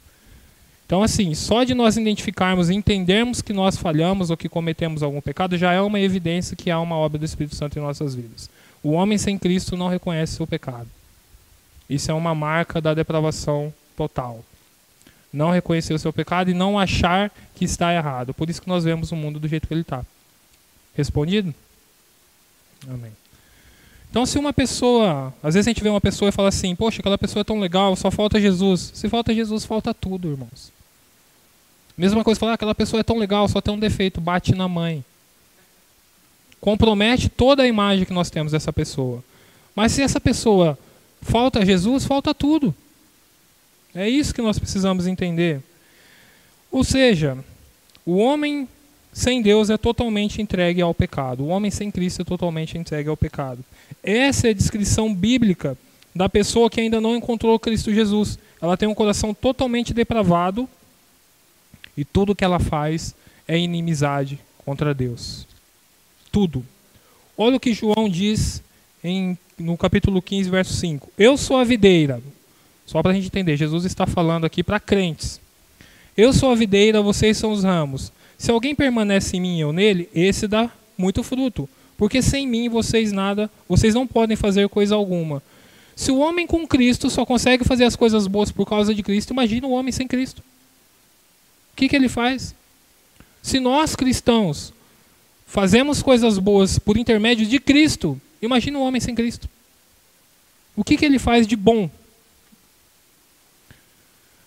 Então, 0.86 1.04
assim, 1.04 1.34
só 1.34 1.64
de 1.64 1.74
nós 1.74 1.98
identificarmos 1.98 2.70
e 2.70 2.76
entendermos 2.76 3.42
que 3.42 3.52
nós 3.52 3.76
falhamos 3.76 4.30
ou 4.30 4.38
que 4.38 4.48
cometemos 4.48 5.04
algum 5.04 5.20
pecado 5.20 5.58
já 5.58 5.74
é 5.74 5.82
uma 5.82 6.00
evidência 6.00 6.56
que 6.56 6.72
há 6.72 6.80
uma 6.80 6.96
obra 6.96 7.18
do 7.18 7.26
Espírito 7.26 7.56
Santo 7.56 7.78
em 7.78 7.82
nossas 7.82 8.16
vidas. 8.16 8.50
O 8.82 8.92
homem 8.92 9.18
sem 9.18 9.38
Cristo 9.38 9.76
não 9.76 9.88
reconhece 9.88 10.36
seu 10.36 10.48
pecado. 10.48 10.88
Isso 11.90 12.10
é 12.10 12.14
uma 12.14 12.34
marca 12.34 12.80
da 12.80 12.94
depravação 12.94 13.74
total. 13.96 14.44
Não 15.32 15.52
reconhecer 15.52 15.94
o 15.94 16.00
seu 16.00 16.14
pecado 16.14 16.52
e 16.52 16.54
não 16.54 16.78
achar 16.78 17.32
que 17.56 17.66
está 17.66 17.94
errado. 17.94 18.34
Por 18.34 18.50
isso 18.50 18.62
que 18.62 18.68
nós 18.68 18.84
vemos 18.84 19.12
o 19.12 19.16
mundo 19.16 19.40
do 19.40 19.48
jeito 19.48 19.68
que 19.68 19.74
ele 19.74 19.82
está. 19.82 20.06
Respondido? 20.96 21.54
Amém. 22.88 23.12
Então, 24.10 24.28
se 24.28 24.38
uma 24.38 24.54
pessoa, 24.54 25.34
às 25.42 25.56
vezes 25.56 25.68
a 25.68 25.72
gente 25.72 25.82
vê 25.82 25.90
uma 25.90 26.00
pessoa 26.00 26.30
e 26.30 26.32
fala 26.32 26.50
assim: 26.50 26.76
Poxa, 26.76 27.00
aquela 27.00 27.18
pessoa 27.18 27.42
é 27.42 27.44
tão 27.44 27.60
legal, 27.60 27.96
só 27.96 28.12
falta 28.12 28.40
Jesus. 28.40 28.92
Se 28.94 29.10
falta 29.10 29.34
Jesus, 29.34 29.66
falta 29.66 29.92
tudo, 29.92 30.30
irmãos. 30.30 30.72
Mesma 31.98 32.24
coisa, 32.24 32.40
falar, 32.40 32.54
ah, 32.54 32.56
aquela 32.56 32.76
pessoa 32.76 33.00
é 33.00 33.04
tão 33.04 33.18
legal, 33.18 33.48
só 33.48 33.62
tem 33.62 33.74
um 33.74 33.80
defeito, 33.80 34.22
bate 34.22 34.54
na 34.54 34.68
mãe. 34.68 35.04
Compromete 36.60 37.30
toda 37.30 37.64
a 37.64 37.68
imagem 37.68 38.06
que 38.06 38.14
nós 38.14 38.30
temos 38.30 38.52
dessa 38.52 38.72
pessoa. 38.72 39.24
Mas 39.76 39.92
se 39.92 40.02
essa 40.02 40.20
pessoa 40.20 40.78
falta 41.24 41.66
Jesus, 41.66 42.06
falta 42.06 42.34
tudo. 42.34 42.74
É 43.96 44.10
isso 44.10 44.34
que 44.34 44.42
nós 44.42 44.58
precisamos 44.58 45.08
entender. 45.08 45.62
Ou 46.72 46.84
seja, 46.84 47.38
o 48.06 48.18
homem 48.18 48.68
sem 49.14 49.42
Deus 49.42 49.70
é 49.70 49.78
totalmente 49.78 50.42
entregue 50.42 50.82
ao 50.82 50.94
pecado. 50.94 51.44
O 51.44 51.48
homem 51.48 51.70
sem 51.70 51.92
Cristo 51.92 52.24
é 52.24 52.26
totalmente 52.26 52.78
entregue 52.78 53.10
ao 53.10 53.16
pecado. 53.16 53.64
Essa 54.02 54.48
é 54.48 54.50
a 54.50 54.56
descrição 54.56 55.14
bíblica 55.14 55.78
da 56.16 56.28
pessoa 56.28 56.70
que 56.70 56.82
ainda 56.82 57.00
não 57.00 57.16
encontrou 57.16 57.60
Cristo 57.60 57.94
Jesus. 57.94 58.40
Ela 58.62 58.76
tem 58.76 58.90
um 58.90 58.96
coração 58.96 59.34
totalmente 59.34 59.94
depravado 59.94 60.68
e 61.96 62.04
tudo 62.04 62.36
que 62.36 62.44
ela 62.44 62.60
faz 62.60 63.16
é 63.48 63.58
inimizade 63.58 64.40
contra 64.66 64.94
Deus. 64.94 65.48
Tudo. 66.32 66.66
Olha 67.38 67.58
o 67.58 67.60
que 67.60 67.74
João 67.74 68.10
diz 68.10 68.64
em, 69.04 69.38
no 69.58 69.78
capítulo 69.78 70.22
15, 70.22 70.50
verso 70.50 70.74
5. 70.74 71.12
Eu 71.18 71.38
sou 71.38 71.58
a 71.58 71.64
videira. 71.64 72.22
Só 72.86 73.02
para 73.02 73.12
a 73.12 73.14
gente 73.14 73.28
entender, 73.28 73.56
Jesus 73.58 73.86
está 73.86 74.06
falando 74.06 74.46
aqui 74.46 74.64
para 74.64 74.80
crentes. 74.80 75.40
Eu 76.16 76.34
sou 76.34 76.52
a 76.52 76.56
videira, 76.56 77.02
vocês 77.02 77.38
são 77.38 77.52
os 77.52 77.64
ramos. 77.64 78.12
Se 78.38 78.52
alguém 78.52 78.76
permanece 78.76 79.38
em 79.38 79.42
mim 79.42 79.64
ou 79.64 79.72
nele, 79.72 80.10
esse 80.14 80.48
dá 80.48 80.70
muito 80.98 81.24
fruto. 81.24 81.68
Porque 81.98 82.22
sem 82.22 82.48
mim 82.48 82.70
vocês 82.70 83.12
nada, 83.12 83.50
vocês 83.68 83.94
não 83.96 84.06
podem 84.06 84.36
fazer 84.36 84.68
coisa 84.70 84.96
alguma. 84.96 85.42
Se 85.96 86.12
o 86.12 86.18
homem 86.18 86.46
com 86.46 86.68
Cristo 86.68 87.10
só 87.10 87.26
consegue 87.26 87.64
fazer 87.64 87.86
as 87.86 87.96
coisas 87.96 88.28
boas 88.28 88.52
por 88.52 88.68
causa 88.68 88.94
de 88.94 89.04
Cristo, 89.04 89.32
imagina 89.32 89.68
o 89.68 89.72
homem 89.72 89.92
sem 89.92 90.08
Cristo. 90.08 90.40
O 91.72 91.76
que, 91.76 91.88
que 91.88 91.96
ele 91.96 92.10
faz? 92.10 92.56
Se 93.42 93.60
nós 93.60 93.96
cristãos 93.96 94.74
fazemos 95.46 96.02
coisas 96.02 96.40
boas 96.40 96.80
por 96.80 96.98
intermédio 96.98 97.46
de 97.46 97.60
Cristo, 97.60 98.20
imagina 98.46 98.78
o 98.78 98.82
homem 98.84 99.02
sem 99.02 99.16
Cristo. 99.16 99.50
O 100.76 100.84
que, 100.84 100.98
que 100.98 101.06
ele 101.06 101.20
faz 101.20 101.46
de 101.48 101.56
bom? 101.56 101.90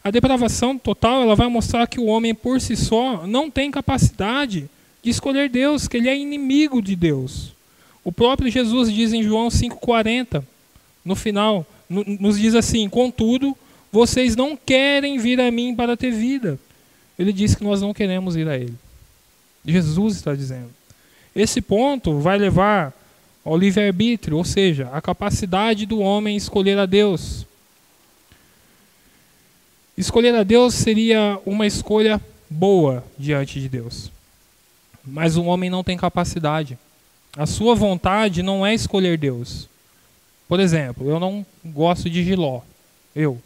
A 0.02 0.10
depravação 0.10 0.78
total 0.78 1.22
ela 1.22 1.34
vai 1.34 1.48
mostrar 1.48 1.86
que 1.86 1.98
o 1.98 2.06
homem 2.06 2.34
por 2.34 2.60
si 2.60 2.76
só 2.76 3.26
não 3.26 3.50
tem 3.50 3.70
capacidade 3.70 4.70
de 5.02 5.10
escolher 5.10 5.48
Deus, 5.48 5.88
que 5.88 5.96
ele 5.96 6.08
é 6.08 6.16
inimigo 6.16 6.80
de 6.80 6.94
Deus. 6.94 7.52
O 8.04 8.12
próprio 8.12 8.50
Jesus 8.50 8.92
diz 8.92 9.12
em 9.12 9.22
João 9.22 9.48
5,40, 9.48 10.44
no 11.04 11.16
final, 11.16 11.66
nos 11.88 12.38
diz 12.38 12.54
assim: 12.54 12.88
Contudo, 12.88 13.56
vocês 13.90 14.36
não 14.36 14.56
querem 14.56 15.18
vir 15.18 15.40
a 15.40 15.50
mim 15.50 15.74
para 15.74 15.96
ter 15.96 16.12
vida. 16.12 16.58
Ele 17.18 17.32
diz 17.32 17.54
que 17.54 17.64
nós 17.64 17.80
não 17.80 17.94
queremos 17.94 18.36
ir 18.36 18.48
a 18.48 18.56
Ele. 18.56 18.74
Jesus 19.64 20.16
está 20.16 20.34
dizendo. 20.34 20.70
Esse 21.34 21.60
ponto 21.60 22.18
vai 22.18 22.38
levar 22.38 22.92
ao 23.46 23.56
livre-arbítrio, 23.56 24.36
ou 24.36 24.44
seja, 24.44 24.90
a 24.92 25.00
capacidade 25.00 25.86
do 25.86 26.00
homem 26.00 26.36
escolher 26.36 26.76
a 26.80 26.84
Deus. 26.84 27.46
Escolher 29.96 30.34
a 30.34 30.42
Deus 30.42 30.74
seria 30.74 31.38
uma 31.46 31.64
escolha 31.64 32.20
boa 32.50 33.04
diante 33.16 33.60
de 33.60 33.68
Deus. 33.68 34.10
Mas 35.04 35.36
o 35.36 35.44
homem 35.44 35.70
não 35.70 35.84
tem 35.84 35.96
capacidade. 35.96 36.76
A 37.36 37.46
sua 37.46 37.76
vontade 37.76 38.42
não 38.42 38.66
é 38.66 38.74
escolher 38.74 39.16
Deus. 39.16 39.68
Por 40.48 40.58
exemplo, 40.58 41.08
eu 41.08 41.20
não 41.20 41.46
gosto 41.64 42.10
de 42.10 42.24
giló. 42.24 42.62
Eu. 43.14 43.40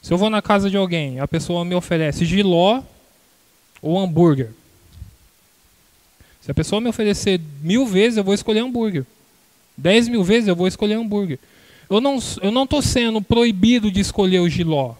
Se 0.00 0.14
eu 0.14 0.18
vou 0.18 0.30
na 0.30 0.40
casa 0.40 0.70
de 0.70 0.76
alguém, 0.76 1.18
a 1.18 1.26
pessoa 1.26 1.64
me 1.64 1.74
oferece 1.74 2.24
giló 2.24 2.80
ou 3.82 3.98
hambúrguer. 3.98 4.52
Se 6.48 6.52
a 6.52 6.54
pessoa 6.54 6.80
me 6.80 6.88
oferecer 6.88 7.38
mil 7.62 7.84
vezes, 7.84 8.16
eu 8.16 8.24
vou 8.24 8.32
escolher 8.32 8.60
hambúrguer. 8.60 9.04
Dez 9.76 10.08
mil 10.08 10.24
vezes, 10.24 10.48
eu 10.48 10.56
vou 10.56 10.66
escolher 10.66 10.94
hambúrguer. 10.94 11.38
eu 11.90 12.00
não 12.00 12.18
eu 12.40 12.50
não 12.50 12.64
estou 12.64 12.80
sendo 12.80 13.20
proibido 13.20 13.92
de 13.92 14.00
escolher 14.00 14.40
o 14.40 14.48
giló. 14.48 14.94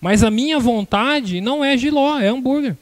Mas 0.00 0.24
a 0.24 0.32
minha 0.32 0.58
vontade 0.58 1.40
não 1.40 1.64
é 1.64 1.78
giló, 1.78 2.18
é 2.18 2.26
hambúrguer. 2.26 2.76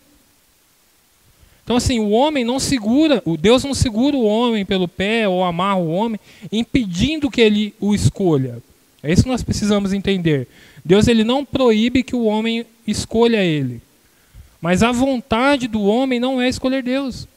Então 1.65 1.77
assim, 1.77 2.01
o 2.01 2.09
homem 2.09 2.47
não 2.47 2.59
segura, 2.59 3.21
o 3.27 3.37
Deus 3.37 3.63
não 3.63 3.75
segura 3.75 4.17
o 4.17 4.25
homem 4.25 4.65
pelo 4.65 4.89
pé 4.89 5.29
ou 5.29 5.45
amarra 5.45 5.77
o 5.77 5.91
homem, 5.91 6.19
impedindo 6.51 7.31
que 7.31 7.43
ele 7.43 7.75
o 7.79 7.95
escolha. 7.95 8.57
É 9.03 9.13
isso 9.13 9.25
que 9.25 9.29
nós 9.29 9.43
precisamos 9.43 9.93
entender. 9.93 10.49
Deus 10.83 11.09
ele 11.09 11.25
não 11.25 11.45
proíbe 11.45 12.03
que 12.03 12.17
o 12.17 12.25
homem 12.25 12.65
escolha 12.87 13.45
ele. 13.45 13.83
Mas 14.63 14.83
a 14.83 14.91
vontade 14.93 15.69
do 15.69 15.83
homem 15.83 16.19
não 16.19 16.41
é 16.41 16.49
escolher 16.49 16.83
Deus. 16.83 17.29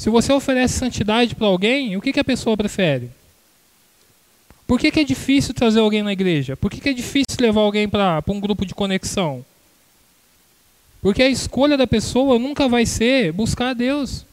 Se 0.00 0.08
você 0.08 0.32
oferece 0.32 0.78
santidade 0.78 1.34
para 1.34 1.46
alguém, 1.46 1.94
o 1.94 2.00
que, 2.00 2.10
que 2.10 2.20
a 2.20 2.24
pessoa 2.24 2.56
prefere? 2.56 3.10
Por 4.66 4.80
que, 4.80 4.90
que 4.90 5.00
é 5.00 5.04
difícil 5.04 5.52
trazer 5.52 5.80
alguém 5.80 6.02
na 6.02 6.10
igreja? 6.10 6.56
Por 6.56 6.70
que, 6.70 6.80
que 6.80 6.88
é 6.88 6.94
difícil 6.94 7.36
levar 7.38 7.60
alguém 7.60 7.86
para 7.86 8.24
um 8.28 8.40
grupo 8.40 8.64
de 8.64 8.74
conexão? 8.74 9.44
Porque 11.02 11.22
a 11.22 11.28
escolha 11.28 11.76
da 11.76 11.86
pessoa 11.86 12.38
nunca 12.38 12.66
vai 12.66 12.86
ser 12.86 13.30
buscar 13.32 13.68
a 13.68 13.74
Deus. 13.74 14.24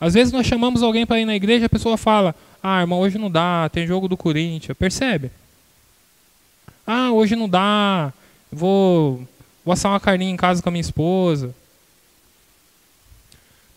Às 0.00 0.14
vezes 0.14 0.32
nós 0.32 0.46
chamamos 0.46 0.82
alguém 0.82 1.04
para 1.04 1.20
ir 1.20 1.26
na 1.26 1.36
igreja, 1.36 1.66
a 1.66 1.68
pessoa 1.68 1.98
fala: 1.98 2.34
Ah, 2.62 2.80
irmão, 2.80 3.00
hoje 3.00 3.18
não 3.18 3.30
dá, 3.30 3.68
tem 3.70 3.86
jogo 3.86 4.08
do 4.08 4.16
Corinthians. 4.16 4.78
Percebe? 4.78 5.30
Ah, 6.86 7.12
hoje 7.12 7.36
não 7.36 7.46
dá, 7.46 8.10
vou, 8.50 9.22
vou 9.62 9.74
assar 9.74 9.92
uma 9.92 10.00
carninha 10.00 10.32
em 10.32 10.36
casa 10.38 10.62
com 10.62 10.70
a 10.70 10.72
minha 10.72 10.80
esposa. 10.80 11.54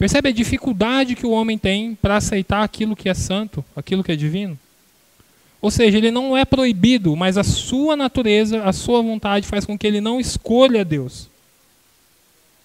Percebe 0.02 0.30
a 0.30 0.32
dificuldade 0.32 1.14
que 1.14 1.28
o 1.28 1.30
homem 1.30 1.60
tem 1.60 1.94
para 1.94 2.16
aceitar 2.16 2.64
aquilo 2.64 2.96
que 2.96 3.08
é 3.08 3.14
santo, 3.14 3.64
aquilo 3.76 4.04
que 4.04 4.12
é 4.12 4.16
divino? 4.16 4.58
Ou 5.62 5.70
seja, 5.70 5.96
ele 5.96 6.10
não 6.10 6.36
é 6.36 6.44
proibido, 6.44 7.16
mas 7.16 7.38
a 7.38 7.44
sua 7.44 7.96
natureza, 7.96 8.64
a 8.64 8.74
sua 8.74 9.00
vontade 9.04 9.46
faz 9.46 9.64
com 9.64 9.78
que 9.78 9.86
ele 9.86 10.02
não 10.02 10.20
escolha 10.20 10.84
Deus. 10.84 11.30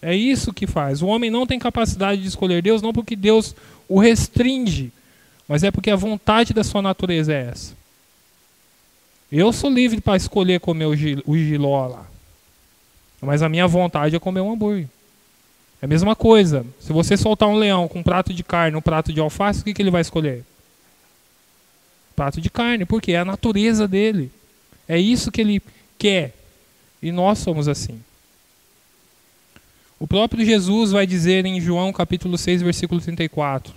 É 0.00 0.16
isso 0.16 0.50
que 0.50 0.66
faz. 0.66 1.02
O 1.02 1.08
homem 1.08 1.30
não 1.30 1.46
tem 1.46 1.58
capacidade 1.58 2.22
de 2.22 2.28
escolher 2.28 2.62
Deus, 2.62 2.80
não 2.80 2.90
porque 2.90 3.14
Deus 3.14 3.54
o 3.86 4.00
restringe, 4.00 4.90
mas 5.46 5.62
é 5.62 5.70
porque 5.70 5.90
a 5.90 5.96
vontade 5.96 6.54
da 6.54 6.64
sua 6.64 6.80
natureza 6.80 7.34
é 7.34 7.50
essa. 7.50 7.76
Eu 9.30 9.52
sou 9.52 9.68
livre 9.68 10.00
para 10.00 10.16
escolher 10.16 10.58
comer 10.58 10.86
o 10.86 11.36
giló 11.36 11.86
lá. 11.86 12.06
Mas 13.20 13.42
a 13.42 13.48
minha 13.50 13.66
vontade 13.66 14.16
é 14.16 14.18
comer 14.18 14.40
um 14.40 14.52
hambúrguer. 14.52 14.88
É 15.86 15.88
a 15.88 15.88
mesma 15.88 16.16
coisa. 16.16 16.66
Se 16.80 16.92
você 16.92 17.16
soltar 17.16 17.48
um 17.48 17.54
leão 17.54 17.86
com 17.86 18.00
um 18.00 18.02
prato 18.02 18.34
de 18.34 18.42
carne, 18.42 18.76
um 18.76 18.82
prato 18.82 19.12
de 19.12 19.20
alface, 19.20 19.60
o 19.60 19.64
que, 19.64 19.72
que 19.72 19.80
ele 19.80 19.90
vai 19.90 20.00
escolher? 20.00 20.44
prato 22.16 22.40
de 22.40 22.50
carne, 22.50 22.84
porque 22.84 23.12
é 23.12 23.18
a 23.18 23.24
natureza 23.24 23.86
dele. 23.86 24.32
É 24.88 24.98
isso 24.98 25.30
que 25.30 25.40
ele 25.40 25.62
quer. 25.96 26.34
E 27.00 27.12
nós 27.12 27.38
somos 27.38 27.68
assim. 27.68 28.00
O 30.00 30.08
próprio 30.08 30.44
Jesus 30.44 30.90
vai 30.90 31.06
dizer 31.06 31.46
em 31.46 31.60
João 31.60 31.92
capítulo 31.92 32.36
6, 32.36 32.62
versículo 32.62 33.00
34: 33.00 33.72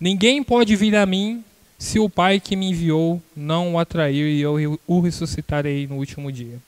Ninguém 0.00 0.42
pode 0.42 0.74
vir 0.74 0.96
a 0.96 1.04
mim 1.04 1.44
se 1.76 1.98
o 1.98 2.08
Pai 2.08 2.40
que 2.40 2.56
me 2.56 2.70
enviou 2.70 3.20
não 3.36 3.74
o 3.74 3.78
atrair 3.78 4.26
e 4.26 4.40
eu 4.40 4.80
o 4.86 5.00
ressuscitarei 5.00 5.86
no 5.86 5.96
último 5.96 6.32
dia. 6.32 6.58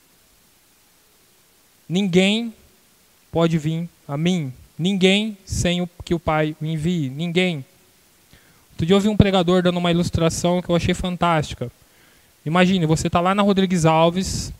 Ninguém 1.89 2.53
pode 3.31 3.57
vir 3.57 3.89
a 4.07 4.15
mim. 4.15 4.53
Ninguém 4.77 5.37
sem 5.45 5.81
o 5.81 5.89
que 6.03 6.13
o 6.13 6.19
Pai 6.19 6.55
me 6.59 6.73
envie. 6.73 7.09
Ninguém. 7.09 7.65
Outro 8.71 8.85
dia 8.85 8.93
eu 8.93 8.97
ouvi 8.97 9.07
um 9.07 9.15
pregador 9.15 9.63
dando 9.63 9.77
uma 9.77 9.91
ilustração 9.91 10.61
que 10.61 10.69
eu 10.69 10.75
achei 10.75 10.93
fantástica. 10.93 11.71
Imagine, 12.45 12.85
você 12.85 13.07
está 13.07 13.19
lá 13.21 13.33
na 13.33 13.41
Rodrigues 13.41 13.85
Alves, 13.85 14.53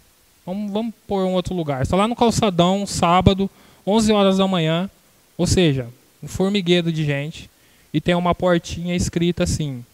vamos, 0.45 0.71
vamos 0.71 0.93
pôr 1.05 1.25
um 1.25 1.33
outro 1.33 1.53
lugar. 1.53 1.81
Está 1.81 1.97
lá 1.97 2.07
no 2.07 2.15
calçadão, 2.15 2.85
sábado, 2.85 3.49
11 3.85 4.11
horas 4.11 4.37
da 4.37 4.47
manhã, 4.47 4.89
ou 5.37 5.45
seja, 5.45 5.87
um 6.23 6.27
formigueiro 6.27 6.91
de 6.91 7.03
gente, 7.03 7.49
e 7.93 8.01
tem 8.01 8.15
uma 8.15 8.33
portinha 8.33 8.95
escrita 8.95 9.43
assim: 9.43 9.85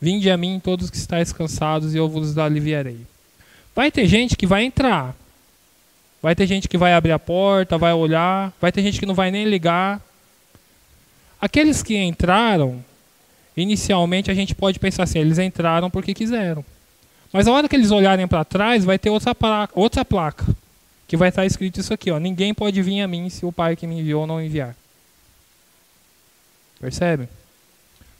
Vinde 0.00 0.30
a 0.30 0.36
mim 0.36 0.60
todos 0.62 0.90
que 0.90 0.96
estáis 0.96 1.32
cansados 1.32 1.94
e 1.94 1.98
eu 1.98 2.08
vos 2.08 2.36
aliviarei. 2.36 3.00
Vai 3.74 3.90
ter 3.90 4.06
gente 4.06 4.36
que 4.36 4.46
vai 4.46 4.64
entrar, 4.64 5.14
vai 6.26 6.34
ter 6.34 6.44
gente 6.44 6.68
que 6.68 6.76
vai 6.76 6.92
abrir 6.92 7.12
a 7.12 7.20
porta, 7.20 7.78
vai 7.78 7.92
olhar, 7.92 8.52
vai 8.60 8.72
ter 8.72 8.82
gente 8.82 8.98
que 8.98 9.06
não 9.06 9.14
vai 9.14 9.30
nem 9.30 9.44
ligar. 9.44 10.02
Aqueles 11.40 11.84
que 11.84 11.96
entraram 11.96 12.84
inicialmente 13.56 14.28
a 14.28 14.34
gente 14.34 14.52
pode 14.52 14.80
pensar 14.80 15.04
assim, 15.04 15.20
eles 15.20 15.38
entraram 15.38 15.88
porque 15.88 16.12
quiseram. 16.12 16.64
Mas 17.32 17.46
a 17.46 17.52
hora 17.52 17.68
que 17.68 17.76
eles 17.76 17.92
olharem 17.92 18.26
para 18.26 18.44
trás, 18.44 18.84
vai 18.84 18.98
ter 18.98 19.08
outra 19.08 19.36
placa, 19.36 19.72
outra 19.76 20.04
placa 20.04 20.44
que 21.06 21.16
vai 21.16 21.28
estar 21.28 21.46
escrito 21.46 21.78
isso 21.78 21.94
aqui, 21.94 22.10
ó, 22.10 22.18
ninguém 22.18 22.52
pode 22.52 22.82
vir 22.82 23.02
a 23.02 23.06
mim 23.06 23.30
se 23.30 23.46
o 23.46 23.52
Pai 23.52 23.76
que 23.76 23.86
me 23.86 24.00
enviou 24.00 24.26
não 24.26 24.42
enviar. 24.42 24.74
Percebe? 26.80 27.28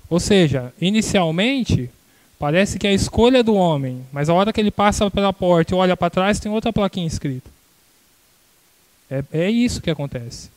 Ou 0.08 0.20
seja, 0.20 0.72
inicialmente 0.80 1.90
parece 2.38 2.78
que 2.78 2.86
é 2.86 2.90
a 2.90 2.94
escolha 2.94 3.42
do 3.42 3.56
homem, 3.56 4.06
mas 4.12 4.28
a 4.28 4.34
hora 4.34 4.52
que 4.52 4.60
ele 4.60 4.70
passa 4.70 5.10
pela 5.10 5.32
porta 5.32 5.74
e 5.74 5.76
olha 5.76 5.96
para 5.96 6.08
trás, 6.08 6.38
tem 6.38 6.52
outra 6.52 6.72
plaquinha 6.72 7.08
escrita. 7.08 7.55
É, 9.10 9.22
é 9.32 9.50
isso 9.50 9.80
que 9.80 9.90
acontece. 9.90 10.50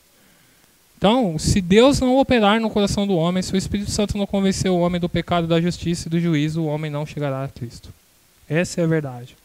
Então, 0.97 1.39
se 1.39 1.61
Deus 1.61 1.99
não 2.01 2.17
operar 2.17 2.59
no 2.59 2.69
coração 2.69 3.07
do 3.07 3.15
homem, 3.15 3.41
se 3.41 3.53
o 3.53 3.57
Espírito 3.57 3.89
Santo 3.89 4.17
não 4.17 4.27
convencer 4.27 4.69
o 4.69 4.79
homem 4.79 4.99
do 4.99 5.07
pecado, 5.07 5.47
da 5.47 5.61
justiça 5.61 6.07
e 6.07 6.11
do 6.11 6.19
juízo, 6.19 6.61
o 6.61 6.65
homem 6.65 6.91
não 6.91 7.05
chegará 7.05 7.43
a 7.43 7.47
Cristo. 7.47 7.89
Essa 8.49 8.81
é 8.81 8.83
a 8.83 8.87
verdade. 8.87 9.37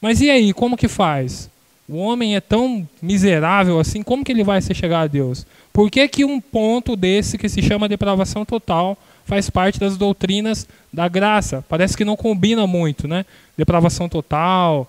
Mas 0.00 0.20
e 0.20 0.28
aí, 0.28 0.52
como 0.52 0.76
que 0.76 0.86
faz? 0.86 1.48
O 1.88 1.96
homem 1.96 2.36
é 2.36 2.40
tão 2.40 2.86
miserável 3.00 3.80
assim, 3.80 4.02
como 4.02 4.22
que 4.22 4.30
ele 4.30 4.44
vai 4.44 4.60
se 4.60 4.74
chegar 4.74 5.00
a 5.00 5.06
Deus? 5.06 5.46
Por 5.72 5.90
que, 5.90 6.06
que 6.06 6.24
um 6.24 6.38
ponto 6.38 6.94
desse 6.94 7.38
que 7.38 7.48
se 7.48 7.62
chama 7.62 7.88
depravação 7.88 8.44
total 8.44 8.98
faz 9.24 9.48
parte 9.48 9.80
das 9.80 9.96
doutrinas 9.96 10.68
da 10.92 11.08
graça? 11.08 11.64
Parece 11.66 11.96
que 11.96 12.04
não 12.04 12.14
combina 12.14 12.66
muito, 12.66 13.08
né? 13.08 13.24
Depravação 13.56 14.06
total, 14.06 14.86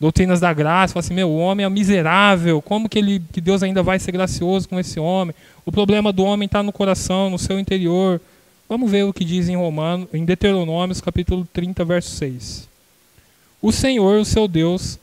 doutrinas 0.00 0.40
da 0.40 0.52
graça, 0.52 0.94
fala 0.94 1.04
assim, 1.04 1.14
meu, 1.14 1.28
o 1.28 1.38
homem 1.38 1.66
é 1.66 1.68
miserável, 1.68 2.62
como 2.62 2.88
que, 2.88 2.98
ele, 2.98 3.22
que 3.32 3.40
Deus 3.40 3.62
ainda 3.62 3.82
vai 3.82 3.98
ser 3.98 4.12
gracioso 4.12 4.68
com 4.68 4.78
esse 4.78 5.00
homem? 5.00 5.34
O 5.66 5.72
problema 5.72 6.12
do 6.12 6.24
homem 6.24 6.46
está 6.46 6.62
no 6.62 6.72
coração, 6.72 7.28
no 7.28 7.38
seu 7.38 7.58
interior. 7.58 8.20
Vamos 8.68 8.90
ver 8.90 9.04
o 9.04 9.12
que 9.12 9.24
diz 9.24 9.48
em 9.48 9.56
Romano, 9.56 10.08
em 10.12 10.24
Deuteronômios, 10.24 11.00
capítulo 11.00 11.46
30, 11.52 11.84
verso 11.84 12.10
6. 12.16 12.68
O 13.60 13.72
Senhor, 13.72 14.20
o 14.20 14.24
seu 14.24 14.46
Deus, 14.46 14.98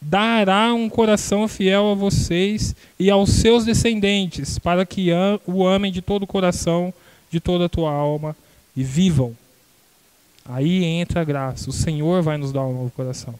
dará 0.00 0.72
um 0.72 0.88
coração 0.88 1.46
fiel 1.46 1.90
a 1.90 1.94
vocês 1.94 2.74
e 2.98 3.10
aos 3.10 3.30
seus 3.30 3.64
descendentes, 3.64 4.58
para 4.58 4.86
que 4.86 5.10
o 5.46 5.66
amem 5.66 5.92
de 5.92 6.00
todo 6.00 6.22
o 6.22 6.26
coração, 6.26 6.94
de 7.30 7.40
toda 7.40 7.66
a 7.66 7.68
tua 7.68 7.90
alma 7.90 8.34
e 8.76 8.82
vivam. 8.82 9.36
Aí 10.44 10.84
entra 10.84 11.20
a 11.20 11.24
graça. 11.24 11.68
O 11.68 11.72
Senhor 11.72 12.22
vai 12.22 12.38
nos 12.38 12.52
dar 12.52 12.64
um 12.64 12.72
novo 12.72 12.90
coração. 12.90 13.34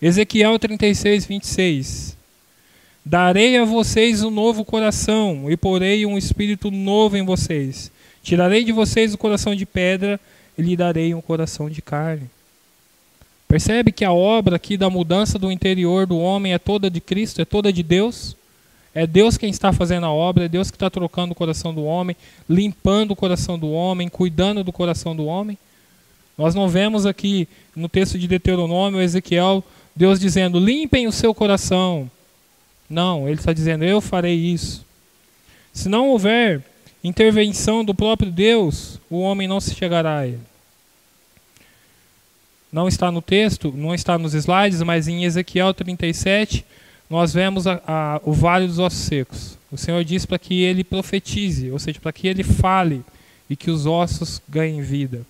Ezequiel 0.00 0.58
36, 0.58 1.24
26. 1.24 2.16
Darei 3.02 3.56
a 3.56 3.64
vocês 3.64 4.22
um 4.22 4.30
novo 4.30 4.64
coração 4.64 5.50
e 5.50 5.56
porei 5.56 6.04
um 6.04 6.18
espírito 6.18 6.70
novo 6.70 7.16
em 7.16 7.24
vocês. 7.24 7.90
Tirarei 8.22 8.62
de 8.62 8.72
vocês 8.72 9.14
o 9.14 9.18
coração 9.18 9.54
de 9.54 9.64
pedra 9.64 10.20
e 10.58 10.62
lhe 10.62 10.76
darei 10.76 11.14
um 11.14 11.20
coração 11.22 11.70
de 11.70 11.80
carne. 11.80 12.28
Percebe 13.48 13.90
que 13.92 14.04
a 14.04 14.12
obra 14.12 14.56
aqui 14.56 14.76
da 14.76 14.90
mudança 14.90 15.38
do 15.38 15.50
interior 15.50 16.06
do 16.06 16.18
homem 16.18 16.52
é 16.52 16.58
toda 16.58 16.90
de 16.90 17.00
Cristo, 17.00 17.40
é 17.40 17.44
toda 17.44 17.72
de 17.72 17.82
Deus? 17.82 18.36
É 18.94 19.06
Deus 19.06 19.38
quem 19.38 19.50
está 19.50 19.72
fazendo 19.72 20.04
a 20.04 20.10
obra, 20.10 20.44
é 20.44 20.48
Deus 20.48 20.70
que 20.70 20.76
está 20.76 20.90
trocando 20.90 21.32
o 21.32 21.36
coração 21.36 21.72
do 21.72 21.84
homem, 21.84 22.16
limpando 22.48 23.12
o 23.12 23.16
coração 23.16 23.58
do 23.58 23.70
homem, 23.70 24.08
cuidando 24.08 24.64
do 24.64 24.72
coração 24.72 25.14
do 25.14 25.26
homem. 25.26 25.56
Nós 26.36 26.54
não 26.54 26.68
vemos 26.68 27.06
aqui 27.06 27.48
no 27.74 27.88
texto 27.88 28.18
de 28.18 28.26
Deuteronômio 28.26 29.00
Ezequiel 29.00 29.64
Deus 29.96 30.20
dizendo: 30.20 30.60
limpem 30.60 31.06
o 31.06 31.12
seu 31.12 31.34
coração. 31.34 32.10
Não, 32.88 33.26
ele 33.26 33.38
está 33.38 33.52
dizendo: 33.52 33.82
eu 33.82 34.00
farei 34.00 34.34
isso. 34.34 34.84
Se 35.72 35.88
não 35.88 36.10
houver 36.10 36.62
intervenção 37.02 37.84
do 37.84 37.94
próprio 37.94 38.30
Deus, 38.30 39.00
o 39.08 39.20
homem 39.20 39.48
não 39.48 39.60
se 39.60 39.74
chegará 39.74 40.18
a 40.18 40.26
ele. 40.26 40.40
Não 42.72 42.88
está 42.88 43.10
no 43.10 43.22
texto, 43.22 43.72
não 43.74 43.94
está 43.94 44.18
nos 44.18 44.34
slides, 44.34 44.82
mas 44.82 45.08
em 45.08 45.24
Ezequiel 45.24 45.72
37, 45.72 46.64
nós 47.08 47.32
vemos 47.32 47.66
a, 47.66 47.80
a, 47.86 48.20
o 48.24 48.32
vale 48.32 48.66
dos 48.66 48.78
ossos 48.78 49.00
secos. 49.00 49.56
O 49.70 49.78
Senhor 49.78 50.04
diz 50.04 50.26
para 50.26 50.38
que 50.38 50.62
ele 50.62 50.84
profetize, 50.84 51.70
ou 51.70 51.78
seja, 51.78 52.00
para 52.00 52.12
que 52.12 52.26
ele 52.28 52.42
fale 52.42 53.02
e 53.48 53.56
que 53.56 53.70
os 53.70 53.86
ossos 53.86 54.42
ganhem 54.48 54.82
vida. 54.82 55.22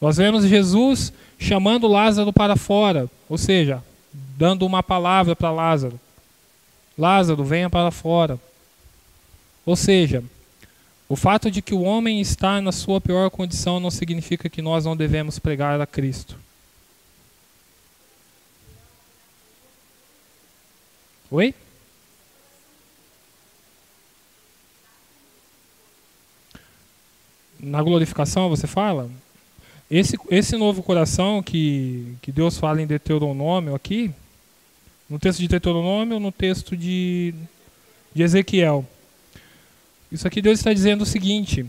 Nós 0.00 0.18
vemos 0.18 0.44
Jesus 0.44 1.12
chamando 1.38 1.88
Lázaro 1.88 2.32
para 2.32 2.54
fora, 2.54 3.08
ou 3.28 3.38
seja, 3.38 3.82
dando 4.12 4.64
uma 4.66 4.82
palavra 4.82 5.34
para 5.36 5.50
Lázaro. 5.50 5.98
Lázaro, 6.96 7.44
venha 7.44 7.70
para 7.70 7.90
fora. 7.90 8.38
Ou 9.64 9.76
seja, 9.76 10.24
O 11.08 11.16
fato 11.16 11.50
de 11.50 11.62
que 11.62 11.72
o 11.74 11.82
homem 11.82 12.20
está 12.20 12.60
na 12.60 12.70
sua 12.70 13.00
pior 13.00 13.30
condição 13.30 13.80
não 13.80 13.90
significa 13.90 14.48
que 14.50 14.60
nós 14.60 14.84
não 14.84 14.94
devemos 14.96 15.38
pregar 15.38 15.80
a 15.80 15.86
Cristo. 15.86 16.36
Oi? 21.30 21.54
Na 27.58 27.82
glorificação 27.82 28.48
você 28.48 28.66
fala? 28.66 29.10
Esse, 29.90 30.18
esse 30.30 30.56
novo 30.56 30.82
coração 30.82 31.42
que, 31.42 32.14
que 32.20 32.30
Deus 32.30 32.58
fala 32.58 32.82
em 32.82 32.86
Deuteronômio 32.86 33.74
aqui, 33.74 34.10
no 35.08 35.18
texto 35.18 35.40
de 35.40 35.48
Deuteronômio 35.48 36.20
no 36.20 36.30
texto 36.30 36.76
de, 36.76 37.34
de 38.14 38.22
Ezequiel? 38.22 38.84
Isso 40.12 40.26
aqui 40.26 40.42
Deus 40.42 40.58
está 40.58 40.74
dizendo 40.74 41.02
o 41.02 41.06
seguinte: 41.06 41.64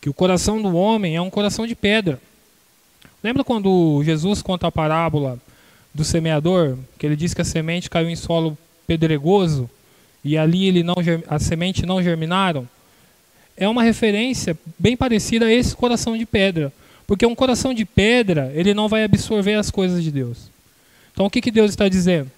que 0.00 0.10
o 0.10 0.14
coração 0.14 0.60
do 0.60 0.74
homem 0.76 1.14
é 1.14 1.20
um 1.20 1.30
coração 1.30 1.66
de 1.66 1.76
pedra. 1.76 2.20
Lembra 3.22 3.44
quando 3.44 4.02
Jesus 4.04 4.42
conta 4.42 4.66
a 4.66 4.72
parábola 4.72 5.38
do 5.94 6.04
semeador, 6.04 6.76
que 6.98 7.06
ele 7.06 7.16
diz 7.16 7.32
que 7.32 7.40
a 7.40 7.44
semente 7.44 7.88
caiu 7.88 8.10
em 8.10 8.16
solo 8.16 8.58
pedregoso 8.86 9.70
e 10.24 10.36
ali 10.36 10.66
ele 10.66 10.82
não 10.82 10.96
a 11.28 11.38
semente 11.38 11.86
não 11.86 12.02
germinaram? 12.02 12.68
É 13.56 13.68
uma 13.68 13.82
referência 13.82 14.58
bem 14.78 14.96
parecida 14.96 15.46
a 15.46 15.52
esse 15.52 15.74
coração 15.74 16.16
de 16.16 16.26
pedra, 16.26 16.72
porque 17.06 17.24
um 17.24 17.34
coração 17.34 17.72
de 17.72 17.84
pedra 17.84 18.50
ele 18.54 18.74
não 18.74 18.88
vai 18.88 19.04
absorver 19.04 19.54
as 19.54 19.70
coisas 19.70 20.02
de 20.02 20.10
Deus. 20.10 20.50
Então 21.12 21.26
o 21.26 21.30
que, 21.30 21.40
que 21.40 21.50
Deus 21.50 21.70
está 21.70 21.88
dizendo? 21.88 22.30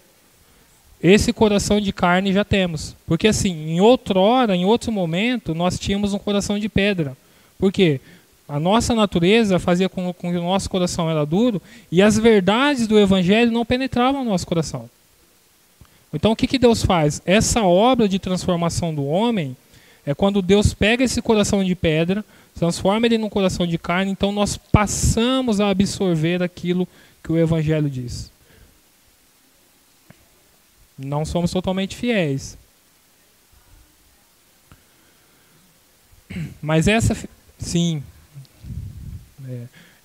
Esse 1.02 1.32
coração 1.32 1.80
de 1.80 1.92
carne 1.92 2.32
já 2.32 2.44
temos. 2.44 2.94
Porque 3.06 3.28
assim, 3.28 3.70
em 3.70 3.80
outra 3.80 4.18
hora, 4.18 4.56
em 4.56 4.64
outro 4.64 4.90
momento, 4.90 5.54
nós 5.54 5.78
tínhamos 5.78 6.12
um 6.12 6.18
coração 6.18 6.58
de 6.58 6.68
pedra. 6.68 7.16
Por 7.58 7.72
quê? 7.72 8.00
A 8.48 8.58
nossa 8.58 8.94
natureza 8.94 9.58
fazia 9.58 9.88
com, 9.88 10.12
com 10.12 10.30
que 10.30 10.38
o 10.38 10.42
nosso 10.42 10.68
coração 10.70 11.10
era 11.10 11.24
duro 11.24 11.60
e 11.92 12.00
as 12.00 12.18
verdades 12.18 12.86
do 12.86 12.98
Evangelho 12.98 13.52
não 13.52 13.64
penetravam 13.64 14.24
no 14.24 14.30
nosso 14.30 14.46
coração. 14.46 14.88
Então 16.12 16.32
o 16.32 16.36
que, 16.36 16.46
que 16.46 16.58
Deus 16.58 16.82
faz? 16.82 17.20
Essa 17.26 17.62
obra 17.62 18.08
de 18.08 18.18
transformação 18.18 18.94
do 18.94 19.04
homem 19.06 19.56
é 20.07 20.14
quando 20.14 20.42
Deus 20.42 20.72
pega 20.74 21.05
esse 21.05 21.20
coração 21.20 21.62
de 21.62 21.74
pedra, 21.74 22.24
transforma 22.55 23.07
ele 23.07 23.18
num 23.18 23.28
coração 23.28 23.66
de 23.66 23.78
carne, 23.78 24.11
então 24.11 24.32
nós 24.32 24.57
passamos 24.57 25.61
a 25.61 25.68
absorver 25.68 26.42
aquilo 26.42 26.88
que 27.22 27.30
o 27.30 27.38
Evangelho 27.38 27.88
diz. 27.88 28.30
Não 30.99 31.24
somos 31.24 31.53
totalmente 31.53 31.94
fiéis. 31.94 32.59
Mas 36.61 36.88
essa, 36.88 37.16
sim. 37.59 38.03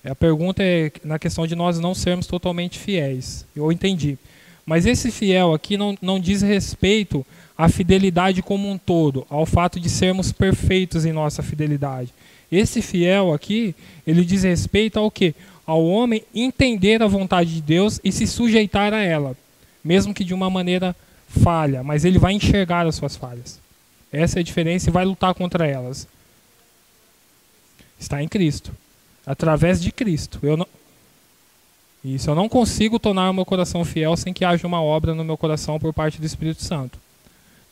É, 0.04 0.10
a 0.10 0.14
pergunta 0.14 0.62
é 0.62 0.92
na 1.02 1.18
questão 1.18 1.46
de 1.46 1.54
nós 1.54 1.80
não 1.80 1.94
sermos 1.94 2.26
totalmente 2.26 2.78
fiéis. 2.78 3.44
Eu 3.56 3.72
entendi. 3.72 4.18
Mas 4.64 4.86
esse 4.86 5.10
fiel 5.10 5.52
aqui 5.52 5.76
não, 5.76 5.96
não 6.00 6.20
diz 6.20 6.42
respeito 6.42 7.26
à 7.56 7.68
fidelidade 7.68 8.42
como 8.42 8.68
um 8.68 8.76
todo, 8.76 9.26
ao 9.30 9.46
fato 9.46 9.78
de 9.78 9.88
sermos 9.88 10.32
perfeitos 10.32 11.04
em 11.04 11.12
nossa 11.12 11.42
fidelidade. 11.42 12.12
Esse 12.50 12.82
fiel 12.82 13.32
aqui, 13.32 13.74
ele 14.06 14.24
diz 14.24 14.42
respeito 14.42 14.98
ao 14.98 15.10
que? 15.10 15.34
Ao 15.66 15.84
homem 15.84 16.22
entender 16.34 17.02
a 17.02 17.06
vontade 17.06 17.54
de 17.54 17.62
Deus 17.62 18.00
e 18.04 18.12
se 18.12 18.26
sujeitar 18.26 18.92
a 18.92 19.00
ela 19.02 19.36
mesmo 19.84 20.14
que 20.14 20.24
de 20.24 20.32
uma 20.32 20.48
maneira 20.48 20.96
falha, 21.28 21.82
mas 21.82 22.04
ele 22.04 22.18
vai 22.18 22.32
enxergar 22.32 22.86
as 22.86 22.94
suas 22.94 23.14
falhas. 23.14 23.60
Essa 24.10 24.38
é 24.38 24.40
a 24.40 24.44
diferença 24.44 24.88
e 24.88 24.92
vai 24.92 25.04
lutar 25.04 25.34
contra 25.34 25.66
elas. 25.66 26.08
Está 28.00 28.22
em 28.22 28.28
Cristo, 28.28 28.72
através 29.26 29.80
de 29.80 29.92
Cristo. 29.92 30.38
Eu 30.42 30.56
não 30.56 30.66
Isso, 32.02 32.30
eu 32.30 32.34
não 32.34 32.48
consigo 32.48 32.98
tornar 32.98 33.30
o 33.30 33.34
meu 33.34 33.44
coração 33.44 33.84
fiel 33.84 34.16
sem 34.16 34.32
que 34.32 34.44
haja 34.44 34.66
uma 34.66 34.80
obra 34.80 35.14
no 35.14 35.24
meu 35.24 35.36
coração 35.36 35.78
por 35.78 35.92
parte 35.92 36.18
do 36.18 36.26
Espírito 36.26 36.62
Santo. 36.62 36.98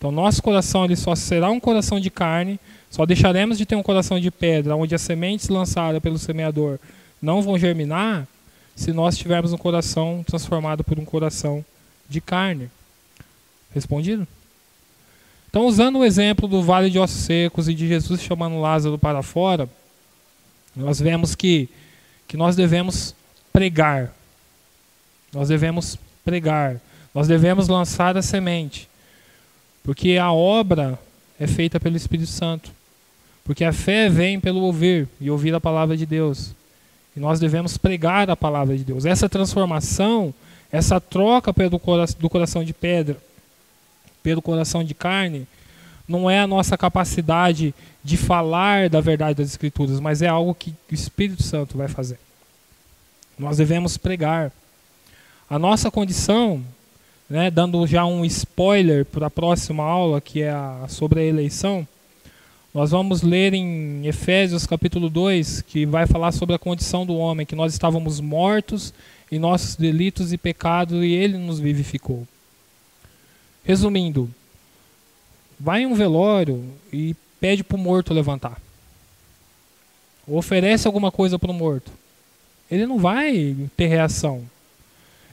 Então, 0.02 0.10
nosso 0.10 0.42
coração 0.42 0.84
ele 0.84 0.96
só 0.96 1.14
será 1.14 1.48
um 1.48 1.60
coração 1.60 2.00
de 2.00 2.10
carne, 2.10 2.58
só 2.90 3.06
deixaremos 3.06 3.56
de 3.56 3.64
ter 3.64 3.76
um 3.76 3.84
coração 3.84 4.18
de 4.18 4.32
pedra, 4.32 4.74
onde 4.74 4.96
as 4.96 5.00
sementes 5.00 5.48
lançadas 5.48 6.02
pelo 6.02 6.18
semeador 6.18 6.80
não 7.22 7.40
vão 7.40 7.56
germinar, 7.56 8.26
se 8.74 8.92
nós 8.92 9.16
tivermos 9.16 9.52
um 9.52 9.56
coração 9.56 10.24
transformado 10.26 10.82
por 10.82 10.98
um 10.98 11.04
coração 11.04 11.64
de 12.08 12.20
carne. 12.20 12.68
Respondido? 13.72 14.26
Então, 15.48 15.66
usando 15.66 16.00
o 16.00 16.04
exemplo 16.04 16.48
do 16.48 16.64
vale 16.64 16.90
de 16.90 16.98
ossos 16.98 17.20
secos 17.20 17.68
e 17.68 17.74
de 17.74 17.86
Jesus 17.86 18.20
chamando 18.22 18.60
Lázaro 18.60 18.98
para 18.98 19.22
fora, 19.22 19.68
nós 20.74 20.98
vemos 20.98 21.36
que, 21.36 21.68
que 22.26 22.36
nós 22.36 22.56
devemos 22.56 23.14
pregar. 23.52 24.12
Nós 25.32 25.48
devemos 25.48 25.96
pregar. 26.24 26.80
Nós 27.14 27.28
devemos 27.28 27.68
lançar 27.68 28.16
a 28.16 28.22
semente. 28.22 28.90
Porque 29.82 30.16
a 30.16 30.32
obra 30.32 30.98
é 31.38 31.46
feita 31.46 31.80
pelo 31.80 31.96
Espírito 31.96 32.30
Santo. 32.30 32.70
Porque 33.44 33.64
a 33.64 33.72
fé 33.72 34.08
vem 34.08 34.38
pelo 34.38 34.60
ouvir 34.60 35.08
e 35.20 35.30
ouvir 35.30 35.54
a 35.54 35.60
palavra 35.60 35.96
de 35.96 36.06
Deus. 36.06 36.54
E 37.16 37.20
nós 37.20 37.40
devemos 37.40 37.76
pregar 37.76 38.30
a 38.30 38.36
palavra 38.36 38.76
de 38.76 38.84
Deus. 38.84 39.04
Essa 39.04 39.28
transformação 39.28 40.32
essa 40.70 40.98
troca 40.98 41.52
pelo 41.52 41.78
do 42.18 42.30
coração 42.30 42.64
de 42.64 42.72
pedra 42.72 43.18
pelo 44.22 44.40
coração 44.40 44.82
de 44.82 44.94
carne 44.94 45.46
não 46.08 46.30
é 46.30 46.40
a 46.40 46.46
nossa 46.46 46.78
capacidade 46.78 47.74
de 48.02 48.16
falar 48.16 48.88
da 48.88 49.00
verdade 49.00 49.38
das 49.38 49.50
Escrituras, 49.50 50.00
mas 50.00 50.22
é 50.22 50.28
algo 50.28 50.54
que 50.54 50.70
o 50.90 50.94
Espírito 50.94 51.42
Santo 51.42 51.76
vai 51.76 51.88
fazer. 51.88 52.18
Nós 53.38 53.56
devemos 53.56 53.96
pregar. 53.96 54.52
A 55.48 55.58
nossa 55.58 55.90
condição, 55.90 56.62
né, 57.32 57.50
dando 57.50 57.86
já 57.86 58.04
um 58.04 58.26
spoiler 58.26 59.06
para 59.06 59.28
a 59.28 59.30
próxima 59.30 59.82
aula, 59.82 60.20
que 60.20 60.42
é 60.42 60.50
a, 60.50 60.84
sobre 60.86 61.20
a 61.20 61.24
eleição, 61.24 61.88
nós 62.74 62.90
vamos 62.90 63.22
ler 63.22 63.54
em 63.54 64.06
Efésios 64.06 64.66
capítulo 64.66 65.08
2, 65.08 65.62
que 65.62 65.86
vai 65.86 66.06
falar 66.06 66.32
sobre 66.32 66.54
a 66.54 66.58
condição 66.58 67.06
do 67.06 67.16
homem, 67.16 67.46
que 67.46 67.54
nós 67.54 67.72
estávamos 67.72 68.20
mortos 68.20 68.92
em 69.30 69.38
nossos 69.38 69.76
delitos 69.76 70.30
e 70.34 70.36
pecados 70.36 71.02
e 71.02 71.12
ele 71.12 71.38
nos 71.38 71.58
vivificou. 71.58 72.28
Resumindo, 73.64 74.28
vai 75.58 75.84
em 75.84 75.86
um 75.86 75.94
velório 75.94 76.62
e 76.92 77.16
pede 77.40 77.64
para 77.64 77.76
o 77.76 77.80
morto 77.80 78.12
levantar. 78.12 78.60
Oferece 80.26 80.86
alguma 80.86 81.10
coisa 81.10 81.38
para 81.38 81.50
o 81.50 81.54
morto. 81.54 81.90
Ele 82.70 82.84
não 82.84 82.98
vai 82.98 83.56
ter 83.74 83.86
reação. 83.86 84.44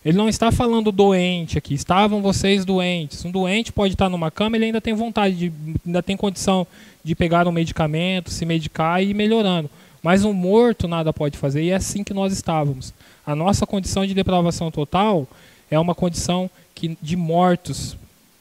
Ele 0.03 0.17
não 0.17 0.29
está 0.29 0.51
falando 0.51 0.91
doente 0.91 1.57
aqui. 1.57 1.73
Estavam 1.73 2.21
vocês 2.21 2.63
doentes. 2.63 3.25
Um 3.25 3.31
doente 3.31 3.71
pode 3.71 3.93
estar 3.93 4.09
numa 4.09 4.31
cama, 4.31 4.55
ele 4.55 4.65
ainda 4.65 4.79
tem 4.79 4.93
vontade, 4.93 5.35
de, 5.35 5.53
ainda 5.85 6.01
tem 6.01 6.15
condição 6.15 6.65
de 7.03 7.15
pegar 7.15 7.47
um 7.47 7.51
medicamento, 7.51 8.29
se 8.29 8.45
medicar 8.45 9.03
e 9.03 9.09
ir 9.09 9.13
melhorando. 9.13 9.69
Mas 10.01 10.23
um 10.23 10.33
morto 10.33 10.87
nada 10.87 11.11
pode 11.11 11.37
fazer. 11.37 11.63
E 11.63 11.71
é 11.71 11.75
assim 11.75 12.03
que 12.03 12.13
nós 12.13 12.31
estávamos. 12.31 12.93
A 13.25 13.35
nossa 13.35 13.65
condição 13.65 14.05
de 14.05 14.13
depravação 14.13 14.71
total 14.71 15.27
é 15.69 15.77
uma 15.77 15.93
condição 15.93 16.49
que, 16.73 16.97
de 17.01 17.15
mortos. 17.15 17.97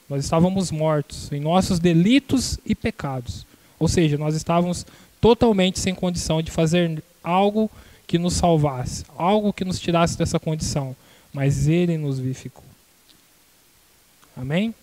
Nós 0.09 0.25
estávamos 0.25 0.71
mortos 0.71 1.31
em 1.33 1.41
nossos 1.41 1.79
delitos 1.79 2.59
e 2.65 2.75
pecados. 2.75 3.45
Ou 3.79 3.89
seja, 3.89 4.17
nós 4.17 4.35
estávamos 4.35 4.87
totalmente 5.21 5.79
sem 5.79 5.95
condição 5.95 6.41
de 6.41 6.51
fazer 6.51 7.03
algo 7.23 7.71
que 8.07 8.19
nos 8.19 8.35
salvasse, 8.35 9.05
algo 9.17 9.53
que 9.53 9.65
nos 9.65 9.79
tirasse 9.79 10.17
dessa 10.17 10.39
condição. 10.39 10.97
Mas 11.33 11.69
Ele 11.69 11.97
nos 11.99 12.19
vivificou. 12.19 12.65
Amém? 14.37 14.75